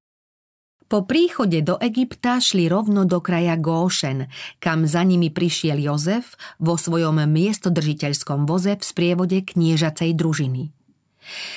Po 0.86 1.02
príchode 1.02 1.66
do 1.66 1.74
Egypta 1.82 2.38
šli 2.38 2.70
rovno 2.70 3.02
do 3.10 3.18
kraja 3.18 3.58
Góšen, 3.58 4.30
kam 4.62 4.86
za 4.86 5.02
nimi 5.02 5.34
prišiel 5.34 5.82
Jozef 5.82 6.38
vo 6.62 6.78
svojom 6.78 7.26
miestodržiteľskom 7.26 8.46
voze 8.46 8.78
v 8.78 8.86
sprievode 8.86 9.42
kniežacej 9.42 10.14
družiny. 10.14 10.75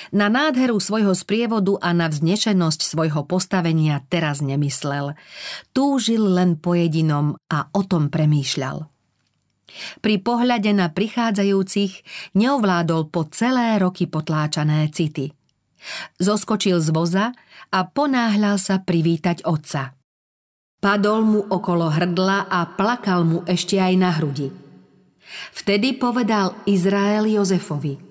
Na 0.10 0.27
nádheru 0.27 0.82
svojho 0.82 1.13
sprievodu 1.13 1.77
a 1.77 1.93
na 1.93 2.10
vznešenosť 2.10 2.82
svojho 2.82 3.21
postavenia 3.29 4.01
teraz 4.10 4.41
nemyslel. 4.41 5.13
Túžil 5.71 6.25
len 6.25 6.58
po 6.58 6.73
jedinom 6.73 7.38
a 7.49 7.69
o 7.73 7.82
tom 7.86 8.10
premýšľal. 8.10 8.89
Pri 10.01 10.15
pohľade 10.17 10.73
na 10.73 10.89
prichádzajúcich 10.89 12.01
neovládol 12.34 13.13
po 13.13 13.29
celé 13.29 13.77
roky 13.77 14.10
potláčané 14.10 14.89
city. 14.89 15.29
Zoskočil 16.17 16.82
z 16.82 16.89
voza 16.89 17.25
a 17.69 17.79
ponáhľal 17.86 18.58
sa 18.58 18.82
privítať 18.82 19.45
otca. 19.45 19.93
Padol 20.79 21.21
mu 21.27 21.41
okolo 21.45 21.91
hrdla 21.91 22.49
a 22.49 22.65
plakal 22.65 23.27
mu 23.27 23.39
ešte 23.45 23.77
aj 23.77 23.93
na 23.99 24.10
hrudi. 24.17 24.49
Vtedy 25.53 25.93
povedal 26.01 26.58
Izrael 26.65 27.29
Jozefovi 27.29 28.08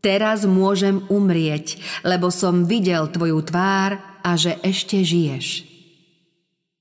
Teraz 0.00 0.48
môžem 0.48 1.04
umrieť, 1.12 1.76
lebo 2.08 2.32
som 2.32 2.64
videl 2.64 3.04
tvoju 3.12 3.44
tvár 3.44 4.00
a 4.24 4.30
že 4.36 4.56
ešte 4.64 5.04
žiješ. 5.04 5.68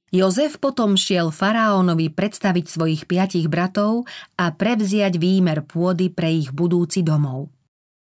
Jozef 0.09 0.57
potom 0.57 0.97
šiel 0.97 1.29
faraónovi 1.29 2.09
predstaviť 2.09 2.65
svojich 2.65 3.03
piatich 3.05 3.45
bratov 3.45 4.09
a 4.41 4.49
prevziať 4.49 5.21
výmer 5.21 5.61
pôdy 5.67 6.09
pre 6.09 6.33
ich 6.33 6.49
budúci 6.49 7.05
domov. 7.05 7.53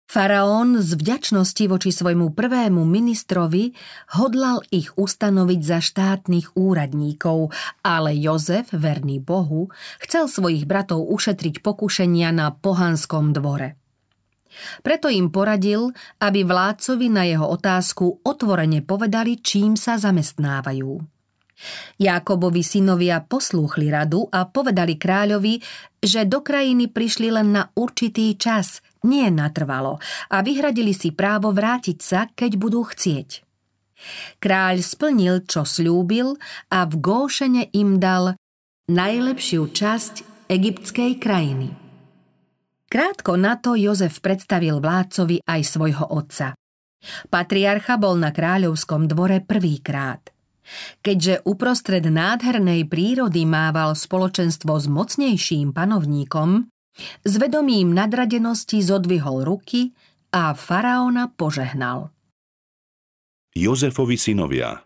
Faraón 0.04 0.84
z 0.84 1.00
vďačnosti 1.00 1.64
voči 1.72 1.90
svojmu 1.90 2.36
prvému 2.36 2.84
ministrovi 2.84 3.72
hodlal 4.20 4.62
ich 4.68 4.92
ustanoviť 5.00 5.62
za 5.64 5.80
štátnych 5.80 6.60
úradníkov, 6.60 7.56
ale 7.82 8.14
Jozef, 8.20 8.76
verný 8.76 9.24
Bohu, 9.24 9.72
chcel 10.04 10.28
svojich 10.28 10.68
bratov 10.68 11.08
ušetriť 11.08 11.64
pokušenia 11.64 12.30
na 12.36 12.52
pohanskom 12.52 13.32
dvore. 13.32 13.83
Preto 14.86 15.10
im 15.10 15.34
poradil, 15.34 15.90
aby 16.22 16.46
vládcovi 16.46 17.08
na 17.10 17.24
jeho 17.26 17.48
otázku 17.50 18.22
otvorene 18.22 18.86
povedali, 18.86 19.42
čím 19.42 19.74
sa 19.74 19.98
zamestnávajú. 19.98 21.14
Jákobovi 21.96 22.60
synovia 22.66 23.24
poslúchli 23.24 23.88
radu 23.88 24.28
a 24.28 24.44
povedali 24.50 25.00
kráľovi, 25.00 25.62
že 26.04 26.28
do 26.28 26.44
krajiny 26.44 26.92
prišli 26.92 27.32
len 27.32 27.56
na 27.56 27.72
určitý 27.78 28.36
čas, 28.36 28.84
nie 29.08 29.28
natrvalo, 29.32 30.00
a 30.28 30.44
vyhradili 30.44 30.92
si 30.92 31.16
právo 31.16 31.56
vrátiť 31.56 31.98
sa, 32.04 32.28
keď 32.28 32.52
budú 32.60 32.84
chcieť. 32.84 33.48
Kráľ 34.44 34.84
splnil, 34.84 35.48
čo 35.48 35.64
slúbil 35.64 36.36
a 36.68 36.84
v 36.84 36.94
Góšene 37.00 37.72
im 37.72 38.04
dal 38.04 38.36
najlepšiu 38.92 39.72
časť 39.72 40.14
egyptskej 40.52 41.24
krajiny. 41.24 41.83
Krátko 42.94 43.42
na 43.42 43.58
to 43.58 43.74
Jozef 43.74 44.22
predstavil 44.22 44.78
vládcovi 44.78 45.42
aj 45.50 45.62
svojho 45.66 46.14
otca. 46.14 46.54
Patriarcha 47.26 47.98
bol 47.98 48.22
na 48.22 48.30
kráľovskom 48.30 49.10
dvore 49.10 49.42
prvýkrát. 49.42 50.30
Keďže 51.02 51.42
uprostred 51.42 52.06
nádhernej 52.06 52.86
prírody 52.86 53.50
mával 53.50 53.98
spoločenstvo 53.98 54.78
s 54.78 54.86
mocnejším 54.86 55.74
panovníkom, 55.74 56.70
s 57.26 57.34
vedomím 57.42 57.98
nadradenosti 57.98 58.86
zodvihol 58.86 59.42
ruky 59.42 59.90
a 60.30 60.54
faraóna 60.54 61.34
požehnal. 61.34 62.14
Jozefovi 63.58 64.22
synovia 64.22 64.86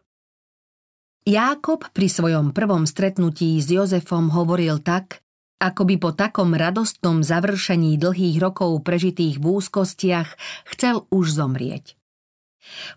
Jákob 1.27 1.91
pri 1.91 2.07
svojom 2.07 2.55
prvom 2.55 2.87
stretnutí 2.87 3.59
s 3.59 3.67
Jozefom 3.67 4.31
hovoril 4.31 4.79
tak, 4.79 5.26
ako 5.57 5.81
by 5.89 5.95
po 5.97 6.11
takom 6.13 6.53
radostnom 6.53 7.25
završení 7.25 7.97
dlhých 7.97 8.37
rokov 8.37 8.85
prežitých 8.85 9.41
v 9.41 9.45
úzkostiach 9.57 10.37
chcel 10.73 11.09
už 11.09 11.33
zomrieť. 11.33 11.97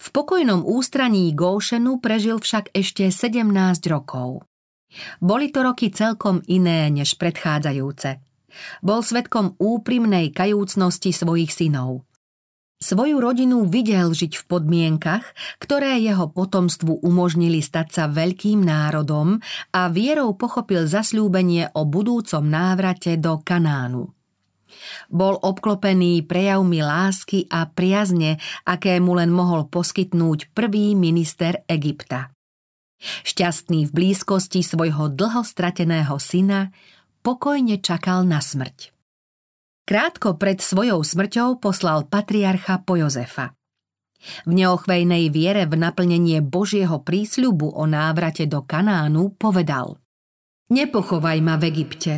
V 0.03 0.07
pokojnom 0.11 0.66
ústraní 0.66 1.31
Góšenu 1.33 2.03
prežil 2.03 2.42
však 2.42 2.75
ešte 2.75 3.09
17 3.09 3.46
rokov. 3.88 4.44
Boli 5.23 5.55
to 5.55 5.62
roky 5.62 5.94
celkom 5.94 6.42
iné 6.51 6.90
než 6.90 7.14
predchádzajúce. 7.14 8.18
Bol 8.83 9.01
svetkom 9.07 9.55
úprimnej 9.62 10.35
kajúcnosti 10.35 11.14
svojich 11.14 11.55
synov. 11.55 12.03
Svoju 12.81 13.21
rodinu 13.21 13.69
videl 13.69 14.16
žiť 14.16 14.40
v 14.40 14.45
podmienkach, 14.49 15.37
ktoré 15.61 16.01
jeho 16.01 16.33
potomstvu 16.33 17.05
umožnili 17.05 17.61
stať 17.61 17.88
sa 17.93 18.05
veľkým 18.09 18.64
národom 18.64 19.37
a 19.77 19.93
vierou 19.93 20.33
pochopil 20.33 20.88
zasľúbenie 20.88 21.77
o 21.77 21.85
budúcom 21.85 22.40
návrate 22.40 23.21
do 23.21 23.37
Kanánu. 23.45 24.09
Bol 25.12 25.37
obklopený 25.37 26.25
prejavmi 26.25 26.81
lásky 26.81 27.45
a 27.53 27.69
priazne, 27.69 28.40
aké 28.64 28.97
mu 28.97 29.12
len 29.12 29.29
mohol 29.29 29.69
poskytnúť 29.69 30.57
prvý 30.57 30.97
minister 30.97 31.61
Egypta. 31.69 32.33
Šťastný 33.29 33.93
v 33.93 33.93
blízkosti 33.93 34.64
svojho 34.64 35.12
dlho 35.12 35.45
strateného 35.45 36.16
syna, 36.16 36.73
pokojne 37.21 37.77
čakal 37.85 38.25
na 38.25 38.40
smrť. 38.40 39.00
Krátko 39.85 40.38
pred 40.38 40.62
svojou 40.62 41.03
smrťou 41.03 41.59
poslal 41.59 42.07
patriarcha 42.07 42.83
po 42.83 42.97
Jozefa. 42.97 43.57
V 44.45 44.53
neochvejnej 44.53 45.33
viere 45.33 45.64
v 45.64 45.81
naplnenie 45.81 46.45
Božieho 46.45 47.01
prísľubu 47.01 47.73
o 47.73 47.85
návrate 47.88 48.45
do 48.45 48.61
Kanánu 48.61 49.37
povedal 49.40 49.97
Nepochovaj 50.71 51.38
ma 51.40 51.57
v 51.57 51.64
Egypte, 51.73 52.12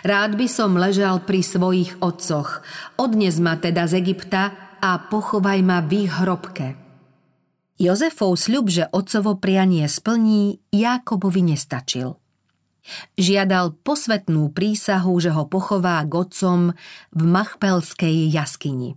Rád 0.00 0.40
by 0.40 0.46
som 0.48 0.80
ležal 0.80 1.28
pri 1.28 1.44
svojich 1.44 2.00
otcoch. 2.00 2.64
Odnes 2.96 3.36
ma 3.36 3.60
teda 3.60 3.84
z 3.84 4.00
Egypta 4.00 4.76
a 4.80 4.96
pochovaj 4.96 5.60
ma 5.60 5.84
v 5.84 6.08
ich 6.08 6.12
hrobke. 6.12 6.80
Jozefov 7.76 8.38
sľub, 8.38 8.70
že 8.70 8.88
otcovo 8.88 9.36
prianie 9.36 9.84
splní, 9.90 10.62
Jákobovi 10.70 11.42
nestačil. 11.42 12.16
Žiadal 13.16 13.80
posvetnú 13.80 14.52
prísahu, 14.52 15.16
že 15.20 15.32
ho 15.32 15.48
pochová 15.48 16.04
k 16.04 16.12
otcom 16.12 16.76
v 17.12 17.22
Machpelskej 17.22 18.28
jaskyni. 18.28 18.96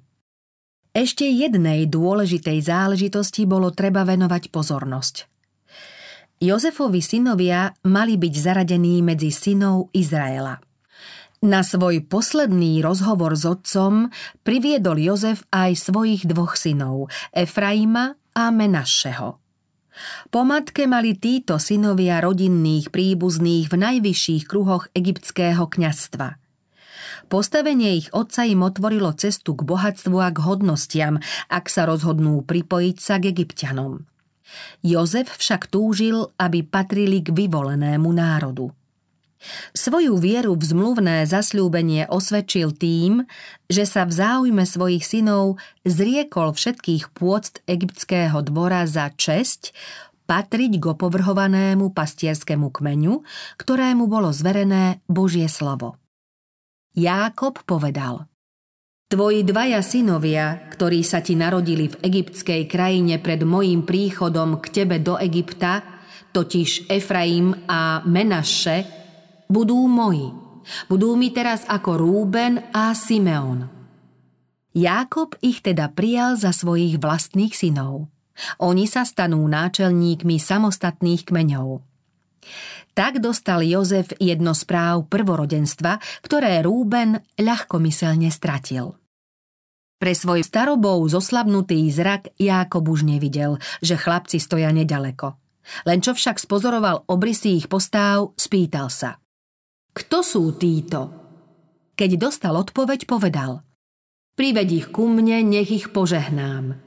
Ešte 0.91 1.29
jednej 1.29 1.85
dôležitej 1.85 2.57
záležitosti 2.63 3.45
bolo 3.45 3.69
treba 3.69 4.01
venovať 4.03 4.49
pozornosť– 4.49 5.15
Jozefovi 6.37 7.01
synovia 7.01 7.73
mali 7.89 8.13
byť 8.13 8.33
zaradení 8.37 9.01
medzi 9.01 9.33
synov 9.33 9.89
Izraela. 9.89 10.61
Na 11.41 11.65
svoj 11.65 12.05
posledný 12.05 12.77
rozhovor 12.85 13.33
s 13.33 13.45
otcom 13.45 14.13
priviedol 14.45 15.01
Jozef 15.01 15.45
aj 15.49 15.89
svojich 15.89 16.29
dvoch 16.29 16.53
synov, 16.53 17.09
Efraima 17.33 18.13
a 18.37 18.53
Menašeho. 18.53 19.41
Po 20.29 20.45
matke 20.45 20.85
mali 20.85 21.17
títo 21.17 21.57
synovia 21.57 22.21
rodinných 22.21 22.93
príbuzných 22.93 23.69
v 23.69 23.75
najvyšších 23.75 24.43
kruhoch 24.45 24.89
egyptského 24.93 25.65
kňazstva. 25.65 26.37
Postavenie 27.27 27.99
ich 27.99 28.07
otca 28.15 28.47
im 28.47 28.63
otvorilo 28.63 29.11
cestu 29.11 29.51
k 29.57 29.67
bohatstvu 29.67 30.17
a 30.23 30.31
k 30.31 30.39
hodnostiam, 30.47 31.19
ak 31.51 31.67
sa 31.67 31.83
rozhodnú 31.83 32.39
pripojiť 32.47 32.97
sa 33.03 33.19
k 33.19 33.35
egyptianom. 33.35 34.07
Jozef 34.79 35.27
však 35.35 35.67
túžil, 35.67 36.31
aby 36.39 36.63
patrili 36.63 37.19
k 37.19 37.35
vyvolenému 37.35 38.07
národu. 38.07 38.71
Svoju 39.77 40.17
vieru 40.17 40.57
v 40.57 40.63
zmluvné 40.65 41.29
zasľúbenie 41.29 42.09
osvedčil 42.09 42.73
tým, 42.73 43.29
že 43.69 43.85
sa 43.85 44.03
v 44.03 44.11
záujme 44.17 44.65
svojich 44.65 45.05
synov 45.05 45.61
zriekol 45.85 46.57
všetkých 46.57 47.13
pôct 47.13 47.61
egyptského 47.69 48.41
dvora 48.41 48.89
za 48.89 49.13
česť 49.13 49.77
patriť 50.27 50.73
k 50.81 50.85
opovrhovanému 50.91 51.95
pastierskému 51.95 52.67
kmeňu, 52.73 53.23
ktorému 53.55 54.11
bolo 54.11 54.35
zverené 54.35 54.99
Božie 55.07 55.47
slovo. 55.47 55.95
Jákob 56.97 57.63
povedal 57.63 58.27
Tvoji 59.07 59.47
dvaja 59.47 59.79
synovia, 59.79 60.67
ktorí 60.67 60.99
sa 60.99 61.23
ti 61.23 61.39
narodili 61.39 61.87
v 61.87 61.95
egyptskej 62.03 62.67
krajine 62.67 63.23
pred 63.23 63.39
mojím 63.47 63.87
príchodom 63.87 64.59
k 64.59 64.83
tebe 64.83 64.99
do 64.99 65.15
Egypta, 65.15 65.79
totiž 66.35 66.91
Efraim 66.91 67.55
a 67.71 68.03
Menaše, 68.03 68.96
budú 69.47 69.79
moji. 69.87 70.31
Budú 70.91 71.15
mi 71.15 71.31
teraz 71.31 71.63
ako 71.63 71.95
Rúben 71.95 72.59
a 72.75 72.91
Simeon. 72.91 73.71
Jákob 74.75 75.39
ich 75.41 75.63
teda 75.63 75.89
prijal 75.89 76.37
za 76.37 76.53
svojich 76.53 76.99
vlastných 77.01 77.55
synov. 77.55 78.11
Oni 78.61 78.85
sa 78.85 79.01
stanú 79.07 79.41
náčelníkmi 79.49 80.37
samostatných 80.37 81.25
kmeňov. 81.25 81.81
Tak 82.93 83.17
dostal 83.21 83.65
Jozef 83.65 84.13
jedno 84.21 84.53
z 84.53 84.63
práv 84.69 85.09
prvorodenstva, 85.09 85.97
ktoré 86.21 86.61
Rúben 86.61 87.21
ľahkomyselne 87.41 88.29
stratil. 88.29 88.93
Pre 89.97 90.13
svoj 90.13 90.45
starobou 90.45 91.01
zoslabnutý 91.09 91.89
zrak 91.89 92.37
Jákob 92.37 92.85
už 92.85 93.01
nevidel, 93.01 93.57
že 93.81 93.97
chlapci 93.97 94.37
stoja 94.37 94.69
nedaleko. 94.69 95.41
Len 95.89 96.05
čo 96.05 96.13
však 96.13 96.37
spozoroval 96.37 97.09
obrysy 97.09 97.57
ich 97.57 97.65
postáv, 97.65 98.37
spýtal 98.37 98.93
sa. 98.93 99.17
Kto 99.97 100.21
sú 100.21 100.53
títo? 100.61 101.09
Keď 101.97 102.21
dostal 102.21 102.53
odpoveď, 102.53 103.09
povedal 103.09 103.65
Prived 104.37 104.69
ich 104.69 104.93
ku 104.93 105.09
mne, 105.09 105.41
nech 105.41 105.73
ich 105.73 105.89
požehnám. 105.89 106.77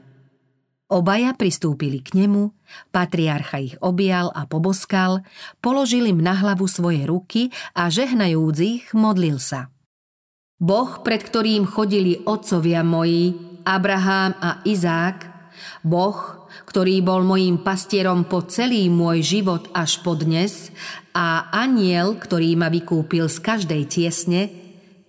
Obaja 0.87 1.35
pristúpili 1.35 1.99
k 1.99 2.15
nemu, 2.15 2.55
patriarcha 2.95 3.59
ich 3.59 3.75
objal 3.83 4.31
a 4.31 4.47
poboskal, 4.47 5.27
položil 5.59 6.07
im 6.07 6.23
na 6.23 6.39
hlavu 6.39 6.71
svoje 6.71 7.03
ruky 7.03 7.51
a 7.75 7.91
žehnajúc 7.91 8.57
ich 8.63 8.85
modlil 8.95 9.43
sa. 9.43 9.67
Boh, 10.55 11.03
pred 11.03 11.19
ktorým 11.19 11.67
chodili 11.67 12.23
otcovia 12.23 12.79
moji, 12.79 13.35
Abraham 13.67 14.39
a 14.39 14.63
Izák, 14.63 15.27
Boh, 15.83 16.40
ktorý 16.65 17.03
bol 17.03 17.21
mojím 17.25 17.61
pastierom 17.61 18.25
po 18.25 18.45
celý 18.45 18.87
môj 18.87 19.23
život 19.23 19.69
až 19.75 19.99
po 20.03 20.15
dnes 20.15 20.69
a 21.11 21.51
aniel, 21.51 22.15
ktorý 22.15 22.55
ma 22.55 22.71
vykúpil 22.71 23.27
z 23.27 23.37
každej 23.39 23.81
tiesne, 23.87 24.41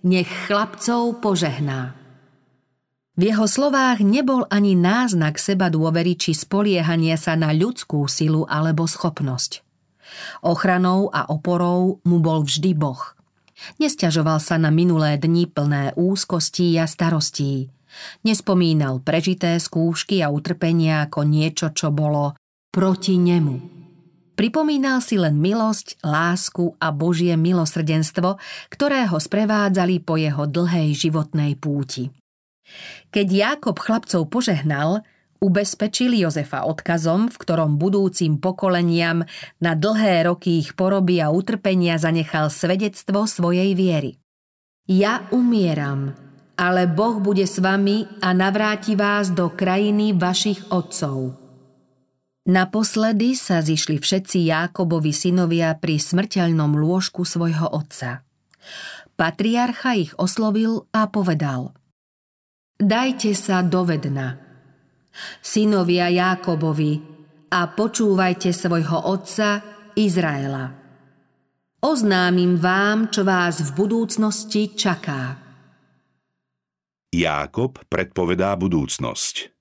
nech 0.03 0.27
chlapcov 0.47 1.23
požehná. 1.23 1.95
V 3.13 3.29
jeho 3.29 3.45
slovách 3.45 4.01
nebol 4.01 4.49
ani 4.49 4.73
náznak 4.73 5.37
seba 5.37 5.69
dôvery 5.69 6.17
či 6.17 6.33
spoliehania 6.33 7.13
sa 7.13 7.37
na 7.37 7.53
ľudskú 7.53 8.09
silu 8.09 8.43
alebo 8.49 8.89
schopnosť. 8.89 9.61
Ochranou 10.41 11.13
a 11.13 11.29
oporou 11.29 12.01
mu 12.03 12.17
bol 12.17 12.41
vždy 12.41 12.73
Boh. 12.73 13.13
Nesťažoval 13.77 14.41
sa 14.41 14.57
na 14.57 14.73
minulé 14.73 15.15
dni 15.21 15.45
plné 15.45 15.93
úzkostí 15.93 16.73
a 16.81 16.89
starostí– 16.89 17.69
Nespomínal 18.25 19.01
prežité 19.01 19.57
skúšky 19.57 20.21
a 20.23 20.31
utrpenia 20.31 21.05
ako 21.05 21.25
niečo, 21.25 21.71
čo 21.71 21.93
bolo 21.93 22.37
proti 22.73 23.21
nemu. 23.21 23.83
Pripomínal 24.33 24.97
si 25.05 25.21
len 25.21 25.37
milosť, 25.37 26.01
lásku 26.01 26.73
a 26.81 26.89
Božie 26.89 27.37
milosrdenstvo, 27.37 28.41
ktoré 28.73 29.05
ho 29.05 29.21
sprevádzali 29.21 30.01
po 30.01 30.17
jeho 30.17 30.49
dlhej 30.49 30.89
životnej 30.97 31.53
púti. 31.53 32.09
Keď 33.13 33.27
Jákob 33.29 33.77
chlapcov 33.77 34.25
požehnal, 34.33 35.05
ubezpečil 35.37 36.17
Jozefa 36.17 36.65
odkazom, 36.65 37.29
v 37.29 37.37
ktorom 37.37 37.77
budúcim 37.77 38.41
pokoleniam 38.41 39.21
na 39.61 39.77
dlhé 39.77 40.25
roky 40.25 40.63
ich 40.63 40.73
poroby 40.73 41.21
a 41.21 41.29
utrpenia 41.29 42.01
zanechal 42.01 42.49
svedectvo 42.49 43.29
svojej 43.29 43.75
viery. 43.77 44.17
Ja 44.89 45.29
umieram, 45.29 46.15
ale 46.63 46.87
Boh 46.87 47.19
bude 47.19 47.43
s 47.43 47.59
vami 47.59 48.07
a 48.23 48.31
navráti 48.31 48.95
vás 48.95 49.35
do 49.35 49.51
krajiny 49.51 50.15
vašich 50.15 50.71
otcov. 50.71 51.35
Naposledy 52.47 53.35
sa 53.35 53.59
zišli 53.59 53.99
všetci 53.99 54.47
Jákobovi 54.47 55.11
synovia 55.11 55.75
pri 55.75 55.99
smrteľnom 55.99 56.79
lôžku 56.79 57.27
svojho 57.27 57.67
otca. 57.67 58.23
Patriarcha 59.19 59.99
ich 59.99 60.15
oslovil 60.15 60.87
a 60.95 61.11
povedal 61.11 61.75
Dajte 62.79 63.35
sa 63.35 63.59
do 63.63 63.83
vedna, 63.83 64.39
synovia 65.43 66.07
Jákobovi, 66.07 67.13
a 67.53 67.69
počúvajte 67.69 68.49
svojho 68.49 68.97
otca 69.13 69.61
Izraela. 69.93 70.73
Oznámim 71.85 72.57
vám, 72.57 73.13
čo 73.13 73.21
vás 73.21 73.61
v 73.61 73.69
budúcnosti 73.77 74.73
čaká. 74.73 75.42
Jákob 77.13 77.77
predpovedá 77.93 78.57
budúcnosť. 78.57 79.53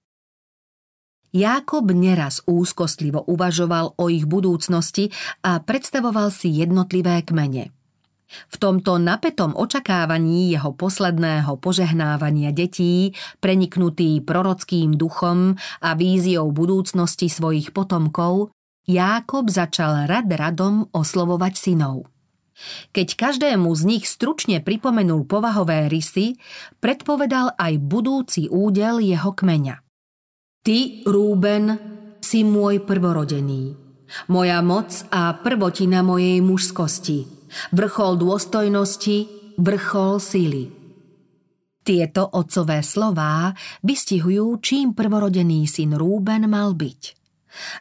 Jákob 1.36 1.92
neraz 1.92 2.40
úzkostlivo 2.48 3.28
uvažoval 3.28 3.92
o 4.00 4.08
ich 4.08 4.24
budúcnosti 4.24 5.12
a 5.44 5.60
predstavoval 5.60 6.32
si 6.32 6.48
jednotlivé 6.48 7.20
kmene. 7.20 7.68
V 8.48 8.56
tomto 8.56 8.96
napetom 8.96 9.52
očakávaní 9.52 10.56
jeho 10.56 10.72
posledného 10.72 11.60
požehnávania 11.60 12.56
detí, 12.56 13.12
preniknutý 13.44 14.24
prorockým 14.24 14.96
duchom 14.96 15.52
a 15.84 15.92
víziou 15.92 16.48
budúcnosti 16.56 17.28
svojich 17.28 17.76
potomkov, 17.76 18.48
Jákob 18.88 19.52
začal 19.52 20.08
rad 20.08 20.24
radom 20.32 20.88
oslovovať 20.88 21.52
synov. 21.60 22.11
Keď 22.92 23.08
každému 23.16 23.68
z 23.72 23.82
nich 23.88 24.04
stručne 24.04 24.60
pripomenul 24.60 25.24
povahové 25.24 25.88
rysy, 25.88 26.36
predpovedal 26.78 27.56
aj 27.56 27.72
budúci 27.80 28.46
údel 28.52 29.00
jeho 29.00 29.32
kmeňa. 29.32 29.80
Ty, 30.62 30.78
Rúben, 31.08 31.66
si 32.22 32.46
môj 32.46 32.86
prvorodený, 32.86 33.74
moja 34.30 34.62
moc 34.62 34.94
a 35.10 35.34
prvotina 35.34 36.06
mojej 36.06 36.38
mužskosti, 36.38 37.26
vrchol 37.74 38.20
dôstojnosti, 38.20 39.16
vrchol 39.58 40.22
síly. 40.22 40.64
Tieto 41.82 42.30
otcové 42.30 42.78
slová 42.86 43.50
vystihujú, 43.82 44.62
čím 44.62 44.94
prvorodený 44.94 45.66
syn 45.66 45.98
Rúben 45.98 46.46
mal 46.46 46.78
byť. 46.78 47.21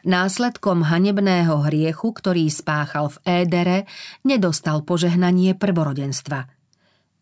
Následkom 0.02 0.86
hanebného 0.88 1.64
hriechu, 1.68 2.12
ktorý 2.12 2.48
spáchal 2.48 3.12
v 3.12 3.44
Édere, 3.44 3.78
nedostal 4.24 4.82
požehnanie 4.82 5.56
prvorodenstva. 5.56 6.48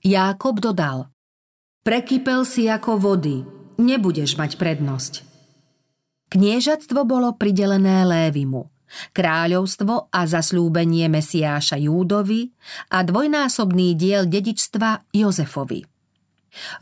Jákob 0.00 0.64
dodal 0.64 1.10
Prekypel 1.80 2.44
si 2.44 2.68
ako 2.68 3.00
vody, 3.00 3.40
nebudeš 3.80 4.36
mať 4.36 4.60
prednosť. 4.60 5.12
Kniežatstvo 6.30 7.02
bolo 7.02 7.34
pridelené 7.34 8.06
Lévimu, 8.06 8.70
kráľovstvo 9.10 10.14
a 10.14 10.20
zaslúbenie 10.30 11.10
Mesiáša 11.10 11.74
Júdovi 11.74 12.54
a 12.94 13.02
dvojnásobný 13.02 13.98
diel 13.98 14.30
dedičstva 14.30 15.10
Jozefovi. 15.10 15.89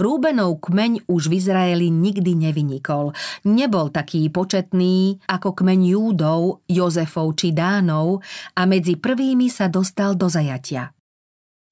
Rúbenov 0.01 0.65
kmeň 0.65 1.09
už 1.09 1.29
v 1.29 1.37
Izraeli 1.39 1.89
nikdy 1.93 2.35
nevynikol. 2.35 3.13
Nebol 3.49 3.93
taký 3.93 4.29
početný 4.33 5.21
ako 5.29 5.53
kmeň 5.53 5.81
Júdov, 5.95 6.65
Jozefov 6.69 7.37
či 7.37 7.53
Dánov 7.53 8.25
a 8.57 8.63
medzi 8.65 8.97
prvými 8.97 9.53
sa 9.53 9.69
dostal 9.69 10.17
do 10.17 10.27
zajatia. 10.29 10.93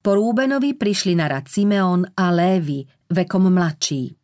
Po 0.01 0.15
Rúbenovi 0.15 0.77
prišli 0.77 1.17
na 1.17 1.27
rad 1.27 1.51
Simeon 1.51 2.05
a 2.15 2.31
Lévy, 2.31 2.85
vekom 3.11 3.51
mladší. 3.51 4.15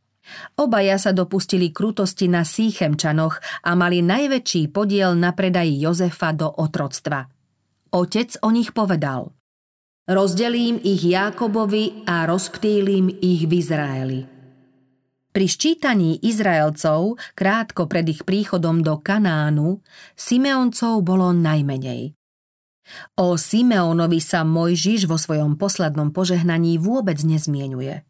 Obaja 0.56 0.96
sa 0.96 1.12
dopustili 1.12 1.76
krutosti 1.76 2.32
na 2.32 2.48
Síchemčanoch 2.48 3.68
a 3.68 3.76
mali 3.76 4.00
najväčší 4.00 4.72
podiel 4.72 5.20
na 5.20 5.36
predaji 5.36 5.84
Jozefa 5.84 6.32
do 6.32 6.48
otroctva. 6.48 7.28
Otec 7.92 8.40
o 8.40 8.50
nich 8.56 8.72
povedal– 8.72 9.36
Rozdelím 10.04 10.84
ich 10.84 11.00
Jákobovi 11.00 12.04
a 12.04 12.28
rozptýlim 12.28 13.08
ich 13.24 13.48
v 13.48 13.56
Izraeli. 13.56 14.20
Pri 15.32 15.48
ščítaní 15.48 16.20
Izraelcov, 16.20 17.16
krátko 17.40 17.88
pred 17.88 18.12
ich 18.12 18.28
príchodom 18.28 18.84
do 18.84 19.00
Kanánu, 19.00 19.80
Simeoncov 20.12 21.08
bolo 21.08 21.32
najmenej. 21.32 22.20
O 23.16 23.40
Simeonovi 23.40 24.20
sa 24.20 24.44
Mojžiš 24.44 25.08
vo 25.08 25.16
svojom 25.16 25.56
poslednom 25.56 26.12
požehnaní 26.12 26.84
vôbec 26.84 27.24
nezmienuje. 27.24 28.04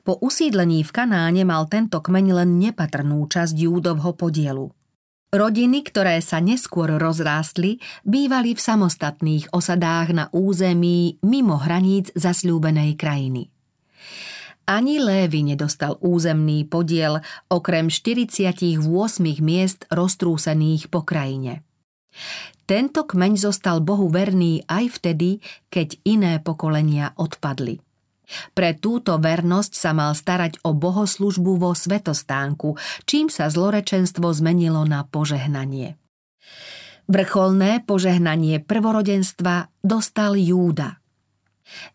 Po 0.00 0.16
usídlení 0.16 0.80
v 0.80 0.96
Kanáne 0.96 1.44
mal 1.44 1.68
tento 1.68 2.00
kmeň 2.00 2.40
len 2.40 2.56
nepatrnú 2.56 3.20
časť 3.28 3.52
Júdovho 3.52 4.16
podielu– 4.16 4.72
Rodiny, 5.34 5.82
ktoré 5.82 6.22
sa 6.22 6.38
neskôr 6.38 6.94
rozrástli, 6.94 7.82
bývali 8.06 8.54
v 8.54 8.60
samostatných 8.62 9.50
osadách 9.50 10.14
na 10.14 10.24
území 10.30 11.18
mimo 11.26 11.58
hraníc 11.58 12.14
zasľúbenej 12.14 12.94
krajiny. 12.94 13.50
Ani 14.70 15.02
Lévy 15.02 15.42
nedostal 15.42 15.98
územný 15.98 16.62
podiel 16.70 17.18
okrem 17.50 17.90
48 17.90 18.78
miest 19.42 19.90
roztrúsených 19.90 20.86
po 20.86 21.02
krajine. 21.02 21.66
Tento 22.70 23.02
kmeň 23.02 23.34
zostal 23.34 23.82
Bohu 23.82 24.06
verný 24.06 24.62
aj 24.70 25.02
vtedy, 25.02 25.42
keď 25.66 25.98
iné 26.06 26.38
pokolenia 26.38 27.10
odpadli. 27.18 27.82
Pre 28.56 28.70
túto 28.80 29.16
vernosť 29.20 29.72
sa 29.76 29.90
mal 29.92 30.16
starať 30.16 30.64
o 30.64 30.72
bohoslužbu 30.72 31.60
vo 31.60 31.72
svetostánku, 31.76 32.76
čím 33.04 33.28
sa 33.28 33.52
zlorečenstvo 33.52 34.32
zmenilo 34.32 34.82
na 34.88 35.04
požehnanie. 35.04 36.00
Vrcholné 37.04 37.84
požehnanie 37.84 38.64
prvorodenstva 38.64 39.68
dostal 39.84 40.40
Júda. 40.40 41.04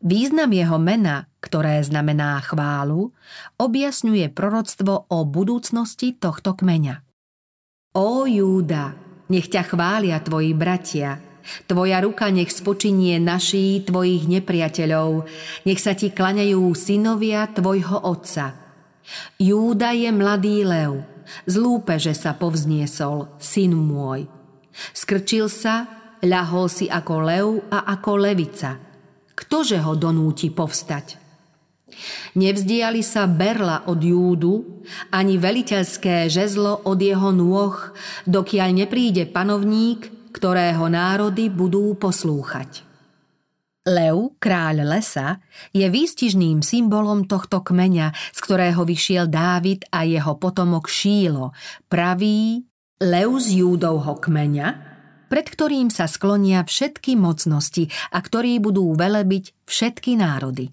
Význam 0.01 0.53
jeho 0.53 0.77
mena, 0.77 1.29
ktoré 1.41 1.81
znamená 1.81 2.41
chválu, 2.45 3.13
objasňuje 3.57 4.29
proroctvo 4.33 5.09
o 5.09 5.17
budúcnosti 5.25 6.13
tohto 6.13 6.53
kmeňa. 6.53 7.01
Ó 7.97 8.29
Júda, 8.29 8.93
nech 9.33 9.49
ťa 9.49 9.63
chvália 9.65 10.21
tvoji 10.21 10.53
bratia– 10.53 11.17
Tvoja 11.65 12.01
ruka 12.01 12.29
nech 12.29 12.51
spočinie 12.53 13.17
naší 13.17 13.83
tvojich 13.85 14.29
nepriateľov, 14.29 15.25
nech 15.65 15.79
sa 15.81 15.93
ti 15.97 16.13
klaňajú 16.13 16.61
synovia 16.75 17.49
tvojho 17.49 18.05
otca. 18.05 18.57
Júda 19.41 19.93
je 19.95 20.09
mladý 20.13 20.65
lev, 20.65 21.01
zlúpe, 21.49 21.97
že 21.97 22.13
sa 22.13 22.37
povzniesol, 22.37 23.29
syn 23.41 23.73
môj. 23.73 24.29
Skrčil 24.93 25.49
sa, 25.49 25.89
ľahol 26.21 26.69
si 26.69 26.85
ako 26.85 27.15
lev 27.25 27.47
a 27.73 27.89
ako 27.97 28.11
levica. 28.21 28.77
Ktože 29.33 29.81
ho 29.81 29.95
donúti 29.95 30.51
povstať? 30.51 31.29
Nevzdiali 32.37 33.03
sa 33.03 33.27
berla 33.27 33.89
od 33.89 33.99
Júdu, 33.99 34.85
ani 35.11 35.35
veliteľské 35.35 36.31
žezlo 36.31 36.85
od 36.85 36.99
jeho 37.01 37.33
nôh, 37.33 37.75
dokiaľ 38.29 38.69
nepríde 38.85 39.27
panovník, 39.27 40.18
ktorého 40.29 40.85
národy 40.87 41.49
budú 41.49 41.93
poslúchať. 41.97 42.85
Lev, 43.89 44.37
kráľ 44.37 44.85
lesa, 44.85 45.41
je 45.73 45.87
výstižným 45.87 46.61
symbolom 46.61 47.25
tohto 47.25 47.63
kmeňa, 47.65 48.13
z 48.13 48.39
ktorého 48.43 48.85
vyšiel 48.85 49.25
Dávid 49.25 49.87
a 49.89 50.05
jeho 50.05 50.37
potomok 50.37 50.91
Šílo, 50.91 51.55
pravý 51.89 52.67
lev 53.01 53.31
z 53.39 53.63
Júdovho 53.63 54.19
kmeňa, 54.19 54.67
pred 55.31 55.45
ktorým 55.47 55.89
sa 55.89 56.05
sklonia 56.05 56.61
všetky 56.61 57.17
mocnosti 57.17 57.89
a 58.13 58.19
ktorí 58.19 58.61
budú 58.61 58.93
velebiť 58.93 59.65
všetky 59.65 60.19
národy. 60.19 60.69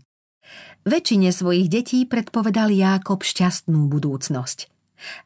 Väčšine 0.87 1.33
svojich 1.33 1.73
detí 1.73 2.05
predpovedal 2.05 2.69
Jákob 2.75 3.25
šťastnú 3.25 3.89
budúcnosť– 3.89 4.71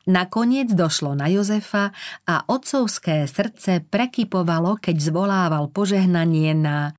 Nakoniec 0.06 0.72
došlo 0.74 1.14
na 1.14 1.30
Jozefa 1.30 1.94
a 2.26 2.34
otcovské 2.46 3.26
srdce 3.30 3.84
prekypovalo, 3.86 4.78
keď 4.78 4.96
zvolával 4.98 5.70
požehnanie 5.70 6.52
na 6.56 6.92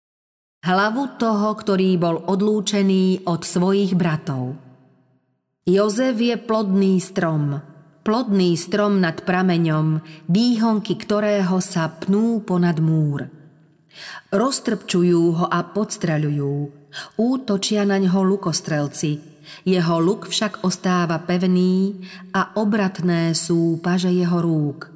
hlavu 0.64 1.18
toho, 1.18 1.58
ktorý 1.58 1.98
bol 1.98 2.22
odlúčený 2.26 3.28
od 3.28 3.42
svojich 3.42 3.98
bratov. 3.98 4.56
Jozef 5.66 6.18
je 6.18 6.36
plodný 6.42 6.98
strom, 6.98 7.62
plodný 8.02 8.58
strom 8.58 8.98
nad 8.98 9.22
prameňom, 9.22 10.02
výhonky 10.30 10.98
ktorého 10.98 11.62
sa 11.62 11.90
pnú 11.90 12.42
ponad 12.42 12.82
múr. 12.82 13.30
Roztrpčujú 14.32 15.24
ho 15.44 15.46
a 15.46 15.62
podstreľujú, 15.68 16.54
útočia 17.20 17.84
na 17.84 18.00
ňo 18.00 18.24
lukostrelci– 18.24 19.12
jeho 19.66 20.02
luk 20.02 20.28
však 20.30 20.66
ostáva 20.66 21.22
pevný 21.22 22.02
a 22.34 22.58
obratné 22.58 23.38
sú 23.38 23.78
paže 23.84 24.10
jeho 24.10 24.42
rúk. 24.42 24.90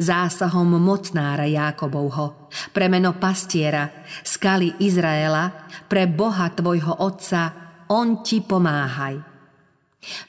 Zásahom 0.00 0.80
mocnára 0.80 1.44
Jákobovho, 1.44 2.48
pre 2.72 2.88
meno 2.88 3.12
pastiera, 3.20 3.92
skaly 4.24 4.80
Izraela, 4.80 5.68
pre 5.84 6.08
Boha 6.08 6.48
tvojho 6.48 6.96
otca, 7.04 7.52
on 7.92 8.24
ti 8.24 8.40
pomáhaj. 8.40 9.20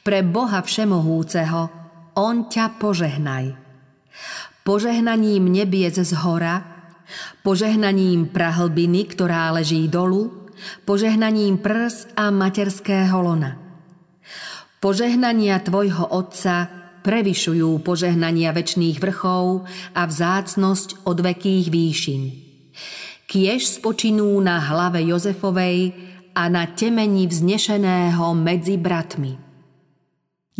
Pre 0.04 0.20
Boha 0.28 0.60
všemohúceho, 0.60 1.62
on 2.20 2.52
ťa 2.52 2.76
požehnaj. 2.76 3.56
Požehnaním 4.68 5.48
nebiec 5.48 5.96
z 5.96 6.12
hora, 6.28 6.60
požehnaním 7.40 8.28
prahlbiny, 8.28 9.08
ktorá 9.16 9.48
leží 9.56 9.88
dolu, 9.88 10.52
požehnaním 10.84 11.64
prs 11.64 12.12
a 12.20 12.28
materského 12.36 13.16
lona– 13.24 13.64
Požehnania 14.78 15.58
tvojho 15.66 16.06
Otca 16.14 16.70
prevyšujú 17.02 17.82
požehnania 17.82 18.54
väčšných 18.54 19.02
vrchov 19.02 19.66
a 19.98 20.02
vzácnosť 20.06 21.08
od 21.08 21.18
vekých 21.24 21.66
výšin. 21.74 22.24
Kiež 23.26 23.82
spočinú 23.82 24.38
na 24.38 24.62
hlave 24.62 25.02
Jozefovej 25.02 25.98
a 26.38 26.46
na 26.52 26.70
temení 26.70 27.26
vznešeného 27.26 28.38
medzi 28.38 28.78
bratmi. 28.78 29.34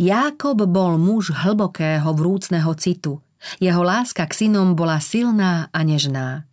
Jákob 0.00 0.66
bol 0.66 0.98
muž 0.98 1.30
hlbokého 1.30 2.10
vrúcného 2.10 2.74
citu. 2.74 3.22
Jeho 3.62 3.86
láska 3.86 4.26
k 4.26 4.34
synom 4.34 4.74
bola 4.74 4.98
silná 4.98 5.70
a 5.70 5.80
nežná. 5.86 6.47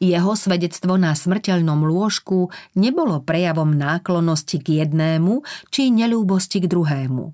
Jeho 0.00 0.32
svedectvo 0.36 0.96
na 0.96 1.12
smrteľnom 1.12 1.84
lôžku 1.84 2.48
nebolo 2.78 3.20
prejavom 3.20 3.72
náklonnosti 3.76 4.58
k 4.60 4.84
jednému 4.84 5.44
či 5.68 5.92
nelúbosti 5.92 6.64
k 6.64 6.70
druhému. 6.70 7.32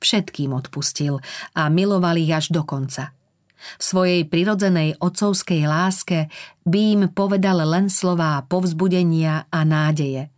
Všetkým 0.00 0.52
odpustil 0.52 1.20
a 1.56 1.68
miloval 1.72 2.20
ich 2.20 2.32
až 2.32 2.52
do 2.52 2.62
konca. 2.62 3.16
V 3.56 3.82
svojej 3.82 4.22
prirodzenej 4.28 5.00
otcovskej 5.00 5.64
láske 5.64 6.28
by 6.68 6.80
im 6.92 7.02
povedal 7.10 7.64
len 7.64 7.88
slová 7.88 8.44
povzbudenia 8.46 9.48
a 9.48 9.60
nádeje. 9.64 10.28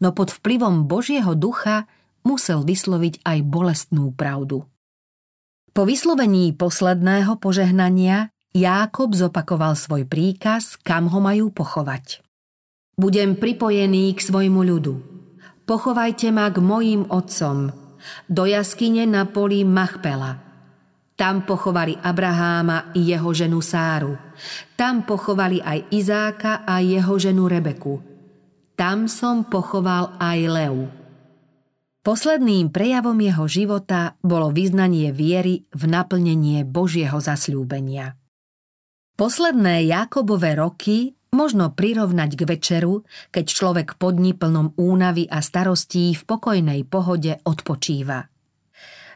No 0.00 0.16
pod 0.16 0.32
vplyvom 0.32 0.88
Božieho 0.88 1.36
ducha 1.36 1.86
musel 2.24 2.64
vysloviť 2.64 3.20
aj 3.22 3.38
bolestnú 3.44 4.10
pravdu. 4.16 4.64
Po 5.74 5.82
vyslovení 5.82 6.54
posledného 6.54 7.38
požehnania 7.38 8.33
Jákob 8.54 9.18
zopakoval 9.18 9.74
svoj 9.74 10.06
príkaz, 10.06 10.78
kam 10.78 11.10
ho 11.10 11.18
majú 11.18 11.50
pochovať. 11.50 12.22
Budem 12.94 13.34
pripojený 13.34 14.14
k 14.14 14.20
svojmu 14.22 14.62
ľudu. 14.62 14.94
Pochovajte 15.66 16.30
ma 16.30 16.46
k 16.54 16.62
mojim 16.62 17.02
otcom, 17.10 17.74
do 18.30 18.46
jaskyne 18.46 19.10
na 19.10 19.26
poli 19.26 19.66
Machpela. 19.66 20.38
Tam 21.18 21.42
pochovali 21.42 21.98
Abraháma 21.98 22.94
i 22.94 23.10
jeho 23.10 23.34
ženu 23.34 23.58
Sáru. 23.58 24.14
Tam 24.78 25.02
pochovali 25.02 25.58
aj 25.58 25.90
Izáka 25.90 26.62
a 26.62 26.78
jeho 26.78 27.18
ženu 27.18 27.50
Rebeku. 27.50 27.98
Tam 28.78 29.10
som 29.10 29.50
pochoval 29.50 30.14
aj 30.22 30.38
Leu. 30.46 30.86
Posledným 32.06 32.70
prejavom 32.70 33.18
jeho 33.18 33.50
života 33.50 34.14
bolo 34.22 34.54
vyznanie 34.54 35.10
viery 35.10 35.66
v 35.74 35.82
naplnenie 35.90 36.62
Božieho 36.62 37.18
zasľúbenia. 37.18 38.14
Posledné 39.14 39.86
Jakobové 39.86 40.58
roky 40.58 41.14
možno 41.34 41.70
prirovnať 41.74 42.30
k 42.34 42.42
večeru, 42.46 43.06
keď 43.30 43.44
človek 43.46 43.88
pod 43.98 44.18
plnom 44.18 44.74
únavy 44.78 45.26
a 45.30 45.42
starostí 45.42 46.14
v 46.14 46.22
pokojnej 46.22 46.86
pohode 46.86 47.38
odpočíva. 47.42 48.30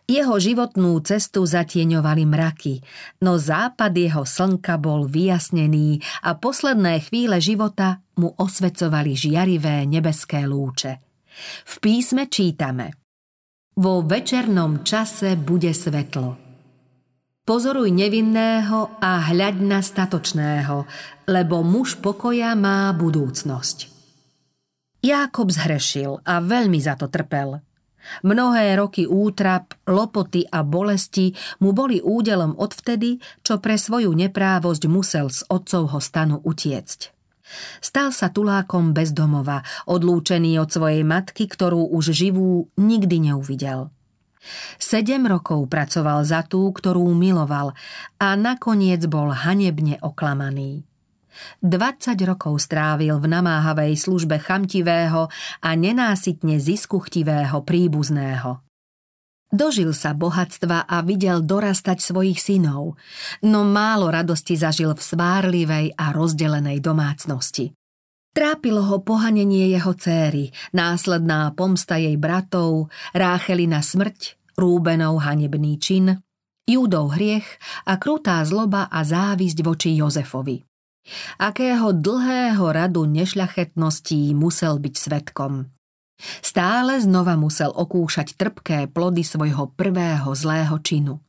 Jeho 0.08 0.40
životnú 0.40 0.96
cestu 1.04 1.44
zatieňovali 1.44 2.24
mraky, 2.24 2.80
no 3.20 3.36
západ 3.36 3.92
jeho 3.92 4.24
slnka 4.24 4.80
bol 4.80 5.04
vyjasnený 5.04 6.00
a 6.24 6.32
posledné 6.32 7.04
chvíle 7.04 7.36
života 7.44 8.00
mu 8.16 8.32
osvecovali 8.32 9.12
žiarivé 9.12 9.84
nebeské 9.84 10.48
lúče– 10.48 10.96
v 11.64 11.74
písme 11.80 12.26
čítame 12.26 12.90
Vo 13.78 14.02
večernom 14.02 14.82
čase 14.82 15.38
bude 15.38 15.70
svetlo. 15.70 16.47
Pozoruj 17.48 17.88
nevinného 17.88 19.00
a 19.00 19.32
hľaď 19.32 19.56
na 19.64 19.80
statočného, 19.80 20.84
lebo 21.24 21.64
muž 21.64 21.96
pokoja 21.96 22.52
má 22.52 22.92
budúcnosť. 22.92 23.88
Jákob 25.00 25.48
zhrešil 25.48 26.20
a 26.28 26.44
veľmi 26.44 26.76
za 26.76 27.00
to 27.00 27.08
trpel. 27.08 27.64
Mnohé 28.20 28.76
roky 28.76 29.08
útrap, 29.08 29.72
lopoty 29.88 30.44
a 30.44 30.60
bolesti 30.60 31.32
mu 31.64 31.72
boli 31.72 32.04
údelom 32.04 32.52
odvtedy, 32.52 33.16
čo 33.40 33.64
pre 33.64 33.80
svoju 33.80 34.12
neprávosť 34.12 34.84
musel 34.84 35.32
z 35.32 35.48
otcovho 35.48 36.04
stanu 36.04 36.44
utiecť. 36.44 37.00
Stal 37.80 38.12
sa 38.12 38.28
tulákom 38.28 38.92
bez 38.92 39.16
domova, 39.16 39.64
odlúčený 39.88 40.60
od 40.60 40.68
svojej 40.68 41.00
matky, 41.00 41.48
ktorú 41.48 41.96
už 41.96 42.12
živú 42.12 42.68
nikdy 42.76 43.32
neuvidel. 43.32 43.88
Sedem 44.78 45.26
rokov 45.26 45.66
pracoval 45.66 46.22
za 46.22 46.46
tú, 46.46 46.70
ktorú 46.70 47.10
miloval 47.14 47.74
a 48.18 48.34
nakoniec 48.38 49.04
bol 49.10 49.34
hanebne 49.34 49.98
oklamaný. 50.00 50.88
20 51.62 52.18
rokov 52.26 52.58
strávil 52.58 53.18
v 53.22 53.26
namáhavej 53.30 53.94
službe 53.94 54.42
chamtivého 54.42 55.30
a 55.62 55.70
nenásytne 55.74 56.58
ziskuchtivého 56.58 57.62
príbuzného. 57.62 58.62
Dožil 59.48 59.96
sa 59.96 60.12
bohatstva 60.12 60.84
a 60.84 61.00
videl 61.00 61.40
dorastať 61.40 62.04
svojich 62.04 62.36
synov, 62.36 63.00
no 63.40 63.64
málo 63.64 64.12
radosti 64.12 64.60
zažil 64.60 64.92
v 64.92 65.00
svárlivej 65.00 65.86
a 65.96 66.12
rozdelenej 66.12 66.84
domácnosti. 66.84 67.72
Trápilo 68.32 68.84
ho 68.86 69.02
pohanenie 69.02 69.72
jeho 69.72 69.92
céry, 69.98 70.54
následná 70.70 71.50
pomsta 71.56 71.98
jej 71.98 72.14
bratov, 72.14 72.92
Ráchelina 73.10 73.82
smrť, 73.82 74.38
Rúbenov 74.54 75.22
hanebný 75.22 75.78
čin, 75.78 76.22
Júdov 76.68 77.16
hriech 77.16 77.48
a 77.88 77.96
krutá 77.96 78.44
zloba 78.44 78.92
a 78.92 79.00
závisť 79.00 79.58
voči 79.64 79.96
Jozefovi. 79.96 80.60
Akého 81.40 81.96
dlhého 81.96 82.68
radu 82.68 83.08
nešľachetností 83.08 84.36
musel 84.36 84.76
byť 84.76 84.94
svetkom. 84.94 85.72
Stále 86.44 87.00
znova 87.00 87.38
musel 87.40 87.72
okúšať 87.72 88.36
trpké 88.36 88.92
plody 88.92 89.24
svojho 89.24 89.72
prvého 89.72 90.28
zlého 90.36 90.76
činu. 90.84 91.22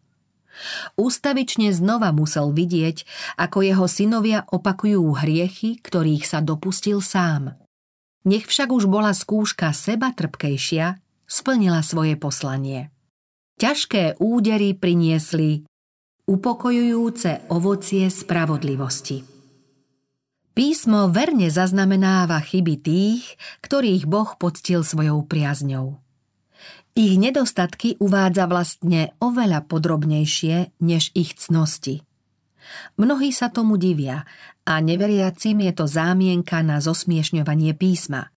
Ústavične 0.99 1.71
znova 1.71 2.11
musel 2.11 2.51
vidieť, 2.51 3.03
ako 3.39 3.63
jeho 3.63 3.85
synovia 3.87 4.43
opakujú 4.49 5.01
hriechy, 5.19 5.79
ktorých 5.79 6.27
sa 6.27 6.39
dopustil 6.43 6.99
sám. 6.99 7.55
Nech 8.27 8.45
však 8.45 8.69
už 8.69 8.91
bola 8.91 9.15
skúška 9.15 9.71
seba 9.71 10.11
trpkejšia, 10.11 10.99
splnila 11.23 11.79
svoje 11.85 12.19
poslanie. 12.19 12.91
Ťažké 13.59 14.19
údery 14.19 14.75
priniesli 14.75 15.67
upokojujúce 16.29 17.49
ovocie 17.49 18.07
spravodlivosti. 18.07 19.25
Písmo 20.53 21.07
verne 21.07 21.47
zaznamenáva 21.47 22.43
chyby 22.43 22.75
tých, 22.83 23.23
ktorých 23.63 24.05
Boh 24.05 24.35
poctil 24.35 24.83
svojou 24.83 25.23
priazňou. 25.23 26.03
Ich 26.99 27.15
nedostatky 27.15 27.95
uvádza 28.03 28.43
vlastne 28.43 29.15
oveľa 29.23 29.63
podrobnejšie 29.71 30.83
než 30.83 31.15
ich 31.15 31.31
cnosti. 31.39 32.03
Mnohí 32.99 33.31
sa 33.31 33.47
tomu 33.47 33.79
divia 33.79 34.27
a 34.67 34.83
neveriacim 34.83 35.63
je 35.63 35.71
to 35.79 35.87
zámienka 35.87 36.59
na 36.59 36.83
zosmiešňovanie 36.83 37.71
písma. 37.79 38.35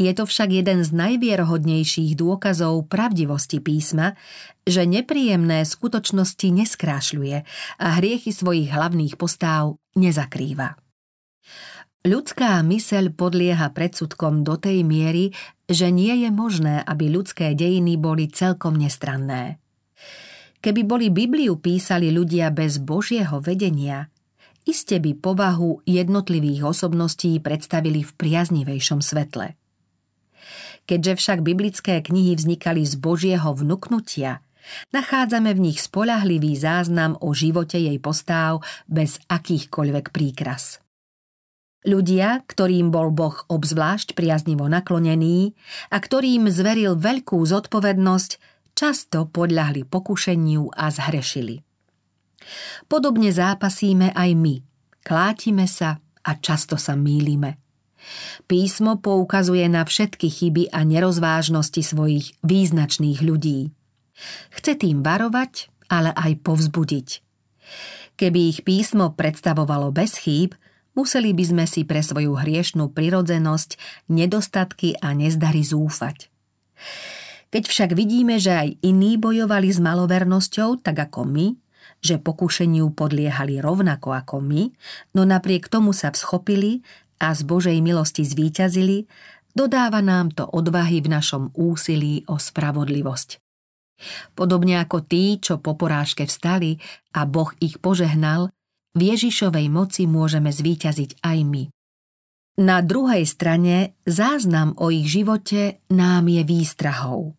Je 0.00 0.08
to 0.16 0.24
však 0.24 0.48
jeden 0.48 0.80
z 0.80 0.96
najvierohodnejších 0.96 2.16
dôkazov 2.16 2.88
pravdivosti 2.88 3.60
písma, 3.60 4.16
že 4.64 4.88
nepríjemné 4.88 5.68
skutočnosti 5.68 6.48
neskrášľuje 6.48 7.36
a 7.84 7.86
hriechy 8.00 8.32
svojich 8.32 8.72
hlavných 8.72 9.20
postáv 9.20 9.76
nezakrýva. 9.92 10.87
Ľudská 12.06 12.62
myseľ 12.62 13.10
podlieha 13.18 13.74
predsudkom 13.74 14.46
do 14.46 14.54
tej 14.54 14.86
miery, 14.86 15.34
že 15.66 15.90
nie 15.90 16.14
je 16.22 16.30
možné, 16.30 16.78
aby 16.86 17.10
ľudské 17.10 17.58
dejiny 17.58 17.98
boli 17.98 18.30
celkom 18.30 18.78
nestranné. 18.78 19.58
Keby 20.62 20.82
boli 20.86 21.06
Bibliu 21.10 21.58
písali 21.58 22.14
ľudia 22.14 22.54
bez 22.54 22.78
Božieho 22.78 23.42
vedenia, 23.42 24.10
iste 24.62 24.98
by 25.02 25.18
povahu 25.18 25.82
jednotlivých 25.86 26.70
osobností 26.70 27.38
predstavili 27.42 28.06
v 28.06 28.10
priaznivejšom 28.14 29.02
svetle. 29.02 29.54
Keďže 30.88 31.12
však 31.20 31.38
biblické 31.44 32.00
knihy 32.00 32.32
vznikali 32.38 32.86
z 32.86 32.94
Božieho 32.96 33.52
vnuknutia, 33.52 34.40
nachádzame 34.94 35.52
v 35.52 35.60
nich 35.70 35.78
spolahlivý 35.84 36.56
záznam 36.56 37.18
o 37.20 37.36
živote 37.36 37.76
jej 37.76 37.98
postáv 38.00 38.64
bez 38.88 39.20
akýchkoľvek 39.28 40.14
príkras. 40.14 40.80
Ľudia, 41.86 42.42
ktorým 42.42 42.90
bol 42.90 43.14
Boh 43.14 43.38
obzvlášť 43.46 44.18
priaznivo 44.18 44.66
naklonený 44.66 45.54
a 45.94 46.02
ktorým 46.02 46.50
zveril 46.50 46.98
veľkú 46.98 47.38
zodpovednosť, 47.38 48.30
často 48.74 49.30
podľahli 49.30 49.86
pokušeniu 49.86 50.74
a 50.74 50.90
zhrešili. 50.90 51.62
Podobne 52.90 53.30
zápasíme 53.30 54.10
aj 54.10 54.30
my. 54.34 54.54
Klátime 55.06 55.70
sa 55.70 56.02
a 56.02 56.30
často 56.38 56.74
sa 56.74 56.98
mýlime. 56.98 57.62
Písmo 58.50 58.98
poukazuje 58.98 59.66
na 59.70 59.82
všetky 59.86 60.28
chyby 60.30 60.64
a 60.74 60.82
nerozvážnosti 60.82 61.82
svojich 61.82 62.34
význačných 62.42 63.20
ľudí. 63.22 63.70
Chce 64.54 64.72
tým 64.78 65.04
varovať, 65.04 65.70
ale 65.92 66.10
aj 66.14 66.42
povzbudiť. 66.42 67.08
Keby 68.18 68.40
ich 68.50 68.60
písmo 68.66 69.14
predstavovalo 69.14 69.94
bez 69.94 70.18
chýb, 70.18 70.58
museli 70.98 71.30
by 71.30 71.44
sme 71.46 71.64
si 71.70 71.86
pre 71.86 72.02
svoju 72.02 72.34
hriešnú 72.34 72.90
prirodzenosť, 72.90 73.78
nedostatky 74.10 74.98
a 74.98 75.14
nezdary 75.14 75.62
zúfať. 75.62 76.26
Keď 77.54 77.62
však 77.64 77.90
vidíme, 77.94 78.42
že 78.42 78.52
aj 78.52 78.68
iní 78.82 79.14
bojovali 79.14 79.70
s 79.70 79.78
malovernosťou, 79.78 80.82
tak 80.82 80.98
ako 81.08 81.22
my, 81.24 81.46
že 82.02 82.18
pokušeniu 82.18 82.90
podliehali 82.92 83.62
rovnako 83.62 84.12
ako 84.12 84.42
my, 84.42 84.74
no 85.14 85.22
napriek 85.22 85.70
tomu 85.70 85.94
sa 85.94 86.10
vschopili 86.10 86.82
a 87.22 87.32
z 87.32 87.46
Božej 87.46 87.78
milosti 87.78 88.26
zvíťazili, 88.26 89.06
dodáva 89.56 90.04
nám 90.04 90.34
to 90.34 90.44
odvahy 90.44 91.00
v 91.00 91.08
našom 91.14 91.54
úsilí 91.56 92.26
o 92.28 92.36
spravodlivosť. 92.36 93.40
Podobne 94.38 94.78
ako 94.78 95.02
tí, 95.02 95.42
čo 95.42 95.58
po 95.58 95.74
porážke 95.74 96.22
vstali 96.22 96.78
a 97.16 97.26
Boh 97.26 97.50
ich 97.58 97.82
požehnal, 97.82 98.54
v 98.98 99.14
Ježišovej 99.14 99.70
moci 99.70 100.10
môžeme 100.10 100.50
zvíťaziť 100.50 101.22
aj 101.22 101.38
my. 101.46 101.64
Na 102.58 102.82
druhej 102.82 103.22
strane 103.22 103.94
záznam 104.02 104.74
o 104.82 104.90
ich 104.90 105.06
živote 105.06 105.78
nám 105.94 106.26
je 106.26 106.42
výstrahou. 106.42 107.38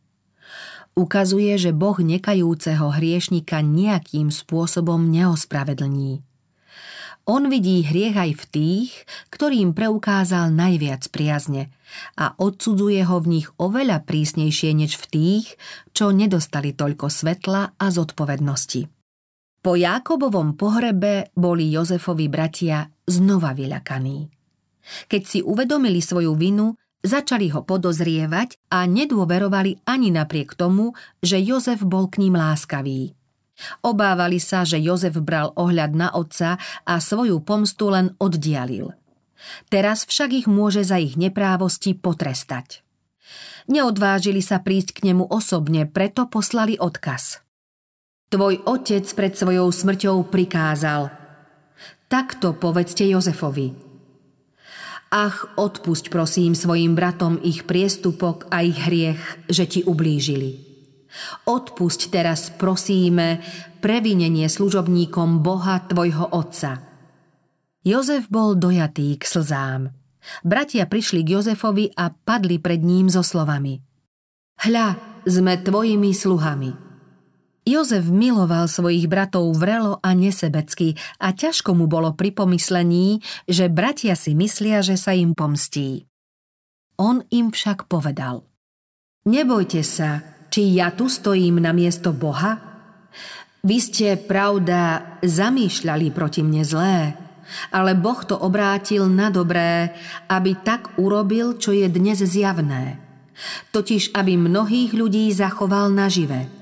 Ukazuje, 0.95 1.59
že 1.59 1.75
Boh 1.75 1.99
nekajúceho 1.99 2.95
hriešnika 2.95 3.59
nejakým 3.59 4.31
spôsobom 4.31 5.11
neospravedlní. 5.11 6.23
On 7.29 7.45
vidí 7.45 7.85
hriech 7.85 8.15
aj 8.15 8.31
v 8.41 8.43
tých, 8.49 8.91
ktorým 9.29 9.75
preukázal 9.77 10.49
najviac 10.49 11.05
priazne 11.13 11.69
a 12.17 12.33
odsudzuje 12.39 13.05
ho 13.05 13.21
v 13.21 13.27
nich 13.37 13.47
oveľa 13.61 14.01
prísnejšie 14.07 14.71
než 14.73 14.97
v 14.97 15.05
tých, 15.13 15.45
čo 15.93 16.09
nedostali 16.09 16.73
toľko 16.73 17.05
svetla 17.11 17.77
a 17.77 17.85
zodpovednosti. 17.91 18.98
Po 19.69 19.77
Jákobovom 19.77 20.57
pohrebe 20.57 21.29
boli 21.37 21.69
Jozefovi 21.69 22.25
bratia 22.25 22.89
znova 23.05 23.53
vyľakaní. 23.53 24.25
Keď 25.05 25.21
si 25.21 25.39
uvedomili 25.45 26.01
svoju 26.01 26.33
vinu, 26.33 26.73
začali 27.05 27.53
ho 27.53 27.61
podozrievať 27.61 28.57
a 28.73 28.89
nedôverovali 28.89 29.85
ani 29.85 30.09
napriek 30.09 30.57
tomu, 30.57 30.97
že 31.21 31.37
Jozef 31.37 31.85
bol 31.85 32.09
k 32.09 32.17
ním 32.17 32.33
láskavý. 32.33 33.13
Obávali 33.85 34.41
sa, 34.41 34.65
že 34.65 34.81
Jozef 34.81 35.21
bral 35.21 35.53
ohľad 35.53 35.93
na 35.93 36.09
otca 36.17 36.57
a 36.89 36.97
svoju 36.97 37.37
pomstu 37.45 37.93
len 37.93 38.17
oddialil. 38.17 38.97
Teraz 39.69 40.09
však 40.09 40.33
ich 40.33 40.47
môže 40.49 40.81
za 40.81 40.97
ich 40.97 41.13
neprávosti 41.13 41.93
potrestať. 41.93 42.81
Neodvážili 43.69 44.41
sa 44.41 44.65
prísť 44.65 44.97
k 44.97 45.13
nemu 45.13 45.29
osobne, 45.29 45.85
preto 45.85 46.25
poslali 46.25 46.73
odkaz. 46.81 47.45
Tvoj 48.29 48.61
otec 48.61 49.09
pred 49.17 49.33
svojou 49.33 49.73
smrťou 49.73 50.29
prikázal. 50.29 51.09
Takto 52.05 52.53
povedzte 52.53 53.01
Jozefovi. 53.09 53.73
Ach, 55.09 55.49
odpusť 55.57 56.13
prosím 56.13 56.53
svojim 56.53 56.93
bratom 56.93 57.41
ich 57.41 57.65
priestupok 57.65 58.45
a 58.53 58.61
ich 58.61 58.77
hriech, 58.77 59.49
že 59.49 59.65
ti 59.65 59.81
ublížili. 59.81 60.61
Odpusť 61.49 62.13
teraz, 62.13 62.53
prosíme, 62.53 63.41
previnenie 63.81 64.45
služobníkom 64.45 65.41
Boha 65.41 65.81
tvojho 65.89 66.29
otca. 66.29 66.85
Jozef 67.81 68.29
bol 68.29 68.53
dojatý 68.53 69.17
k 69.17 69.25
slzám. 69.25 69.89
Bratia 70.45 70.85
prišli 70.85 71.25
k 71.25 71.41
Jozefovi 71.41 71.89
a 71.97 72.13
padli 72.13 72.61
pred 72.61 72.85
ním 72.85 73.09
so 73.09 73.25
slovami. 73.25 73.81
Hľa, 74.61 75.01
sme 75.25 75.57
tvojimi 75.57 76.13
sluhami. 76.13 76.88
Jozef 77.69 78.09
miloval 78.09 78.65
svojich 78.65 79.05
bratov 79.05 79.53
vrelo 79.53 80.01
a 80.01 80.17
nesebecky 80.17 80.97
a 81.21 81.29
ťažko 81.37 81.77
mu 81.77 81.85
bolo 81.85 82.17
pri 82.17 82.33
pomyslení, 82.33 83.21
že 83.45 83.69
bratia 83.69 84.17
si 84.17 84.33
myslia, 84.33 84.81
že 84.81 84.97
sa 84.97 85.13
im 85.13 85.37
pomstí. 85.37 86.09
On 86.97 87.21
im 87.29 87.53
však 87.53 87.85
povedal. 87.85 88.41
Nebojte 89.29 89.85
sa, 89.85 90.25
či 90.49 90.73
ja 90.73 90.89
tu 90.89 91.05
stojím 91.13 91.61
na 91.61 91.69
miesto 91.69 92.09
Boha? 92.09 92.57
Vy 93.61 93.77
ste, 93.77 94.17
pravda, 94.17 95.15
zamýšľali 95.21 96.09
proti 96.09 96.41
mne 96.41 96.65
zlé, 96.65 97.13
ale 97.69 97.93
Boh 97.93 98.17
to 98.25 98.33
obrátil 98.33 99.05
na 99.05 99.29
dobré, 99.29 99.93
aby 100.25 100.57
tak 100.57 100.97
urobil, 100.97 101.61
čo 101.61 101.69
je 101.69 101.85
dnes 101.85 102.17
zjavné. 102.17 102.97
Totiž, 103.69 104.17
aby 104.17 104.41
mnohých 104.41 104.97
ľudí 104.97 105.29
zachoval 105.29 105.93
nažive. 105.93 106.58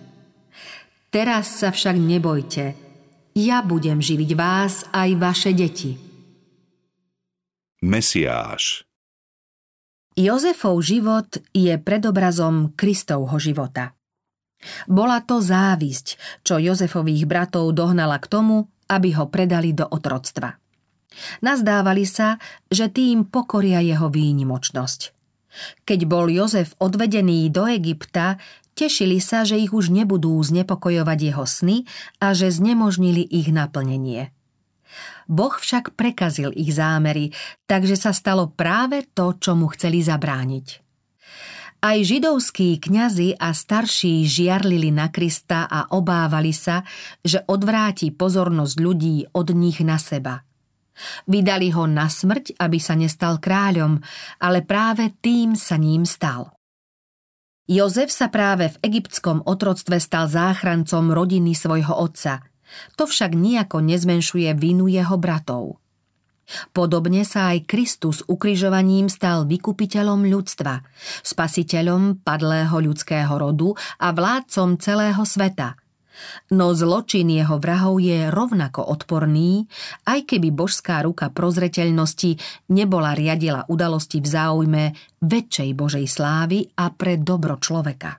Teraz 1.07 1.63
sa 1.63 1.71
však 1.71 1.95
nebojte. 1.95 2.75
Ja 3.37 3.63
budem 3.63 4.03
živiť 4.03 4.31
vás 4.35 4.83
aj 4.91 5.09
vaše 5.15 5.51
deti. 5.55 5.95
Mesiáš 7.79 8.83
Jozefov 10.17 10.81
život 10.81 11.29
je 11.53 11.77
predobrazom 11.77 12.73
Kristovho 12.73 13.37
života. 13.37 13.93
Bola 14.89 15.21
to 15.21 15.37
závisť, 15.37 16.41
čo 16.41 16.57
Jozefových 16.57 17.29
bratov 17.29 17.69
dohnala 17.77 18.17
k 18.17 18.25
tomu, 18.25 18.65
aby 18.89 19.13
ho 19.13 19.29
predali 19.29 19.77
do 19.77 19.85
otroctva. 19.85 20.57
Nazdávali 21.45 22.09
sa, 22.09 22.41
že 22.65 22.89
tým 22.89 23.29
pokoria 23.29 23.77
jeho 23.85 24.09
výnimočnosť. 24.09 25.13
Keď 25.85 25.99
bol 26.09 26.33
Jozef 26.33 26.73
odvedený 26.81 27.53
do 27.53 27.69
Egypta, 27.69 28.41
Tešili 28.77 29.17
sa, 29.17 29.41
že 29.41 29.57
ich 29.57 29.73
už 29.73 29.89
nebudú 29.89 30.37
znepokojovať 30.37 31.19
jeho 31.33 31.45
sny 31.49 31.89
a 32.21 32.37
že 32.37 32.53
znemožnili 32.53 33.25
ich 33.25 33.49
naplnenie. 33.49 34.29
Boh 35.25 35.57
však 35.57 35.97
prekazil 35.97 36.53
ich 36.53 36.77
zámery, 36.77 37.33
takže 37.65 37.97
sa 37.97 38.13
stalo 38.13 38.53
práve 38.53 39.09
to, 39.17 39.33
čo 39.33 39.57
mu 39.57 39.65
chceli 39.73 40.05
zabrániť. 40.05 40.85
Aj 41.77 41.97
židovskí 41.97 42.77
kňazi 42.77 43.37
a 43.37 43.49
starší 43.53 44.25
žiarlili 44.25 44.93
na 44.93 45.09
Krista 45.09 45.65
a 45.65 45.93
obávali 45.93 46.53
sa, 46.53 46.85
že 47.21 47.41
odvráti 47.49 48.13
pozornosť 48.13 48.75
ľudí 48.77 49.25
od 49.33 49.57
nich 49.57 49.81
na 49.81 49.97
seba. 49.97 50.41
Vydali 51.29 51.69
ho 51.73 51.85
na 51.85 52.09
smrť, 52.09 52.57
aby 52.57 52.77
sa 52.81 52.97
nestal 52.97 53.37
kráľom, 53.37 54.01
ale 54.41 54.65
práve 54.65 55.13
tým 55.21 55.53
sa 55.53 55.77
ním 55.77 56.05
stal. 56.05 56.56
Jozef 57.67 58.15
sa 58.15 58.31
práve 58.31 58.71
v 58.71 58.79
egyptskom 58.79 59.43
otroctve 59.43 59.99
stal 59.99 60.31
záchrancom 60.31 61.11
rodiny 61.11 61.51
svojho 61.51 61.91
otca. 61.99 62.47
To 62.95 63.03
však 63.03 63.35
nejako 63.35 63.83
nezmenšuje 63.83 64.55
vinu 64.55 64.87
jeho 64.87 65.19
bratov. 65.19 65.83
Podobne 66.71 67.27
sa 67.27 67.51
aj 67.51 67.67
Kristus 67.67 68.23
ukrižovaním 68.23 69.11
stal 69.11 69.43
vykupiteľom 69.43 70.31
ľudstva, 70.31 70.79
spasiteľom 71.27 72.23
padlého 72.23 72.71
ľudského 72.71 73.35
rodu 73.35 73.75
a 73.99 74.15
vládcom 74.15 74.79
celého 74.79 75.23
sveta– 75.27 75.75
No 76.53 76.71
zločin 76.71 77.27
jeho 77.27 77.59
vrahov 77.59 77.99
je 77.99 78.31
rovnako 78.31 78.87
odporný, 78.87 79.67
aj 80.07 80.31
keby 80.31 80.55
božská 80.55 81.03
ruka 81.03 81.27
prozreteľnosti 81.27 82.39
nebola 82.71 83.11
riadila 83.11 83.67
udalosti 83.67 84.23
v 84.23 84.27
záujme 84.27 84.83
väčšej 85.19 85.69
Božej 85.75 86.07
slávy 86.07 86.71
a 86.79 86.87
pre 86.95 87.19
dobro 87.19 87.59
človeka. 87.59 88.17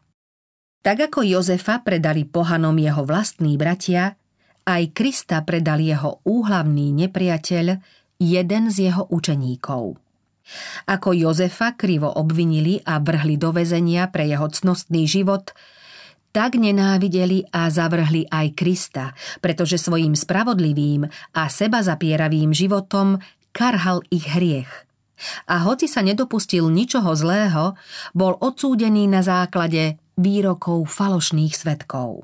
Tak 0.85 1.11
ako 1.11 1.25
Jozefa 1.25 1.83
predali 1.83 2.29
pohanom 2.29 2.77
jeho 2.77 3.03
vlastní 3.03 3.57
bratia, 3.57 4.15
aj 4.69 4.93
Krista 4.93 5.41
predal 5.43 5.81
jeho 5.81 6.21
úhlavný 6.29 6.93
nepriateľ, 6.93 7.67
jeden 8.21 8.65
z 8.69 8.93
jeho 8.93 9.09
učeníkov. 9.09 9.97
Ako 10.89 11.09
Jozefa 11.13 11.77
krivo 11.77 12.09
obvinili 12.09 12.81
a 12.85 13.01
vrhli 13.01 13.37
do 13.37 13.53
väzenia 13.53 14.09
pre 14.13 14.29
jeho 14.29 14.49
cnostný 14.49 15.09
život– 15.09 15.51
tak 16.31 16.61
nenávideli 16.61 17.49
a 17.51 17.72
zavrhli 17.72 18.29
aj 18.29 18.47
Krista, 18.55 19.16
pretože 19.43 19.81
svojim 19.81 20.12
spravodlivým 20.14 21.09
a 21.35 21.43
seba 21.51 21.83
zapieravým 21.83 22.55
životom 22.55 23.18
karhal 23.51 24.05
ich 24.12 24.29
hriech. 24.29 24.70
A 25.51 25.66
hoci 25.66 25.91
sa 25.91 25.99
nedopustil 25.99 26.70
ničoho 26.70 27.11
zlého, 27.18 27.74
bol 28.14 28.39
odsúdený 28.39 29.11
na 29.11 29.18
základe 29.26 29.99
výrokov 30.14 30.87
falošných 30.87 31.55
svetkov. 31.55 32.22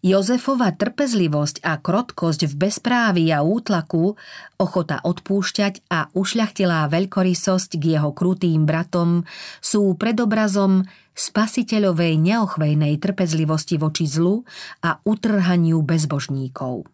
Jozefova 0.00 0.72
trpezlivosť 0.72 1.60
a 1.60 1.76
krotkosť 1.76 2.48
v 2.48 2.54
bezprávi 2.56 3.28
a 3.36 3.44
útlaku, 3.44 4.16
ochota 4.56 4.96
odpúšťať 5.04 5.92
a 5.92 6.08
ušľachtilá 6.16 6.88
veľkorysosť 6.88 7.76
k 7.76 8.00
jeho 8.00 8.08
krutým 8.16 8.64
bratom 8.64 9.28
sú 9.60 9.92
predobrazom 10.00 10.88
spasiteľovej 11.12 12.16
neochvejnej 12.16 12.96
trpezlivosti 12.96 13.76
voči 13.76 14.08
zlu 14.08 14.40
a 14.80 15.04
utrhaniu 15.04 15.84
bezbožníkov. 15.84 16.88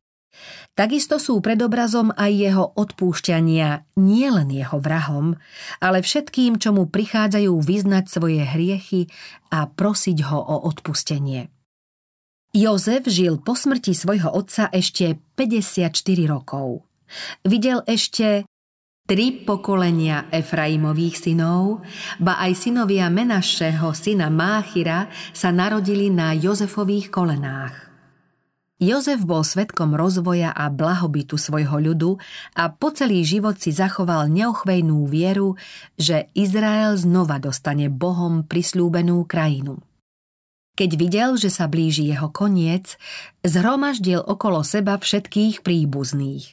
Takisto 0.74 1.22
sú 1.22 1.38
predobrazom 1.38 2.11
aj 2.11 2.32
jeho 2.34 2.74
odpúšťania 2.74 3.96
nielen 3.96 4.50
jeho 4.50 4.82
vrahom, 4.82 5.38
ale 5.78 6.02
všetkým, 6.02 6.59
čo 6.59 6.74
mu 6.74 6.90
prichádzajú 6.90 7.54
vyznať 7.54 8.04
svoje 8.11 8.42
hriechy 8.44 9.09
a 9.54 9.70
prosiť 9.70 10.26
ho 10.26 10.42
o 10.42 10.57
odpustenie. 10.68 11.55
Jozef 12.57 13.04
žil 13.12 13.36
po 13.36 13.52
smrti 13.52 13.92
svojho 13.92 14.32
otca 14.32 14.72
ešte 14.72 15.20
54 15.36 15.92
rokov. 16.24 16.88
Videl 17.44 17.84
ešte 17.84 18.48
tri 19.04 19.44
pokolenia 19.44 20.32
Efraimových 20.32 21.20
synov, 21.20 21.84
ba 22.16 22.40
aj 22.40 22.57
synovia 22.57 23.12
Menašeho 23.12 23.92
syna 23.92 24.32
Máchira 24.32 25.12
sa 25.36 25.52
narodili 25.52 26.09
na 26.09 26.32
Jozefových 26.32 27.12
kolenách. 27.12 27.76
Jozef 28.80 29.20
bol 29.28 29.44
svetkom 29.44 29.92
rozvoja 29.92 30.48
a 30.57 30.72
blahobytu 30.72 31.36
svojho 31.36 31.76
ľudu 31.76 32.16
a 32.57 32.72
po 32.72 32.88
celý 32.88 33.20
život 33.20 33.61
si 33.61 33.68
zachoval 33.68 34.32
neochvejnú 34.32 35.04
vieru, 35.04 35.61
že 36.00 36.32
Izrael 36.32 36.96
znova 36.96 37.36
dostane 37.36 37.92
Bohom 37.92 38.48
prislúbenú 38.48 39.28
krajinu. 39.28 39.76
Keď 40.77 40.91
videl, 41.01 41.31
že 41.41 41.49
sa 41.49 41.66
blíži 41.66 42.05
jeho 42.12 42.29
koniec, 42.29 43.01
zhromaždil 43.41 44.20
okolo 44.20 44.61
seba 44.61 45.01
všetkých 45.01 45.64
príbuzných. 45.64 46.53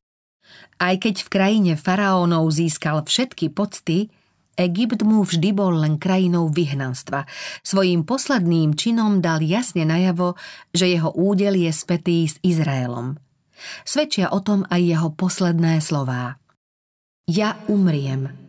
Aj 0.80 0.96
keď 0.96 1.28
v 1.28 1.30
krajine 1.32 1.74
faraónov 1.76 2.48
získal 2.52 3.04
všetky 3.04 3.52
pocty, 3.52 4.08
Egypt 4.54 5.02
mu 5.02 5.26
vždy 5.26 5.50
bol 5.52 5.74
len 5.74 5.98
krajinou 5.98 6.48
vyhnanstva. 6.54 7.26
Svojím 7.66 8.06
posledným 8.06 8.78
činom 8.78 9.18
dal 9.18 9.42
jasne 9.42 9.82
najavo, 9.84 10.38
že 10.70 10.94
jeho 10.94 11.10
údel 11.10 11.58
je 11.58 11.72
spätý 11.74 12.30
s 12.30 12.38
Izraelom. 12.46 13.18
Svedčia 13.82 14.30
o 14.30 14.40
tom 14.46 14.68
aj 14.70 14.82
jeho 14.82 15.10
posledné 15.14 15.82
slová. 15.82 16.38
Ja 17.26 17.56
umriem, 17.72 18.43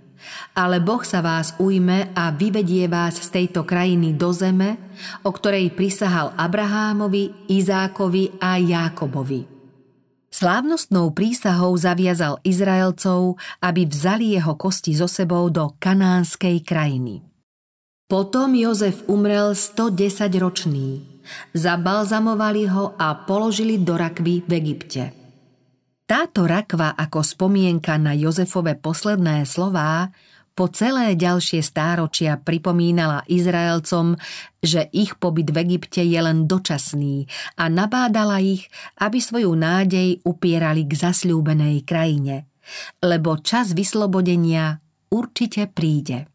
ale 0.55 0.79
Boh 0.79 1.03
sa 1.03 1.25
vás 1.25 1.57
ujme 1.59 2.13
a 2.15 2.31
vyvedie 2.31 2.87
vás 2.87 3.19
z 3.19 3.29
tejto 3.31 3.67
krajiny 3.67 4.15
do 4.15 4.31
zeme, 4.31 4.79
o 5.27 5.31
ktorej 5.35 5.75
prisahal 5.75 6.33
Abrahámovi, 6.39 7.51
Izákovi 7.51 8.39
a 8.39 8.57
Jákobovi. 8.61 9.55
Slávnostnou 10.35 11.15
prísahou 11.15 11.79
zaviazal 11.79 12.43
Izraelcov, 12.43 13.39
aby 13.63 13.87
vzali 13.87 14.35
jeho 14.35 14.59
kosti 14.59 14.91
so 14.99 15.07
sebou 15.07 15.47
do 15.47 15.79
kanánskej 15.79 16.59
krajiny. 16.67 17.23
Potom 18.11 18.53
Jozef 18.53 19.07
umrel 19.07 19.55
110 19.55 20.29
ročný. 20.43 21.07
Zabalzamovali 21.55 22.67
ho 22.67 22.93
a 22.99 23.15
položili 23.15 23.81
do 23.81 23.97
rakvy 23.97 24.45
v 24.45 24.53
Egypte. 24.59 25.24
Táto 26.05 26.45
rakva 26.45 26.93
ako 26.93 27.25
spomienka 27.25 27.97
na 27.97 28.13
Jozefove 28.13 28.77
posledné 28.77 29.49
slová 29.49 30.13
po 30.53 30.69
celé 30.69 31.17
ďalšie 31.17 31.65
stáročia 31.65 32.37
pripomínala 32.37 33.25
Izraelcom, 33.25 34.21
že 34.61 34.87
ich 34.93 35.17
pobyt 35.17 35.49
v 35.49 35.65
Egypte 35.65 36.05
je 36.05 36.21
len 36.21 36.45
dočasný 36.45 37.25
a 37.57 37.73
nabádala 37.73 38.39
ich, 38.45 38.69
aby 39.01 39.17
svoju 39.17 39.51
nádej 39.57 40.21
upierali 40.29 40.85
k 40.85 40.93
zasľúbenej 40.93 41.89
krajine, 41.89 42.53
lebo 43.01 43.41
čas 43.41 43.73
vyslobodenia 43.73 44.85
určite 45.09 45.73
príde. 45.73 46.34